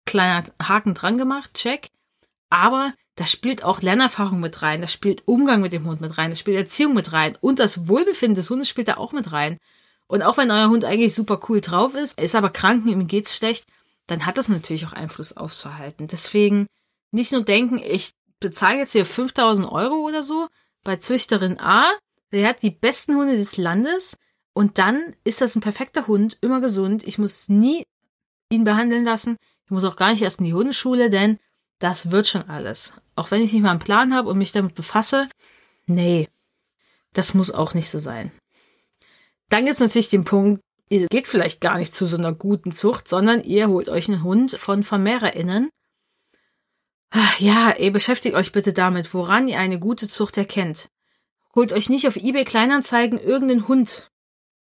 Kleiner 0.05 0.43
Haken 0.61 0.93
dran 0.93 1.17
gemacht, 1.17 1.55
check. 1.55 1.89
Aber 2.49 2.93
da 3.15 3.25
spielt 3.25 3.63
auch 3.63 3.81
Lernerfahrung 3.81 4.39
mit 4.39 4.61
rein, 4.61 4.81
da 4.81 4.87
spielt 4.87 5.27
Umgang 5.27 5.61
mit 5.61 5.73
dem 5.73 5.85
Hund 5.87 6.01
mit 6.01 6.17
rein, 6.17 6.29
da 6.29 6.35
spielt 6.35 6.57
Erziehung 6.57 6.93
mit 6.93 7.11
rein 7.13 7.37
und 7.41 7.59
das 7.59 7.87
Wohlbefinden 7.87 8.35
des 8.35 8.49
Hundes 8.49 8.69
spielt 8.69 8.87
da 8.87 8.97
auch 8.97 9.13
mit 9.13 9.31
rein. 9.31 9.57
Und 10.07 10.21
auch 10.21 10.37
wenn 10.37 10.51
euer 10.51 10.69
Hund 10.69 10.85
eigentlich 10.85 11.15
super 11.15 11.39
cool 11.49 11.61
drauf 11.61 11.95
ist, 11.95 12.19
ist 12.19 12.35
aber 12.35 12.49
krank, 12.49 12.85
ihm 12.85 13.07
geht's 13.07 13.35
schlecht, 13.35 13.65
dann 14.05 14.25
hat 14.25 14.37
das 14.37 14.49
natürlich 14.49 14.85
auch 14.85 14.93
Einfluss 14.93 15.35
aufs 15.35 15.61
Verhalten. 15.61 16.07
Deswegen 16.07 16.67
nicht 17.11 17.31
nur 17.31 17.43
denken, 17.43 17.79
ich 17.79 18.11
bezahle 18.39 18.77
jetzt 18.77 18.91
hier 18.91 19.05
5000 19.05 19.67
Euro 19.71 19.95
oder 19.95 20.21
so, 20.21 20.47
bei 20.85 20.95
Züchterin 20.95 21.59
A, 21.59 21.91
der 22.31 22.47
hat 22.47 22.61
die 22.61 22.71
besten 22.71 23.15
Hunde 23.15 23.35
des 23.35 23.57
Landes 23.57 24.17
und 24.53 24.77
dann 24.77 25.15
ist 25.25 25.41
das 25.41 25.55
ein 25.55 25.61
perfekter 25.61 26.07
Hund, 26.07 26.37
immer 26.39 26.61
gesund. 26.61 27.05
Ich 27.05 27.17
muss 27.17 27.49
nie 27.49 27.83
ihn 28.49 28.63
behandeln 28.63 29.03
lassen. 29.03 29.35
Ich 29.65 29.71
muss 29.71 29.83
auch 29.83 29.97
gar 29.97 30.11
nicht 30.11 30.21
erst 30.21 30.39
in 30.39 30.45
die 30.45 30.53
Hundeschule, 30.53 31.09
denn 31.09 31.37
das 31.79 32.11
wird 32.11 32.27
schon 32.27 32.49
alles. 32.49 32.93
Auch 33.15 33.31
wenn 33.31 33.41
ich 33.41 33.51
nicht 33.51 33.63
mal 33.63 33.71
einen 33.71 33.79
Plan 33.79 34.13
habe 34.13 34.29
und 34.29 34.37
mich 34.37 34.53
damit 34.53 34.75
befasse, 34.75 35.27
nee, 35.87 36.29
das 37.11 37.33
muss 37.33 37.51
auch 37.51 37.73
nicht 37.73 37.89
so 37.89 37.99
sein. 37.99 38.31
Dann 39.49 39.65
gibt 39.65 39.75
es 39.75 39.79
natürlich 39.81 40.09
den 40.09 40.23
Punkt, 40.23 40.61
ihr 40.89 41.07
geht 41.07 41.27
vielleicht 41.27 41.61
gar 41.61 41.77
nicht 41.77 41.93
zu 41.93 42.05
so 42.05 42.17
einer 42.17 42.33
guten 42.33 42.71
Zucht, 42.71 43.07
sondern 43.07 43.43
ihr 43.43 43.67
holt 43.67 43.89
euch 43.89 44.07
einen 44.07 44.23
Hund 44.23 44.51
von 44.51 44.83
VermehrerInnen 44.83 45.69
ja, 47.39 47.75
ihr 47.78 47.91
beschäftigt 47.91 48.36
euch 48.36 48.51
bitte 48.51 48.73
damit, 48.73 49.13
woran 49.13 49.47
ihr 49.47 49.60
eine 49.60 49.80
gute 49.80 50.08
Zucht 50.08 50.38
erkennt. 50.38 50.89
Holt 51.56 51.71
euch 51.71 51.89
nicht 51.89 52.08
auf 52.08 52.17
eBay 52.17 52.43
Kleinanzeigen 52.43 53.19
irgendeinen 53.19 53.67
Hund. 53.67 54.12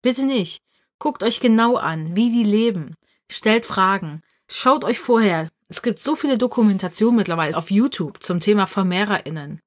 Bitte 0.01 0.25
nicht. 0.25 0.61
Guckt 0.99 1.23
euch 1.23 1.39
genau 1.39 1.75
an, 1.75 2.15
wie 2.15 2.31
die 2.31 2.49
leben. 2.49 2.95
Stellt 3.29 3.65
Fragen. 3.65 4.21
Schaut 4.47 4.83
euch 4.83 4.99
vorher. 4.99 5.49
Es 5.69 5.81
gibt 5.81 5.99
so 5.99 6.15
viele 6.15 6.37
Dokumentationen 6.37 7.17
mittlerweile 7.17 7.57
auf 7.57 7.71
YouTube 7.71 8.23
zum 8.23 8.39
Thema 8.39 8.67
VermehrerInnen. 8.67 9.59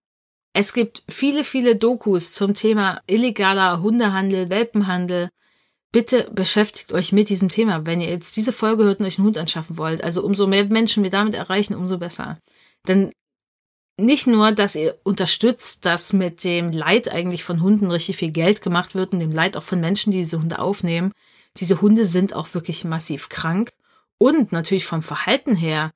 Es 0.52 0.72
gibt 0.72 1.02
viele, 1.08 1.44
viele 1.44 1.76
Dokus 1.76 2.32
zum 2.32 2.54
Thema 2.54 3.00
illegaler 3.06 3.82
Hundehandel, 3.82 4.50
Welpenhandel. 4.50 5.28
Bitte 5.92 6.30
beschäftigt 6.32 6.92
euch 6.92 7.12
mit 7.12 7.28
diesem 7.28 7.48
Thema, 7.48 7.84
wenn 7.84 8.00
ihr 8.00 8.08
jetzt 8.08 8.36
diese 8.36 8.52
Folge 8.52 8.84
hört 8.84 9.00
und 9.00 9.06
euch 9.06 9.18
einen 9.18 9.26
Hund 9.26 9.38
anschaffen 9.38 9.76
wollt. 9.76 10.02
Also 10.02 10.24
umso 10.24 10.46
mehr 10.46 10.64
Menschen 10.66 11.02
wir 11.02 11.10
damit 11.10 11.34
erreichen, 11.34 11.74
umso 11.74 11.98
besser. 11.98 12.38
Denn 12.88 13.12
nicht 14.00 14.26
nur, 14.26 14.52
dass 14.52 14.74
ihr 14.74 14.98
unterstützt, 15.04 15.84
dass 15.84 16.12
mit 16.12 16.42
dem 16.44 16.72
Leid 16.72 17.12
eigentlich 17.12 17.44
von 17.44 17.60
Hunden 17.60 17.90
richtig 17.90 18.16
viel 18.16 18.30
Geld 18.30 18.62
gemacht 18.62 18.94
wird 18.94 19.12
und 19.12 19.18
dem 19.18 19.32
Leid 19.32 19.56
auch 19.56 19.62
von 19.62 19.80
Menschen, 19.80 20.10
die 20.10 20.18
diese 20.18 20.40
Hunde 20.40 20.58
aufnehmen. 20.58 21.12
Diese 21.56 21.80
Hunde 21.80 22.04
sind 22.04 22.32
auch 22.34 22.54
wirklich 22.54 22.84
massiv 22.84 23.28
krank. 23.28 23.72
Und 24.18 24.52
natürlich 24.52 24.86
vom 24.86 25.02
Verhalten 25.02 25.54
her 25.54 25.90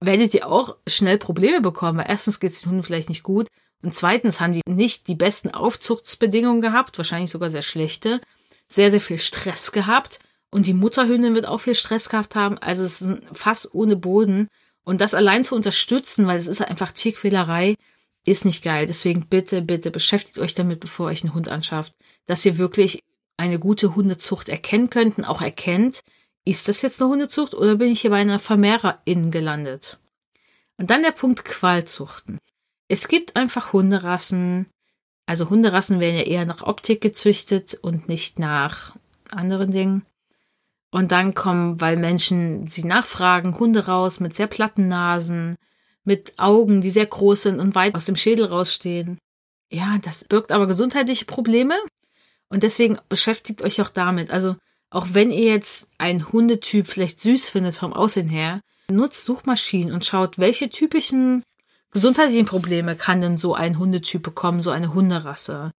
werdet 0.00 0.34
ihr 0.34 0.48
auch 0.48 0.76
schnell 0.86 1.18
Probleme 1.18 1.60
bekommen. 1.60 1.98
Weil 1.98 2.08
erstens 2.08 2.40
geht 2.40 2.52
es 2.52 2.62
den 2.62 2.70
Hunden 2.70 2.82
vielleicht 2.82 3.08
nicht 3.08 3.22
gut. 3.22 3.48
Und 3.82 3.94
zweitens 3.94 4.40
haben 4.40 4.52
die 4.52 4.62
nicht 4.66 5.08
die 5.08 5.16
besten 5.16 5.50
Aufzuchtsbedingungen 5.50 6.60
gehabt, 6.60 6.98
wahrscheinlich 6.98 7.30
sogar 7.30 7.50
sehr 7.50 7.62
schlechte. 7.62 8.20
Sehr, 8.68 8.90
sehr 8.90 9.00
viel 9.00 9.18
Stress 9.18 9.72
gehabt. 9.72 10.20
Und 10.50 10.66
die 10.66 10.74
Mutterhündin 10.74 11.34
wird 11.34 11.46
auch 11.46 11.58
viel 11.58 11.74
Stress 11.74 12.08
gehabt 12.08 12.36
haben. 12.36 12.58
Also 12.58 12.84
es 12.84 13.00
ist 13.00 13.08
ein 13.08 13.22
Fass 13.32 13.72
ohne 13.74 13.96
Boden. 13.96 14.48
Und 14.84 15.00
das 15.00 15.14
allein 15.14 15.44
zu 15.44 15.54
unterstützen, 15.54 16.26
weil 16.26 16.38
es 16.38 16.48
ist 16.48 16.60
einfach 16.60 16.92
Tierquälerei, 16.92 17.76
ist 18.24 18.44
nicht 18.44 18.62
geil. 18.62 18.86
Deswegen 18.86 19.26
bitte, 19.28 19.62
bitte 19.62 19.90
beschäftigt 19.90 20.38
euch 20.38 20.54
damit, 20.54 20.80
bevor 20.80 21.08
ihr 21.08 21.12
euch 21.12 21.22
einen 21.22 21.34
Hund 21.34 21.48
anschafft, 21.48 21.94
dass 22.26 22.44
ihr 22.44 22.58
wirklich 22.58 23.02
eine 23.36 23.58
gute 23.58 23.94
Hundezucht 23.94 24.48
erkennen 24.48 24.90
könnt 24.90 25.18
und 25.18 25.24
auch 25.24 25.42
erkennt, 25.42 26.02
ist 26.44 26.68
das 26.68 26.82
jetzt 26.82 27.00
eine 27.00 27.10
Hundezucht 27.10 27.54
oder 27.54 27.76
bin 27.76 27.90
ich 27.90 28.00
hier 28.00 28.10
bei 28.10 28.20
einer 28.20 28.38
Vermehrerin 28.38 29.30
gelandet? 29.30 29.98
Und 30.76 30.90
dann 30.90 31.02
der 31.02 31.12
Punkt 31.12 31.44
Qualzuchten. 31.44 32.38
Es 32.88 33.08
gibt 33.08 33.36
einfach 33.36 33.72
Hunderassen, 33.72 34.66
also 35.26 35.50
Hunderassen 35.50 36.00
werden 36.00 36.16
ja 36.16 36.22
eher 36.22 36.44
nach 36.44 36.62
Optik 36.62 37.00
gezüchtet 37.00 37.74
und 37.74 38.08
nicht 38.08 38.38
nach 38.38 38.96
anderen 39.30 39.70
Dingen. 39.70 40.04
Und 40.92 41.10
dann 41.10 41.32
kommen, 41.32 41.80
weil 41.80 41.96
Menschen 41.96 42.66
sie 42.66 42.84
nachfragen, 42.84 43.58
Hunde 43.58 43.86
raus 43.86 44.20
mit 44.20 44.36
sehr 44.36 44.46
platten 44.46 44.88
Nasen, 44.88 45.56
mit 46.04 46.38
Augen, 46.38 46.82
die 46.82 46.90
sehr 46.90 47.06
groß 47.06 47.42
sind 47.42 47.60
und 47.60 47.74
weit 47.74 47.94
aus 47.94 48.04
dem 48.04 48.16
Schädel 48.16 48.44
rausstehen. 48.44 49.18
Ja, 49.70 49.96
das 50.02 50.24
birgt 50.24 50.52
aber 50.52 50.66
gesundheitliche 50.66 51.24
Probleme 51.24 51.74
und 52.50 52.62
deswegen 52.62 52.98
beschäftigt 53.08 53.62
euch 53.62 53.80
auch 53.80 53.88
damit. 53.88 54.30
Also 54.30 54.56
auch 54.90 55.06
wenn 55.12 55.30
ihr 55.30 55.46
jetzt 55.46 55.86
einen 55.96 56.30
Hundetyp 56.30 56.86
vielleicht 56.86 57.22
süß 57.22 57.48
findet 57.48 57.74
vom 57.74 57.94
Aussehen 57.94 58.28
her, 58.28 58.60
nutzt 58.90 59.24
Suchmaschinen 59.24 59.94
und 59.94 60.04
schaut, 60.04 60.38
welche 60.38 60.68
typischen 60.68 61.42
gesundheitlichen 61.90 62.44
Probleme 62.44 62.96
kann 62.96 63.22
denn 63.22 63.38
so 63.38 63.54
ein 63.54 63.78
Hundetyp 63.78 64.22
bekommen, 64.22 64.60
so 64.60 64.70
eine 64.70 64.92
Hunderasse. 64.92 65.72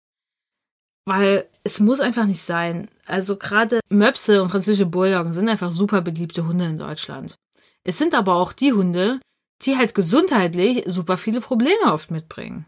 Weil 1.04 1.48
es 1.62 1.78
muss 1.78 2.00
einfach 2.00 2.26
nicht 2.26 2.42
sein. 2.42 2.88
Also 3.06 3.36
gerade 3.36 3.80
Möpse 3.90 4.42
und 4.42 4.50
französische 4.50 4.86
Bulldoggen 4.86 5.32
sind 5.32 5.48
einfach 5.48 5.70
super 5.70 6.00
beliebte 6.00 6.46
Hunde 6.46 6.64
in 6.66 6.78
Deutschland. 6.78 7.36
Es 7.84 7.98
sind 7.98 8.14
aber 8.14 8.36
auch 8.36 8.52
die 8.52 8.72
Hunde, 8.72 9.20
die 9.62 9.76
halt 9.76 9.94
gesundheitlich 9.94 10.84
super 10.86 11.16
viele 11.16 11.40
Probleme 11.40 11.92
oft 11.92 12.10
mitbringen. 12.10 12.66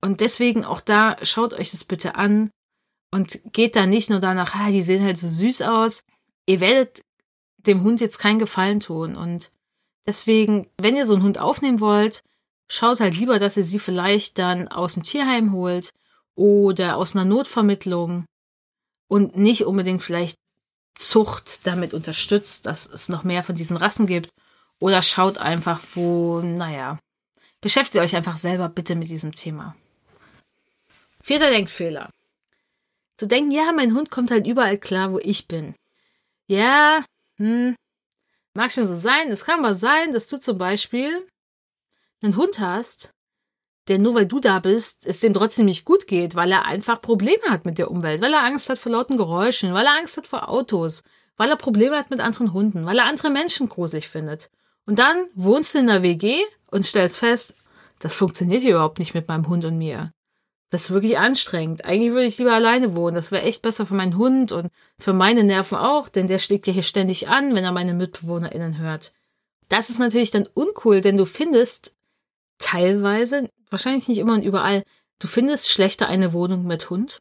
Und 0.00 0.20
deswegen 0.20 0.64
auch 0.64 0.80
da 0.80 1.16
schaut 1.22 1.52
euch 1.52 1.70
das 1.70 1.84
bitte 1.84 2.14
an 2.14 2.50
und 3.10 3.40
geht 3.52 3.76
da 3.76 3.86
nicht 3.86 4.10
nur 4.10 4.20
danach, 4.20 4.54
ah, 4.54 4.70
die 4.70 4.82
sehen 4.82 5.04
halt 5.04 5.18
so 5.18 5.28
süß 5.28 5.62
aus. 5.62 6.04
Ihr 6.46 6.60
werdet 6.60 7.02
dem 7.58 7.82
Hund 7.82 8.00
jetzt 8.00 8.18
keinen 8.18 8.38
Gefallen 8.38 8.80
tun. 8.80 9.16
Und 9.16 9.50
deswegen, 10.06 10.70
wenn 10.80 10.96
ihr 10.96 11.06
so 11.06 11.14
einen 11.14 11.22
Hund 11.22 11.38
aufnehmen 11.38 11.80
wollt, 11.80 12.22
schaut 12.70 13.00
halt 13.00 13.16
lieber, 13.16 13.38
dass 13.38 13.56
ihr 13.56 13.64
sie 13.64 13.78
vielleicht 13.78 14.38
dann 14.38 14.68
aus 14.68 14.94
dem 14.94 15.02
Tierheim 15.02 15.52
holt 15.52 15.90
oder 16.34 16.96
aus 16.96 17.16
einer 17.16 17.24
Notvermittlung 17.24 18.24
und 19.08 19.36
nicht 19.36 19.64
unbedingt 19.64 20.02
vielleicht 20.02 20.38
Zucht 20.94 21.66
damit 21.66 21.94
unterstützt, 21.94 22.66
dass 22.66 22.86
es 22.86 23.08
noch 23.08 23.24
mehr 23.24 23.42
von 23.42 23.54
diesen 23.54 23.76
Rassen 23.76 24.06
gibt. 24.06 24.30
Oder 24.80 25.02
schaut 25.02 25.38
einfach, 25.38 25.80
wo, 25.94 26.40
naja, 26.40 26.98
beschäftigt 27.60 28.02
euch 28.02 28.14
einfach 28.14 28.36
selber 28.36 28.68
bitte 28.68 28.94
mit 28.94 29.08
diesem 29.08 29.34
Thema. 29.34 29.74
Vierter 31.22 31.50
Denkfehler. 31.50 32.10
Zu 33.16 33.26
denken, 33.26 33.50
ja, 33.50 33.72
mein 33.72 33.94
Hund 33.94 34.10
kommt 34.10 34.30
halt 34.30 34.46
überall 34.46 34.78
klar, 34.78 35.12
wo 35.12 35.18
ich 35.18 35.48
bin. 35.48 35.74
Ja, 36.46 37.04
hm, 37.36 37.74
mag 38.54 38.70
schon 38.70 38.86
so 38.86 38.94
sein. 38.94 39.30
Es 39.30 39.44
kann 39.44 39.60
aber 39.60 39.74
sein, 39.74 40.12
dass 40.12 40.26
du 40.26 40.38
zum 40.38 40.58
Beispiel 40.58 41.26
einen 42.22 42.36
Hund 42.36 42.60
hast, 42.60 43.10
der 43.88 43.98
nur 43.98 44.14
weil 44.14 44.26
du 44.26 44.40
da 44.40 44.58
bist, 44.58 45.06
es 45.06 45.20
dem 45.20 45.34
trotzdem 45.34 45.66
nicht 45.66 45.84
gut 45.84 46.06
geht, 46.06 46.34
weil 46.34 46.52
er 46.52 46.66
einfach 46.66 47.00
Probleme 47.00 47.42
hat 47.48 47.64
mit 47.64 47.78
der 47.78 47.90
Umwelt, 47.90 48.20
weil 48.20 48.32
er 48.32 48.44
Angst 48.44 48.68
hat 48.68 48.78
vor 48.78 48.92
lauten 48.92 49.16
Geräuschen, 49.16 49.72
weil 49.74 49.86
er 49.86 49.96
Angst 49.96 50.16
hat 50.16 50.26
vor 50.26 50.48
Autos, 50.48 51.02
weil 51.36 51.50
er 51.50 51.56
Probleme 51.56 51.96
hat 51.96 52.10
mit 52.10 52.20
anderen 52.20 52.52
Hunden, 52.52 52.86
weil 52.86 52.98
er 52.98 53.06
andere 53.06 53.30
Menschen 53.30 53.68
gruselig 53.68 54.08
findet. 54.08 54.50
Und 54.86 54.98
dann 54.98 55.26
wohnst 55.34 55.74
du 55.74 55.78
in 55.78 55.86
der 55.86 56.02
WG 56.02 56.42
und 56.70 56.86
stellst 56.86 57.18
fest, 57.18 57.54
das 57.98 58.14
funktioniert 58.14 58.62
hier 58.62 58.72
überhaupt 58.72 58.98
nicht 58.98 59.14
mit 59.14 59.28
meinem 59.28 59.48
Hund 59.48 59.64
und 59.64 59.76
mir. 59.76 60.12
Das 60.70 60.84
ist 60.84 60.90
wirklich 60.90 61.18
anstrengend. 61.18 61.84
Eigentlich 61.84 62.12
würde 62.12 62.26
ich 62.26 62.38
lieber 62.38 62.52
alleine 62.52 62.94
wohnen. 62.94 63.14
Das 63.14 63.30
wäre 63.30 63.44
echt 63.44 63.62
besser 63.62 63.86
für 63.86 63.94
meinen 63.94 64.18
Hund 64.18 64.52
und 64.52 64.68
für 64.98 65.14
meine 65.14 65.42
Nerven 65.42 65.78
auch, 65.78 66.08
denn 66.08 66.26
der 66.26 66.38
schlägt 66.38 66.66
ja 66.66 66.72
hier 66.72 66.82
ständig 66.82 67.28
an, 67.28 67.54
wenn 67.54 67.64
er 67.64 67.72
meine 67.72 67.94
MitbewohnerInnen 67.94 68.78
hört. 68.78 69.12
Das 69.68 69.90
ist 69.90 69.98
natürlich 69.98 70.30
dann 70.30 70.48
uncool, 70.52 71.00
denn 71.00 71.16
du 71.16 71.24
findest 71.24 71.97
teilweise, 72.58 73.50
wahrscheinlich 73.70 74.08
nicht 74.08 74.18
immer 74.18 74.34
und 74.34 74.42
überall, 74.42 74.84
du 75.18 75.28
findest 75.28 75.70
schlechter 75.70 76.08
eine 76.08 76.32
Wohnung 76.32 76.66
mit 76.66 76.90
Hund. 76.90 77.18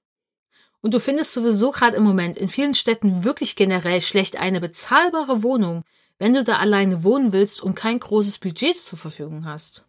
Und 0.81 0.93
du 0.93 0.99
findest 0.99 1.33
sowieso 1.33 1.71
gerade 1.71 1.97
im 1.97 2.03
Moment 2.03 2.37
in 2.37 2.49
vielen 2.49 2.75
Städten 2.75 3.23
wirklich 3.23 3.55
generell 3.55 4.01
schlecht 4.01 4.37
eine 4.37 4.61
bezahlbare 4.61 5.43
Wohnung, 5.43 5.83
wenn 6.19 6.33
du 6.33 6.43
da 6.43 6.57
alleine 6.57 7.03
wohnen 7.03 7.33
willst 7.33 7.61
und 7.61 7.75
kein 7.75 7.99
großes 7.99 8.37
Budget 8.39 8.77
zur 8.77 8.97
Verfügung 8.97 9.45
hast. 9.45 9.85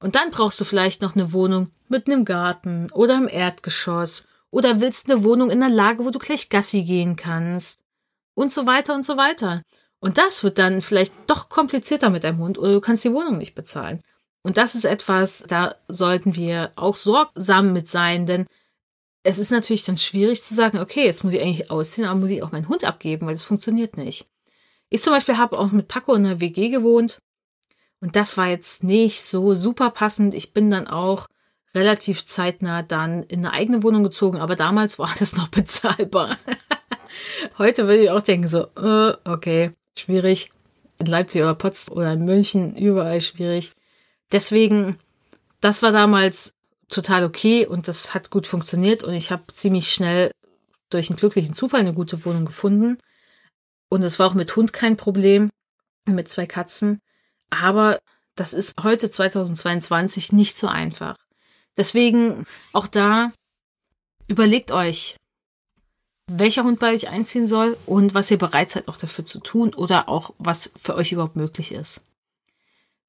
Und 0.00 0.16
dann 0.16 0.30
brauchst 0.30 0.60
du 0.60 0.64
vielleicht 0.64 1.02
noch 1.02 1.14
eine 1.14 1.32
Wohnung 1.32 1.70
mit 1.88 2.06
einem 2.06 2.24
Garten 2.24 2.90
oder 2.92 3.16
im 3.16 3.28
Erdgeschoss 3.28 4.26
oder 4.50 4.80
willst 4.80 5.10
eine 5.10 5.22
Wohnung 5.22 5.50
in 5.50 5.62
einer 5.62 5.74
Lage, 5.74 6.04
wo 6.04 6.10
du 6.10 6.18
gleich 6.18 6.48
Gassi 6.48 6.82
gehen 6.82 7.16
kannst 7.16 7.80
und 8.34 8.52
so 8.52 8.66
weiter 8.66 8.94
und 8.94 9.04
so 9.04 9.16
weiter. 9.16 9.62
Und 10.00 10.18
das 10.18 10.42
wird 10.42 10.58
dann 10.58 10.82
vielleicht 10.82 11.14
doch 11.28 11.48
komplizierter 11.48 12.10
mit 12.10 12.24
deinem 12.24 12.38
Hund 12.38 12.58
oder 12.58 12.72
du 12.72 12.80
kannst 12.80 13.04
die 13.04 13.12
Wohnung 13.12 13.38
nicht 13.38 13.54
bezahlen. 13.54 14.02
Und 14.42 14.56
das 14.56 14.74
ist 14.74 14.84
etwas, 14.84 15.44
da 15.46 15.76
sollten 15.88 16.34
wir 16.34 16.72
auch 16.74 16.96
sorgsam 16.96 17.72
mit 17.72 17.88
sein, 17.88 18.26
denn 18.26 18.46
es 19.22 19.38
ist 19.38 19.52
natürlich 19.52 19.84
dann 19.84 19.96
schwierig 19.96 20.42
zu 20.42 20.54
sagen, 20.54 20.78
okay, 20.78 21.04
jetzt 21.04 21.22
muss 21.22 21.32
ich 21.32 21.40
eigentlich 21.40 21.70
ausziehen, 21.70 22.06
aber 22.06 22.18
muss 22.18 22.30
ich 22.30 22.42
auch 22.42 22.50
meinen 22.50 22.68
Hund 22.68 22.84
abgeben, 22.84 23.26
weil 23.26 23.34
das 23.34 23.44
funktioniert 23.44 23.96
nicht. 23.96 24.26
Ich 24.88 25.02
zum 25.02 25.12
Beispiel 25.12 25.38
habe 25.38 25.58
auch 25.58 25.70
mit 25.70 25.88
Paco 25.88 26.14
in 26.14 26.26
einer 26.26 26.40
WG 26.40 26.68
gewohnt 26.70 27.18
und 28.00 28.16
das 28.16 28.36
war 28.36 28.48
jetzt 28.48 28.82
nicht 28.82 29.22
so 29.22 29.54
super 29.54 29.90
passend. 29.90 30.34
Ich 30.34 30.52
bin 30.52 30.70
dann 30.70 30.88
auch 30.88 31.28
relativ 31.74 32.26
zeitnah 32.26 32.82
dann 32.82 33.22
in 33.22 33.46
eine 33.46 33.54
eigene 33.54 33.82
Wohnung 33.82 34.02
gezogen, 34.02 34.38
aber 34.38 34.56
damals 34.56 34.98
war 34.98 35.14
das 35.18 35.36
noch 35.36 35.48
bezahlbar. 35.48 36.36
Heute 37.58 37.86
würde 37.86 38.02
ich 38.02 38.10
auch 38.10 38.22
denken 38.22 38.48
so, 38.48 38.66
äh, 38.76 39.14
okay, 39.24 39.70
schwierig. 39.96 40.50
In 40.98 41.06
Leipzig 41.06 41.42
oder 41.42 41.54
Potsdam 41.54 41.96
oder 41.96 42.12
in 42.12 42.24
München 42.24 42.76
überall 42.76 43.20
schwierig. 43.20 43.72
Deswegen, 44.32 44.98
das 45.60 45.82
war 45.82 45.92
damals 45.92 46.54
total 46.88 47.24
okay 47.24 47.66
und 47.66 47.88
das 47.88 48.14
hat 48.14 48.30
gut 48.30 48.46
funktioniert 48.46 49.02
und 49.04 49.14
ich 49.14 49.30
habe 49.30 49.42
ziemlich 49.54 49.92
schnell 49.92 50.30
durch 50.90 51.10
einen 51.10 51.16
glücklichen 51.18 51.54
Zufall 51.54 51.80
eine 51.80 51.94
gute 51.94 52.24
Wohnung 52.24 52.44
gefunden. 52.44 52.98
Und 53.88 54.02
es 54.02 54.18
war 54.18 54.26
auch 54.26 54.34
mit 54.34 54.54
Hund 54.56 54.72
kein 54.72 54.96
Problem, 54.96 55.50
mit 56.06 56.28
zwei 56.28 56.46
Katzen. 56.46 57.00
Aber 57.50 57.98
das 58.34 58.52
ist 58.54 58.74
heute 58.82 59.10
2022 59.10 60.32
nicht 60.32 60.56
so 60.56 60.66
einfach. 60.66 61.16
Deswegen 61.76 62.46
auch 62.72 62.86
da 62.86 63.32
überlegt 64.28 64.70
euch, 64.70 65.16
welcher 66.30 66.64
Hund 66.64 66.78
bei 66.78 66.94
euch 66.94 67.08
einziehen 67.08 67.46
soll 67.46 67.76
und 67.86 68.14
was 68.14 68.30
ihr 68.30 68.38
bereit 68.38 68.70
seid 68.70 68.88
auch 68.88 68.96
dafür 68.96 69.26
zu 69.26 69.40
tun 69.40 69.74
oder 69.74 70.08
auch 70.08 70.32
was 70.38 70.72
für 70.76 70.94
euch 70.94 71.12
überhaupt 71.12 71.36
möglich 71.36 71.72
ist. 71.72 72.02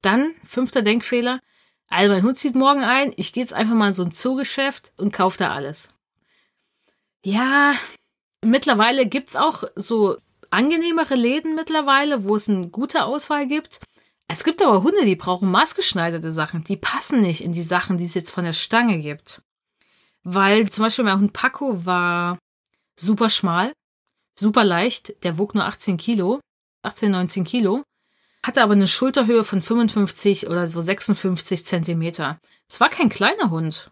Dann, 0.04 0.34
fünfter 0.46 0.82
Denkfehler, 0.82 1.40
also 1.88 2.12
mein 2.12 2.22
Hund 2.22 2.36
zieht 2.36 2.54
morgen 2.54 2.82
ein, 2.82 3.12
ich 3.16 3.32
gehe 3.32 3.42
jetzt 3.42 3.52
einfach 3.52 3.74
mal 3.74 3.88
in 3.88 3.94
so 3.94 4.04
ein 4.04 4.12
Zoogeschäft 4.12 4.92
und 4.96 5.12
kaufe 5.12 5.38
da 5.38 5.52
alles. 5.52 5.90
Ja, 7.24 7.74
mittlerweile 8.42 9.06
gibt's 9.06 9.36
auch 9.36 9.64
so 9.76 10.16
angenehmere 10.50 11.14
Läden 11.14 11.54
mittlerweile, 11.54 12.24
wo 12.24 12.36
es 12.36 12.48
eine 12.48 12.68
gute 12.68 13.04
Auswahl 13.04 13.46
gibt. 13.46 13.80
Es 14.28 14.44
gibt 14.44 14.62
aber 14.62 14.82
Hunde, 14.82 15.04
die 15.04 15.16
brauchen 15.16 15.50
maßgeschneiderte 15.50 16.32
Sachen. 16.32 16.64
Die 16.64 16.76
passen 16.76 17.20
nicht 17.20 17.42
in 17.42 17.52
die 17.52 17.62
Sachen, 17.62 17.96
die 17.96 18.04
es 18.04 18.14
jetzt 18.14 18.30
von 18.30 18.44
der 18.44 18.52
Stange 18.52 18.98
gibt. 18.98 19.42
Weil 20.22 20.70
zum 20.70 20.84
Beispiel 20.84 21.04
mein 21.04 21.18
Hund 21.18 21.32
Paco 21.32 21.84
war 21.86 22.38
super 22.98 23.30
schmal, 23.30 23.72
super 24.38 24.64
leicht. 24.64 25.24
Der 25.24 25.38
wog 25.38 25.54
nur 25.54 25.64
18 25.64 25.96
Kilo, 25.96 26.40
18, 26.82 27.10
19 27.10 27.44
Kilo 27.44 27.84
hatte 28.44 28.62
aber 28.62 28.74
eine 28.74 28.88
Schulterhöhe 28.88 29.42
von 29.42 29.62
55 29.62 30.48
oder 30.48 30.66
so 30.66 30.80
56 30.80 31.64
Zentimeter. 31.64 32.38
Es 32.68 32.78
war 32.78 32.90
kein 32.90 33.08
kleiner 33.08 33.50
Hund. 33.50 33.90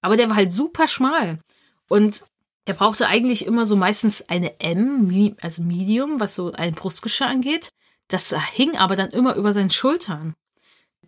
Aber 0.00 0.16
der 0.16 0.30
war 0.30 0.36
halt 0.36 0.52
super 0.52 0.86
schmal. 0.86 1.40
Und 1.88 2.24
der 2.68 2.74
brauchte 2.74 3.08
eigentlich 3.08 3.44
immer 3.44 3.66
so 3.66 3.74
meistens 3.74 4.28
eine 4.28 4.60
M, 4.60 5.36
also 5.40 5.62
Medium, 5.62 6.20
was 6.20 6.36
so 6.36 6.52
ein 6.52 6.74
Brustgeschirr 6.74 7.26
angeht. 7.26 7.70
Das 8.06 8.32
hing 8.52 8.76
aber 8.76 8.94
dann 8.94 9.10
immer 9.10 9.34
über 9.34 9.52
seinen 9.52 9.70
Schultern. 9.70 10.34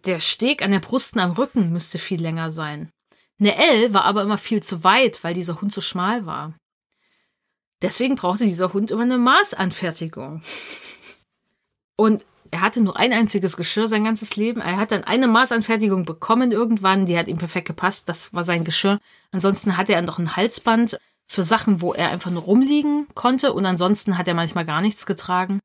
Der 0.05 0.19
Steg 0.19 0.63
an 0.63 0.73
der 0.73 0.81
Brust 0.81 1.15
und 1.15 1.21
am 1.21 1.33
Rücken 1.33 1.73
müsste 1.73 1.99
viel 1.99 2.21
länger 2.21 2.51
sein. 2.51 2.91
Eine 3.39 3.57
L 3.57 3.95
war 3.95 4.05
aber 4.05 4.23
immer 4.23 4.39
viel 4.39 4.63
zu 4.63 4.83
weit, 4.83 5.23
weil 5.23 5.35
dieser 5.35 5.61
Hund 5.61 5.73
so 5.73 5.81
schmal 5.81 6.27
war. 6.27 6.55
Deswegen 7.81 8.17
brauchte 8.17 8.45
dieser 8.45 8.73
Hund 8.73 8.91
immer 8.91 9.03
eine 9.03 9.19
Maßanfertigung. 9.19 10.43
Und 11.97 12.25
er 12.51 12.61
hatte 12.61 12.81
nur 12.81 12.97
ein 12.97 13.13
einziges 13.13 13.57
Geschirr 13.57 13.89
sein 13.89 14.05
ganzes 14.05 14.37
Leben. 14.37 14.61
Er 14.61 14.77
hat 14.77 14.93
dann 14.93 15.05
eine 15.05 15.27
Maßanfertigung 15.27 16.05
bekommen 16.05 16.53
irgendwann, 16.53 17.07
die 17.07 17.19
hat 17.19 17.27
ihm 17.27 17.39
perfekt 17.39 17.67
gepasst. 17.67 18.09
Das 18.09 18.33
war 18.33 18.45
sein 18.45 18.65
Geschirr. 18.65 19.01
Ansonsten 19.33 19.77
hatte 19.77 19.93
er 19.93 20.03
noch 20.03 20.19
ein 20.19 20.37
Halsband 20.37 20.99
für 21.27 21.43
Sachen, 21.43 21.81
wo 21.81 21.95
er 21.95 22.11
einfach 22.11 22.31
nur 22.31 22.43
rumliegen 22.43 23.09
konnte. 23.15 23.53
Und 23.53 23.67
ansonsten 23.67 24.19
hat 24.19 24.29
er 24.29 24.35
manchmal 24.35 24.65
gar 24.65 24.81
nichts 24.81 25.05
getragen. 25.05 25.61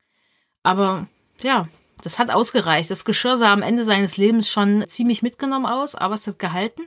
Aber 0.63 1.07
ja, 1.41 1.67
das 2.01 2.17
hat 2.17 2.31
ausgereicht. 2.31 2.89
Das 2.89 3.05
Geschirr 3.05 3.37
sah 3.37 3.53
am 3.53 3.61
Ende 3.61 3.83
seines 3.83 4.17
Lebens 4.17 4.49
schon 4.49 4.83
ziemlich 4.87 5.21
mitgenommen 5.21 5.65
aus, 5.65 5.95
aber 5.95 6.15
es 6.15 6.27
hat 6.27 6.39
gehalten. 6.39 6.83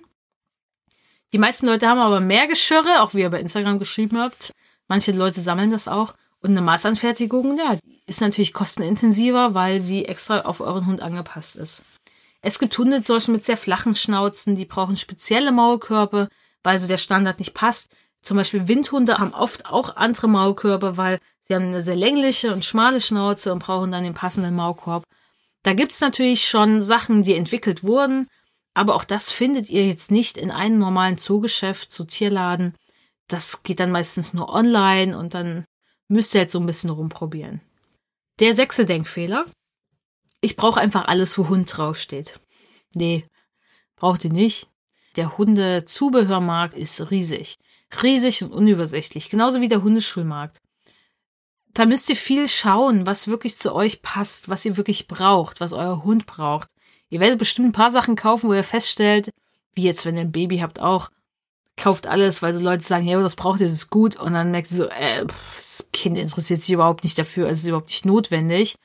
Die 1.33 1.39
meisten 1.39 1.67
Leute 1.67 1.89
haben 1.89 2.01
aber 2.01 2.21
mehr 2.21 2.47
Geschirre, 2.47 3.01
auch 3.01 3.15
wie 3.15 3.21
ihr 3.21 3.31
bei 3.31 3.41
Instagram 3.41 3.79
geschrieben 3.79 4.19
habt. 4.19 4.53
Manche 4.89 5.13
Leute 5.13 5.41
sammeln 5.41 5.71
das 5.71 5.89
auch. 5.89 6.15
Und 6.43 6.51
eine 6.51 6.61
Maßanfertigung, 6.61 7.57
ja, 7.57 7.79
ist 8.07 8.21
natürlich 8.21 8.53
kostenintensiver, 8.53 9.55
weil 9.55 9.81
sie 9.81 10.05
extra 10.05 10.41
auf 10.41 10.61
euren 10.61 10.87
Hund 10.87 11.01
angepasst 11.01 11.57
ist. 11.57 11.85
Es 12.41 12.59
gibt 12.59 12.77
Hunde 12.77 13.03
zum 13.03 13.33
mit 13.33 13.45
sehr 13.45 13.57
flachen 13.57 13.95
Schnauzen, 13.95 14.57
die 14.57 14.65
brauchen 14.65 14.97
spezielle 14.97 15.53
Maulkörbe, 15.53 16.29
weil 16.65 16.79
so 16.81 16.89
der 16.89 16.97
Standard 16.97 17.39
nicht 17.39 17.55
passt. 17.55 17.95
Zum 18.23 18.37
Beispiel 18.37 18.67
Windhunde 18.67 19.19
haben 19.19 19.35
oft 19.35 19.67
auch 19.67 19.97
andere 19.97 20.29
Maulkörbe, 20.29 20.97
weil 20.97 21.21
sie 21.43 21.55
haben 21.55 21.67
eine 21.67 21.83
sehr 21.83 21.97
längliche 21.97 22.53
und 22.53 22.65
schmale 22.65 23.01
Schnauze 23.01 23.53
und 23.53 23.61
brauchen 23.61 23.93
dann 23.93 24.03
den 24.03 24.15
passenden 24.15 24.57
Maulkorb. 24.57 25.05
Da 25.63 25.75
gibt's 25.75 26.01
natürlich 26.01 26.49
schon 26.49 26.83
Sachen, 26.83 27.23
die 27.23 27.35
entwickelt 27.35 27.85
wurden, 27.85 28.29
aber 28.75 28.97
auch 28.97 29.05
das 29.05 29.31
findet 29.31 29.71
ihr 29.71 29.87
jetzt 29.87 30.11
nicht 30.11 30.37
in 30.37 30.51
einem 30.51 30.79
normalen 30.79 31.19
Zoogeschäft, 31.19 31.93
zu 31.93 32.05
Tierladen. 32.05 32.75
Das 33.29 33.63
geht 33.63 33.79
dann 33.79 33.93
meistens 33.93 34.35
nur 34.35 34.49
online 34.49 35.17
und 35.17 35.35
dann 35.35 35.65
müsst 36.13 36.35
ihr 36.35 36.41
halt 36.41 36.51
so 36.51 36.61
ein 36.61 36.67
bisschen 36.67 36.91
rumprobieren. 36.91 37.61
Der 38.39 38.55
sechste 38.55 38.85
Denkfehler. 38.85 39.47
Ich 40.41 40.57
brauche 40.57 40.81
einfach 40.81 41.07
alles, 41.07 41.39
wo 41.39 41.49
Hund 41.49 41.75
draufsteht. 41.75 42.41
Nee, 42.95 43.25
braucht 43.97 44.25
ihr 44.25 44.33
nicht. 44.33 44.69
Der 45.17 45.37
Hundezubehörmarkt 45.39 46.75
ist 46.75 47.11
riesig. 47.11 47.59
Riesig 48.03 48.43
und 48.43 48.53
unübersichtlich. 48.53 49.31
Genauso 49.31 49.61
wie 49.61 49.69
der 49.69 49.83
Hundeschulmarkt. 49.83 50.61
Da 51.75 51.87
müsst 51.87 52.09
ihr 52.09 52.17
viel 52.17 52.49
schauen, 52.49 53.07
was 53.07 53.29
wirklich 53.29 53.57
zu 53.57 53.75
euch 53.75 54.03
passt, 54.03 54.49
was 54.49 54.65
ihr 54.65 54.77
wirklich 54.77 55.09
braucht, 55.09 55.61
was 55.61 55.73
euer 55.73 56.05
Hund 56.05 56.27
braucht. 56.27 56.69
Ihr 57.09 57.21
werdet 57.21 57.39
bestimmt 57.39 57.69
ein 57.69 57.73
paar 57.73 57.91
Sachen 57.91 58.17
kaufen, 58.17 58.49
wo 58.49 58.55
ihr 58.55 58.65
feststellt, 58.65 59.31
wie 59.75 59.85
jetzt, 59.85 60.05
wenn 60.05 60.17
ihr 60.17 60.23
ein 60.23 60.33
Baby 60.33 60.59
habt, 60.59 60.81
auch, 60.81 61.11
kauft 61.77 62.07
alles, 62.07 62.43
weil 62.43 62.53
so 62.53 62.61
Leute 62.61 62.83
sagen, 62.83 63.07
ja, 63.07 63.21
das 63.21 63.37
braucht 63.37 63.61
ihr, 63.61 63.67
das 63.67 63.75
ist 63.75 63.91
gut. 63.91 64.17
Und 64.17 64.33
dann 64.35 64.51
merkt 64.51 64.71
ihr 64.71 64.77
so, 64.77 64.89
äh, 64.89 65.27
das 65.57 65.89
Kind 65.93 66.19
interessiert 66.19 66.61
sich 66.61 66.73
überhaupt 66.73 67.05
nicht 67.05 67.19
dafür, 67.19 67.49
es 67.49 67.61
ist 67.61 67.67
überhaupt 67.67 67.89
nicht 67.89 68.05
notwendig. 68.05 68.77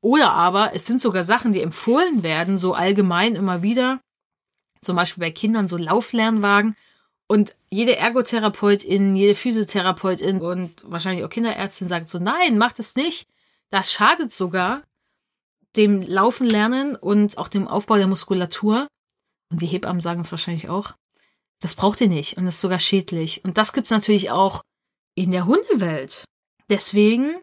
Oder 0.00 0.32
aber 0.32 0.74
es 0.74 0.86
sind 0.86 1.00
sogar 1.00 1.24
Sachen, 1.24 1.52
die 1.52 1.62
empfohlen 1.62 2.22
werden, 2.22 2.56
so 2.56 2.74
allgemein 2.74 3.34
immer 3.34 3.62
wieder. 3.62 4.00
Zum 4.80 4.96
Beispiel 4.96 5.20
bei 5.20 5.30
Kindern 5.30 5.66
so 5.66 5.76
Lauflernwagen. 5.76 6.76
Und 7.26 7.56
jede 7.68 7.96
Ergotherapeutin, 7.96 9.14
jede 9.14 9.34
Physiotherapeutin 9.34 10.40
und 10.40 10.82
wahrscheinlich 10.90 11.24
auch 11.24 11.28
Kinderärztin 11.28 11.88
sagt 11.88 12.08
so, 12.08 12.18
nein, 12.18 12.56
macht 12.56 12.78
es 12.78 12.94
nicht. 12.94 13.28
Das 13.70 13.92
schadet 13.92 14.32
sogar 14.32 14.82
dem 15.76 16.00
Laufen 16.00 16.46
lernen 16.46 16.96
und 16.96 17.36
auch 17.36 17.48
dem 17.48 17.68
Aufbau 17.68 17.96
der 17.96 18.06
Muskulatur. 18.06 18.88
Und 19.50 19.60
die 19.60 19.66
Hebammen 19.66 20.00
sagen 20.00 20.20
es 20.20 20.30
wahrscheinlich 20.30 20.70
auch. 20.70 20.94
Das 21.60 21.74
braucht 21.74 22.00
ihr 22.00 22.08
nicht 22.08 22.36
und 22.36 22.44
das 22.44 22.54
ist 22.54 22.60
sogar 22.60 22.78
schädlich. 22.78 23.44
Und 23.44 23.58
das 23.58 23.72
gibt's 23.72 23.90
natürlich 23.90 24.30
auch 24.30 24.62
in 25.14 25.30
der 25.30 25.46
Hundewelt. 25.46 26.24
Deswegen, 26.70 27.36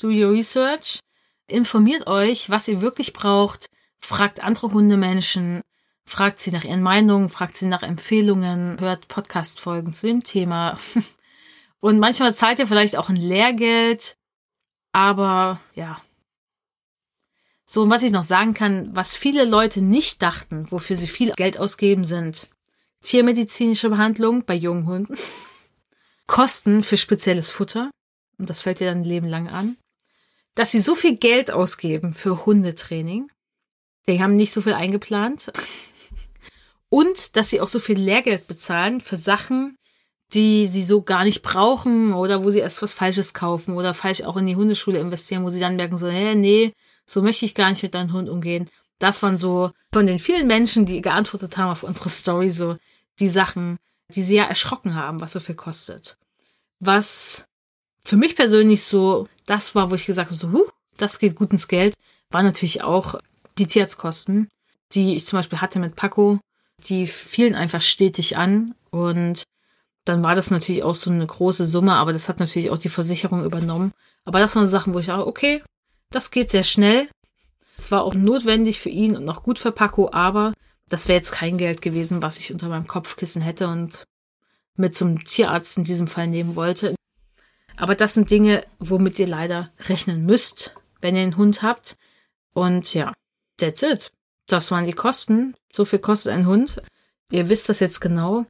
do 0.00 0.08
your 0.08 0.32
research, 0.32 1.00
informiert 1.46 2.06
euch, 2.06 2.50
was 2.50 2.66
ihr 2.66 2.80
wirklich 2.80 3.12
braucht, 3.12 3.66
fragt 4.00 4.42
andere 4.42 4.72
Hundemenschen, 4.72 5.62
fragt 6.06 6.40
sie 6.40 6.50
nach 6.50 6.64
ihren 6.64 6.82
Meinungen, 6.82 7.28
fragt 7.28 7.56
sie 7.56 7.66
nach 7.66 7.82
Empfehlungen, 7.82 8.80
hört 8.80 9.08
Podcast-Folgen 9.08 9.92
zu 9.92 10.06
dem 10.06 10.22
Thema. 10.22 10.78
Und 11.80 11.98
manchmal 11.98 12.34
zahlt 12.34 12.58
ihr 12.58 12.66
vielleicht 12.66 12.96
auch 12.96 13.10
ein 13.10 13.16
Lehrgeld, 13.16 14.16
aber 14.92 15.60
ja. 15.74 16.00
So, 17.66 17.82
und 17.82 17.90
was 17.90 18.02
ich 18.02 18.10
noch 18.10 18.22
sagen 18.22 18.54
kann, 18.54 18.94
was 18.94 19.16
viele 19.16 19.44
Leute 19.44 19.82
nicht 19.82 20.22
dachten, 20.22 20.70
wofür 20.70 20.96
sie 20.96 21.06
viel 21.06 21.32
Geld 21.32 21.58
ausgeben, 21.58 22.04
sind 22.04 22.46
tiermedizinische 23.04 23.90
Behandlung 23.90 24.44
bei 24.44 24.54
jungen 24.54 24.86
Hunden, 24.86 25.14
Kosten 26.26 26.82
für 26.82 26.96
spezielles 26.96 27.50
Futter, 27.50 27.90
und 28.38 28.50
das 28.50 28.62
fällt 28.62 28.80
dir 28.80 28.88
dann 28.88 29.02
ein 29.02 29.04
Leben 29.04 29.28
lang 29.28 29.48
an, 29.48 29.76
dass 30.54 30.72
sie 30.72 30.80
so 30.80 30.94
viel 30.94 31.16
Geld 31.16 31.50
ausgeben 31.50 32.12
für 32.12 32.46
Hundetraining, 32.46 33.30
die 34.06 34.22
haben 34.22 34.36
nicht 34.36 34.52
so 34.52 34.60
viel 34.60 34.74
eingeplant, 34.74 35.52
und 36.88 37.36
dass 37.36 37.50
sie 37.50 37.60
auch 37.60 37.68
so 37.68 37.78
viel 37.78 37.98
Lehrgeld 37.98 38.46
bezahlen 38.46 39.00
für 39.00 39.16
Sachen, 39.16 39.76
die 40.32 40.66
sie 40.66 40.84
so 40.84 41.02
gar 41.02 41.24
nicht 41.24 41.42
brauchen 41.42 42.14
oder 42.14 42.44
wo 42.44 42.50
sie 42.50 42.60
erst 42.60 42.82
was 42.82 42.92
Falsches 42.92 43.34
kaufen 43.34 43.74
oder 43.74 43.94
falsch 43.94 44.22
auch 44.22 44.36
in 44.36 44.46
die 44.46 44.56
Hundeschule 44.56 44.98
investieren, 44.98 45.44
wo 45.44 45.50
sie 45.50 45.60
dann 45.60 45.76
merken 45.76 45.96
so, 45.96 46.08
hä, 46.08 46.34
nee, 46.34 46.72
so 47.06 47.22
möchte 47.22 47.44
ich 47.44 47.54
gar 47.54 47.70
nicht 47.70 47.82
mit 47.82 47.94
deinem 47.94 48.12
Hund 48.12 48.28
umgehen. 48.28 48.68
Das 48.98 49.22
waren 49.22 49.38
so 49.38 49.70
von 49.92 50.06
den 50.06 50.18
vielen 50.18 50.46
Menschen, 50.46 50.86
die 50.86 51.02
geantwortet 51.02 51.56
haben 51.56 51.70
auf 51.70 51.82
unsere 51.82 52.08
Story, 52.08 52.50
so 52.50 52.76
die 53.20 53.28
Sachen, 53.28 53.78
die 54.08 54.22
sehr 54.22 54.46
erschrocken 54.46 54.94
haben, 54.94 55.20
was 55.20 55.32
so 55.32 55.40
viel 55.40 55.54
kostet. 55.54 56.16
Was 56.80 57.44
für 58.04 58.16
mich 58.16 58.36
persönlich 58.36 58.84
so 58.84 59.28
das 59.46 59.74
war, 59.74 59.90
wo 59.90 59.94
ich 59.94 60.06
gesagt 60.06 60.30
habe, 60.30 60.38
so, 60.38 60.52
huh, 60.52 60.68
das 60.96 61.18
geht 61.18 61.36
gut 61.36 61.52
ins 61.52 61.68
Geld, 61.68 61.94
war 62.30 62.42
natürlich 62.42 62.82
auch 62.82 63.16
die 63.58 63.66
Tierarztkosten, 63.66 64.48
die 64.92 65.14
ich 65.14 65.26
zum 65.26 65.38
Beispiel 65.38 65.60
hatte 65.60 65.78
mit 65.78 65.96
Paco. 65.96 66.38
Die 66.88 67.06
fielen 67.06 67.54
einfach 67.54 67.80
stetig 67.80 68.36
an 68.36 68.74
und 68.90 69.44
dann 70.04 70.22
war 70.22 70.34
das 70.34 70.50
natürlich 70.50 70.82
auch 70.82 70.94
so 70.94 71.10
eine 71.10 71.26
große 71.26 71.64
Summe, 71.64 71.94
aber 71.94 72.12
das 72.12 72.28
hat 72.28 72.40
natürlich 72.40 72.70
auch 72.70 72.78
die 72.78 72.90
Versicherung 72.90 73.44
übernommen. 73.44 73.92
Aber 74.24 74.38
das 74.38 74.54
waren 74.54 74.66
Sachen, 74.66 74.92
wo 74.92 74.98
ich 74.98 75.06
dachte, 75.06 75.26
okay, 75.26 75.62
das 76.10 76.30
geht 76.30 76.50
sehr 76.50 76.64
schnell. 76.64 77.08
Es 77.76 77.90
war 77.90 78.02
auch 78.02 78.14
notwendig 78.14 78.80
für 78.80 78.90
ihn 78.90 79.16
und 79.16 79.24
noch 79.24 79.42
gut 79.42 79.58
für 79.58 79.72
Paco, 79.72 80.10
aber 80.12 80.52
das 80.88 81.08
wäre 81.08 81.16
jetzt 81.16 81.32
kein 81.32 81.58
Geld 81.58 81.82
gewesen, 81.82 82.22
was 82.22 82.38
ich 82.38 82.52
unter 82.52 82.68
meinem 82.68 82.86
Kopfkissen 82.86 83.42
hätte 83.42 83.68
und 83.68 84.04
mit 84.76 84.94
zum 84.94 85.24
Tierarzt 85.24 85.78
in 85.78 85.84
diesem 85.84 86.06
Fall 86.06 86.26
nehmen 86.26 86.56
wollte. 86.56 86.94
Aber 87.76 87.94
das 87.94 88.14
sind 88.14 88.30
Dinge, 88.30 88.64
womit 88.78 89.18
ihr 89.18 89.26
leider 89.26 89.72
rechnen 89.88 90.24
müsst, 90.24 90.76
wenn 91.00 91.16
ihr 91.16 91.22
einen 91.22 91.36
Hund 91.36 91.62
habt. 91.62 91.96
Und 92.52 92.94
ja, 92.94 93.12
that's 93.58 93.82
it. 93.82 94.12
Das 94.46 94.70
waren 94.70 94.84
die 94.84 94.92
Kosten. 94.92 95.54
So 95.72 95.84
viel 95.84 95.98
kostet 95.98 96.32
ein 96.32 96.46
Hund. 96.46 96.82
Ihr 97.30 97.48
wisst 97.48 97.68
das 97.68 97.80
jetzt 97.80 98.00
genau 98.00 98.46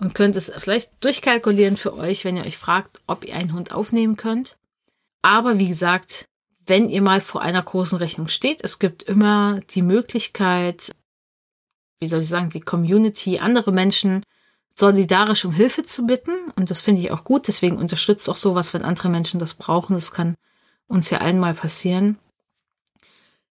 und 0.00 0.14
könnt 0.14 0.36
es 0.36 0.50
vielleicht 0.58 0.92
durchkalkulieren 1.04 1.76
für 1.76 1.94
euch, 1.94 2.24
wenn 2.24 2.36
ihr 2.36 2.44
euch 2.44 2.58
fragt, 2.58 3.00
ob 3.06 3.24
ihr 3.24 3.34
einen 3.36 3.52
Hund 3.52 3.72
aufnehmen 3.72 4.16
könnt. 4.16 4.56
Aber 5.22 5.58
wie 5.58 5.68
gesagt, 5.68 6.26
wenn 6.66 6.88
ihr 6.88 7.02
mal 7.02 7.20
vor 7.20 7.42
einer 7.42 7.62
großen 7.62 7.98
Rechnung 7.98 8.28
steht, 8.28 8.64
es 8.64 8.78
gibt 8.78 9.02
immer 9.02 9.60
die 9.70 9.82
Möglichkeit, 9.82 10.94
wie 12.04 12.08
soll 12.08 12.20
ich 12.20 12.28
sagen, 12.28 12.50
die 12.50 12.60
Community, 12.60 13.38
andere 13.38 13.72
Menschen 13.72 14.22
solidarisch 14.76 15.44
um 15.44 15.52
Hilfe 15.52 15.84
zu 15.84 16.06
bitten. 16.06 16.32
Und 16.56 16.70
das 16.70 16.80
finde 16.80 17.00
ich 17.00 17.10
auch 17.10 17.24
gut. 17.24 17.48
Deswegen 17.48 17.78
unterstützt 17.78 18.28
auch 18.28 18.36
sowas, 18.36 18.74
wenn 18.74 18.82
andere 18.82 19.08
Menschen 19.08 19.40
das 19.40 19.54
brauchen. 19.54 19.94
Das 19.94 20.12
kann 20.12 20.36
uns 20.86 21.10
ja 21.10 21.18
einmal 21.18 21.54
passieren. 21.54 22.18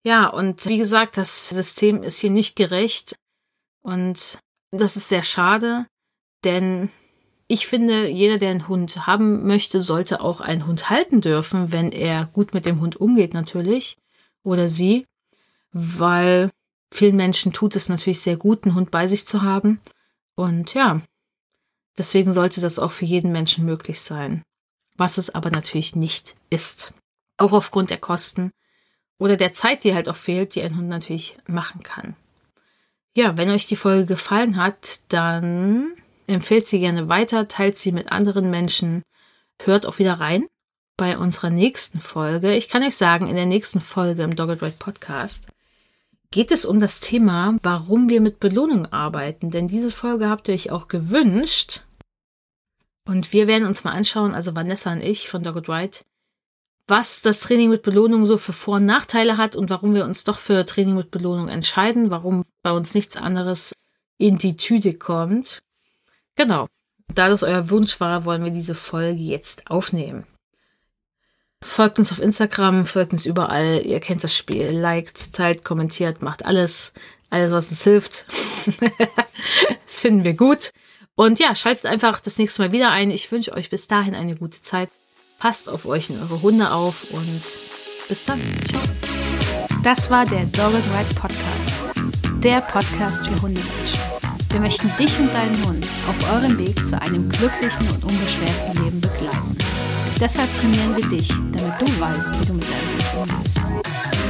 Ja, 0.03 0.27
und 0.27 0.65
wie 0.65 0.77
gesagt, 0.77 1.15
das 1.15 1.49
System 1.49 2.03
ist 2.03 2.19
hier 2.19 2.31
nicht 2.31 2.55
gerecht. 2.55 3.15
Und 3.81 4.39
das 4.71 4.97
ist 4.97 5.09
sehr 5.09 5.23
schade, 5.23 5.85
denn 6.43 6.89
ich 7.47 7.67
finde, 7.67 8.07
jeder, 8.07 8.37
der 8.37 8.51
einen 8.51 8.69
Hund 8.69 9.05
haben 9.05 9.45
möchte, 9.45 9.81
sollte 9.81 10.21
auch 10.21 10.39
einen 10.39 10.65
Hund 10.67 10.89
halten 10.89 11.19
dürfen, 11.19 11.73
wenn 11.73 11.91
er 11.91 12.27
gut 12.27 12.53
mit 12.53 12.65
dem 12.65 12.79
Hund 12.79 12.95
umgeht, 12.95 13.33
natürlich. 13.33 13.97
Oder 14.43 14.69
sie. 14.69 15.05
Weil 15.73 16.49
vielen 16.91 17.15
Menschen 17.15 17.53
tut 17.53 17.75
es 17.75 17.89
natürlich 17.89 18.21
sehr 18.21 18.37
gut, 18.37 18.65
einen 18.65 18.75
Hund 18.75 18.91
bei 18.91 19.07
sich 19.07 19.25
zu 19.27 19.41
haben. 19.41 19.79
Und 20.35 20.73
ja, 20.73 21.01
deswegen 21.97 22.33
sollte 22.33 22.61
das 22.61 22.79
auch 22.79 22.91
für 22.91 23.05
jeden 23.05 23.31
Menschen 23.31 23.65
möglich 23.65 24.01
sein. 24.01 24.43
Was 24.97 25.17
es 25.17 25.29
aber 25.29 25.49
natürlich 25.49 25.95
nicht 25.95 26.35
ist. 26.49 26.93
Auch 27.37 27.53
aufgrund 27.53 27.89
der 27.89 27.97
Kosten 27.97 28.51
oder 29.17 29.37
der 29.37 29.51
Zeit, 29.51 29.83
die 29.83 29.93
halt 29.93 30.09
auch 30.09 30.15
fehlt, 30.15 30.55
die 30.55 30.61
ein 30.61 30.77
Hund 30.77 30.89
natürlich 30.89 31.37
machen 31.47 31.81
kann. 31.83 32.15
Ja, 33.15 33.37
wenn 33.37 33.49
euch 33.49 33.67
die 33.67 33.75
Folge 33.75 34.05
gefallen 34.05 34.57
hat, 34.57 34.99
dann 35.09 35.93
empfehlt 36.27 36.67
sie 36.67 36.79
gerne 36.79 37.09
weiter, 37.09 37.47
teilt 37.47 37.77
sie 37.77 37.91
mit 37.91 38.11
anderen 38.11 38.49
Menschen, 38.49 39.03
hört 39.63 39.85
auch 39.85 39.99
wieder 39.99 40.19
rein 40.19 40.47
bei 40.97 41.17
unserer 41.17 41.49
nächsten 41.49 41.99
Folge. 41.99 42.55
Ich 42.55 42.69
kann 42.69 42.83
euch 42.83 42.95
sagen, 42.95 43.27
in 43.27 43.35
der 43.35 43.45
nächsten 43.45 43.81
Folge 43.81 44.23
im 44.23 44.35
Dogged 44.35 44.61
Ride 44.61 44.75
Podcast 44.77 45.47
geht 46.31 46.51
es 46.51 46.65
um 46.65 46.79
das 46.79 46.99
Thema, 46.99 47.57
warum 47.61 48.09
wir 48.09 48.21
mit 48.21 48.39
Belohnung 48.39 48.85
arbeiten. 48.87 49.51
Denn 49.51 49.67
diese 49.67 49.91
Folge 49.91 50.29
habt 50.29 50.47
ihr 50.47 50.53
euch 50.53 50.71
auch 50.71 50.87
gewünscht. 50.87 51.81
Und 53.05 53.33
wir 53.33 53.47
werden 53.47 53.67
uns 53.67 53.83
mal 53.83 53.91
anschauen, 53.91 54.33
also 54.33 54.55
Vanessa 54.55 54.93
und 54.93 55.01
ich 55.01 55.27
von 55.27 55.43
Dogged 55.43 55.67
Ride, 55.67 55.97
was 56.87 57.21
das 57.21 57.41
Training 57.41 57.69
mit 57.69 57.83
Belohnung 57.83 58.25
so 58.25 58.37
für 58.37 58.53
Vor- 58.53 58.75
und 58.75 58.85
Nachteile 58.85 59.37
hat 59.37 59.55
und 59.55 59.69
warum 59.69 59.93
wir 59.93 60.05
uns 60.05 60.23
doch 60.23 60.39
für 60.39 60.65
Training 60.65 60.95
mit 60.95 61.11
Belohnung 61.11 61.49
entscheiden, 61.49 62.11
warum 62.11 62.43
bei 62.63 62.71
uns 62.71 62.93
nichts 62.93 63.17
anderes 63.17 63.73
in 64.17 64.37
die 64.37 64.55
Tüte 64.55 64.93
kommt. 64.93 65.61
Genau. 66.35 66.67
Da 67.13 67.27
das 67.27 67.43
euer 67.43 67.69
Wunsch 67.69 67.99
war, 67.99 68.23
wollen 68.23 68.43
wir 68.43 68.51
diese 68.51 68.75
Folge 68.75 69.21
jetzt 69.21 69.69
aufnehmen. 69.69 70.25
Folgt 71.63 71.99
uns 71.99 72.11
auf 72.11 72.19
Instagram, 72.19 72.85
folgt 72.85 73.13
uns 73.13 73.25
überall. 73.25 73.81
Ihr 73.85 73.99
kennt 73.99 74.23
das 74.23 74.35
Spiel. 74.35 74.71
Liked, 74.71 75.33
teilt, 75.33 75.63
kommentiert, 75.63 76.21
macht 76.21 76.45
alles. 76.45 76.93
Alles, 77.29 77.51
was 77.51 77.69
uns 77.69 77.83
hilft. 77.83 78.25
das 78.27 78.75
finden 79.85 80.23
wir 80.23 80.33
gut. 80.33 80.71
Und 81.15 81.39
ja, 81.39 81.55
schaltet 81.55 81.85
einfach 81.85 82.19
das 82.19 82.37
nächste 82.37 82.61
Mal 82.61 82.71
wieder 82.71 82.91
ein. 82.91 83.11
Ich 83.11 83.31
wünsche 83.31 83.53
euch 83.53 83.69
bis 83.69 83.87
dahin 83.87 84.15
eine 84.15 84.35
gute 84.35 84.61
Zeit. 84.61 84.89
Passt 85.39 85.69
auf 85.69 85.85
euch 85.85 86.09
und 86.09 86.21
eure 86.21 86.41
Hunde 86.41 86.71
auf 86.71 87.05
und 87.11 87.41
bis 88.07 88.25
dann. 88.25 88.41
Ciao. 88.67 88.81
Das 89.83 90.11
war 90.11 90.25
der 90.25 90.45
Dogged 90.45 90.83
Ride 90.93 91.15
Podcast. 91.15 91.95
Der 92.43 92.61
Podcast 92.61 93.27
für 93.27 93.41
Hundemenschen. 93.41 93.99
Wir 94.49 94.59
möchten 94.59 94.91
dich 94.97 95.17
und 95.19 95.33
deinen 95.33 95.65
Hund 95.65 95.85
auf 96.09 96.33
eurem 96.33 96.57
Weg 96.57 96.85
zu 96.85 97.01
einem 97.01 97.29
glücklichen 97.29 97.87
und 97.89 98.03
unbeschwerten 98.03 98.83
Leben 98.83 98.99
begleiten. 98.99 99.70
Deshalb 100.21 100.53
trainieren 100.53 100.95
wir 100.95 101.09
dich, 101.17 101.29
damit 101.29 101.81
du 101.81 101.99
weißt, 101.99 102.31
wie 102.39 102.45
du 102.45 102.53
mit 102.53 102.63
deinem 102.63 103.19
Hund 103.19 103.31
umgehst. 103.31 103.59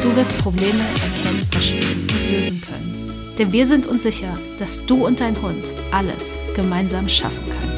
Du 0.01 0.15
wirst 0.15 0.37
Probleme 0.37 0.79
erkennen, 0.79 1.45
verstehen 1.51 2.07
und 2.09 2.31
lösen 2.31 2.61
können. 2.61 3.13
Denn 3.37 3.51
wir 3.51 3.67
sind 3.67 3.85
uns 3.87 4.03
sicher, 4.03 4.39
dass 4.57 4.85
du 4.85 5.05
und 5.05 5.19
dein 5.19 5.35
Hund 5.41 5.73
alles 5.91 6.37
gemeinsam 6.55 7.09
schaffen 7.09 7.43
können. 7.43 7.70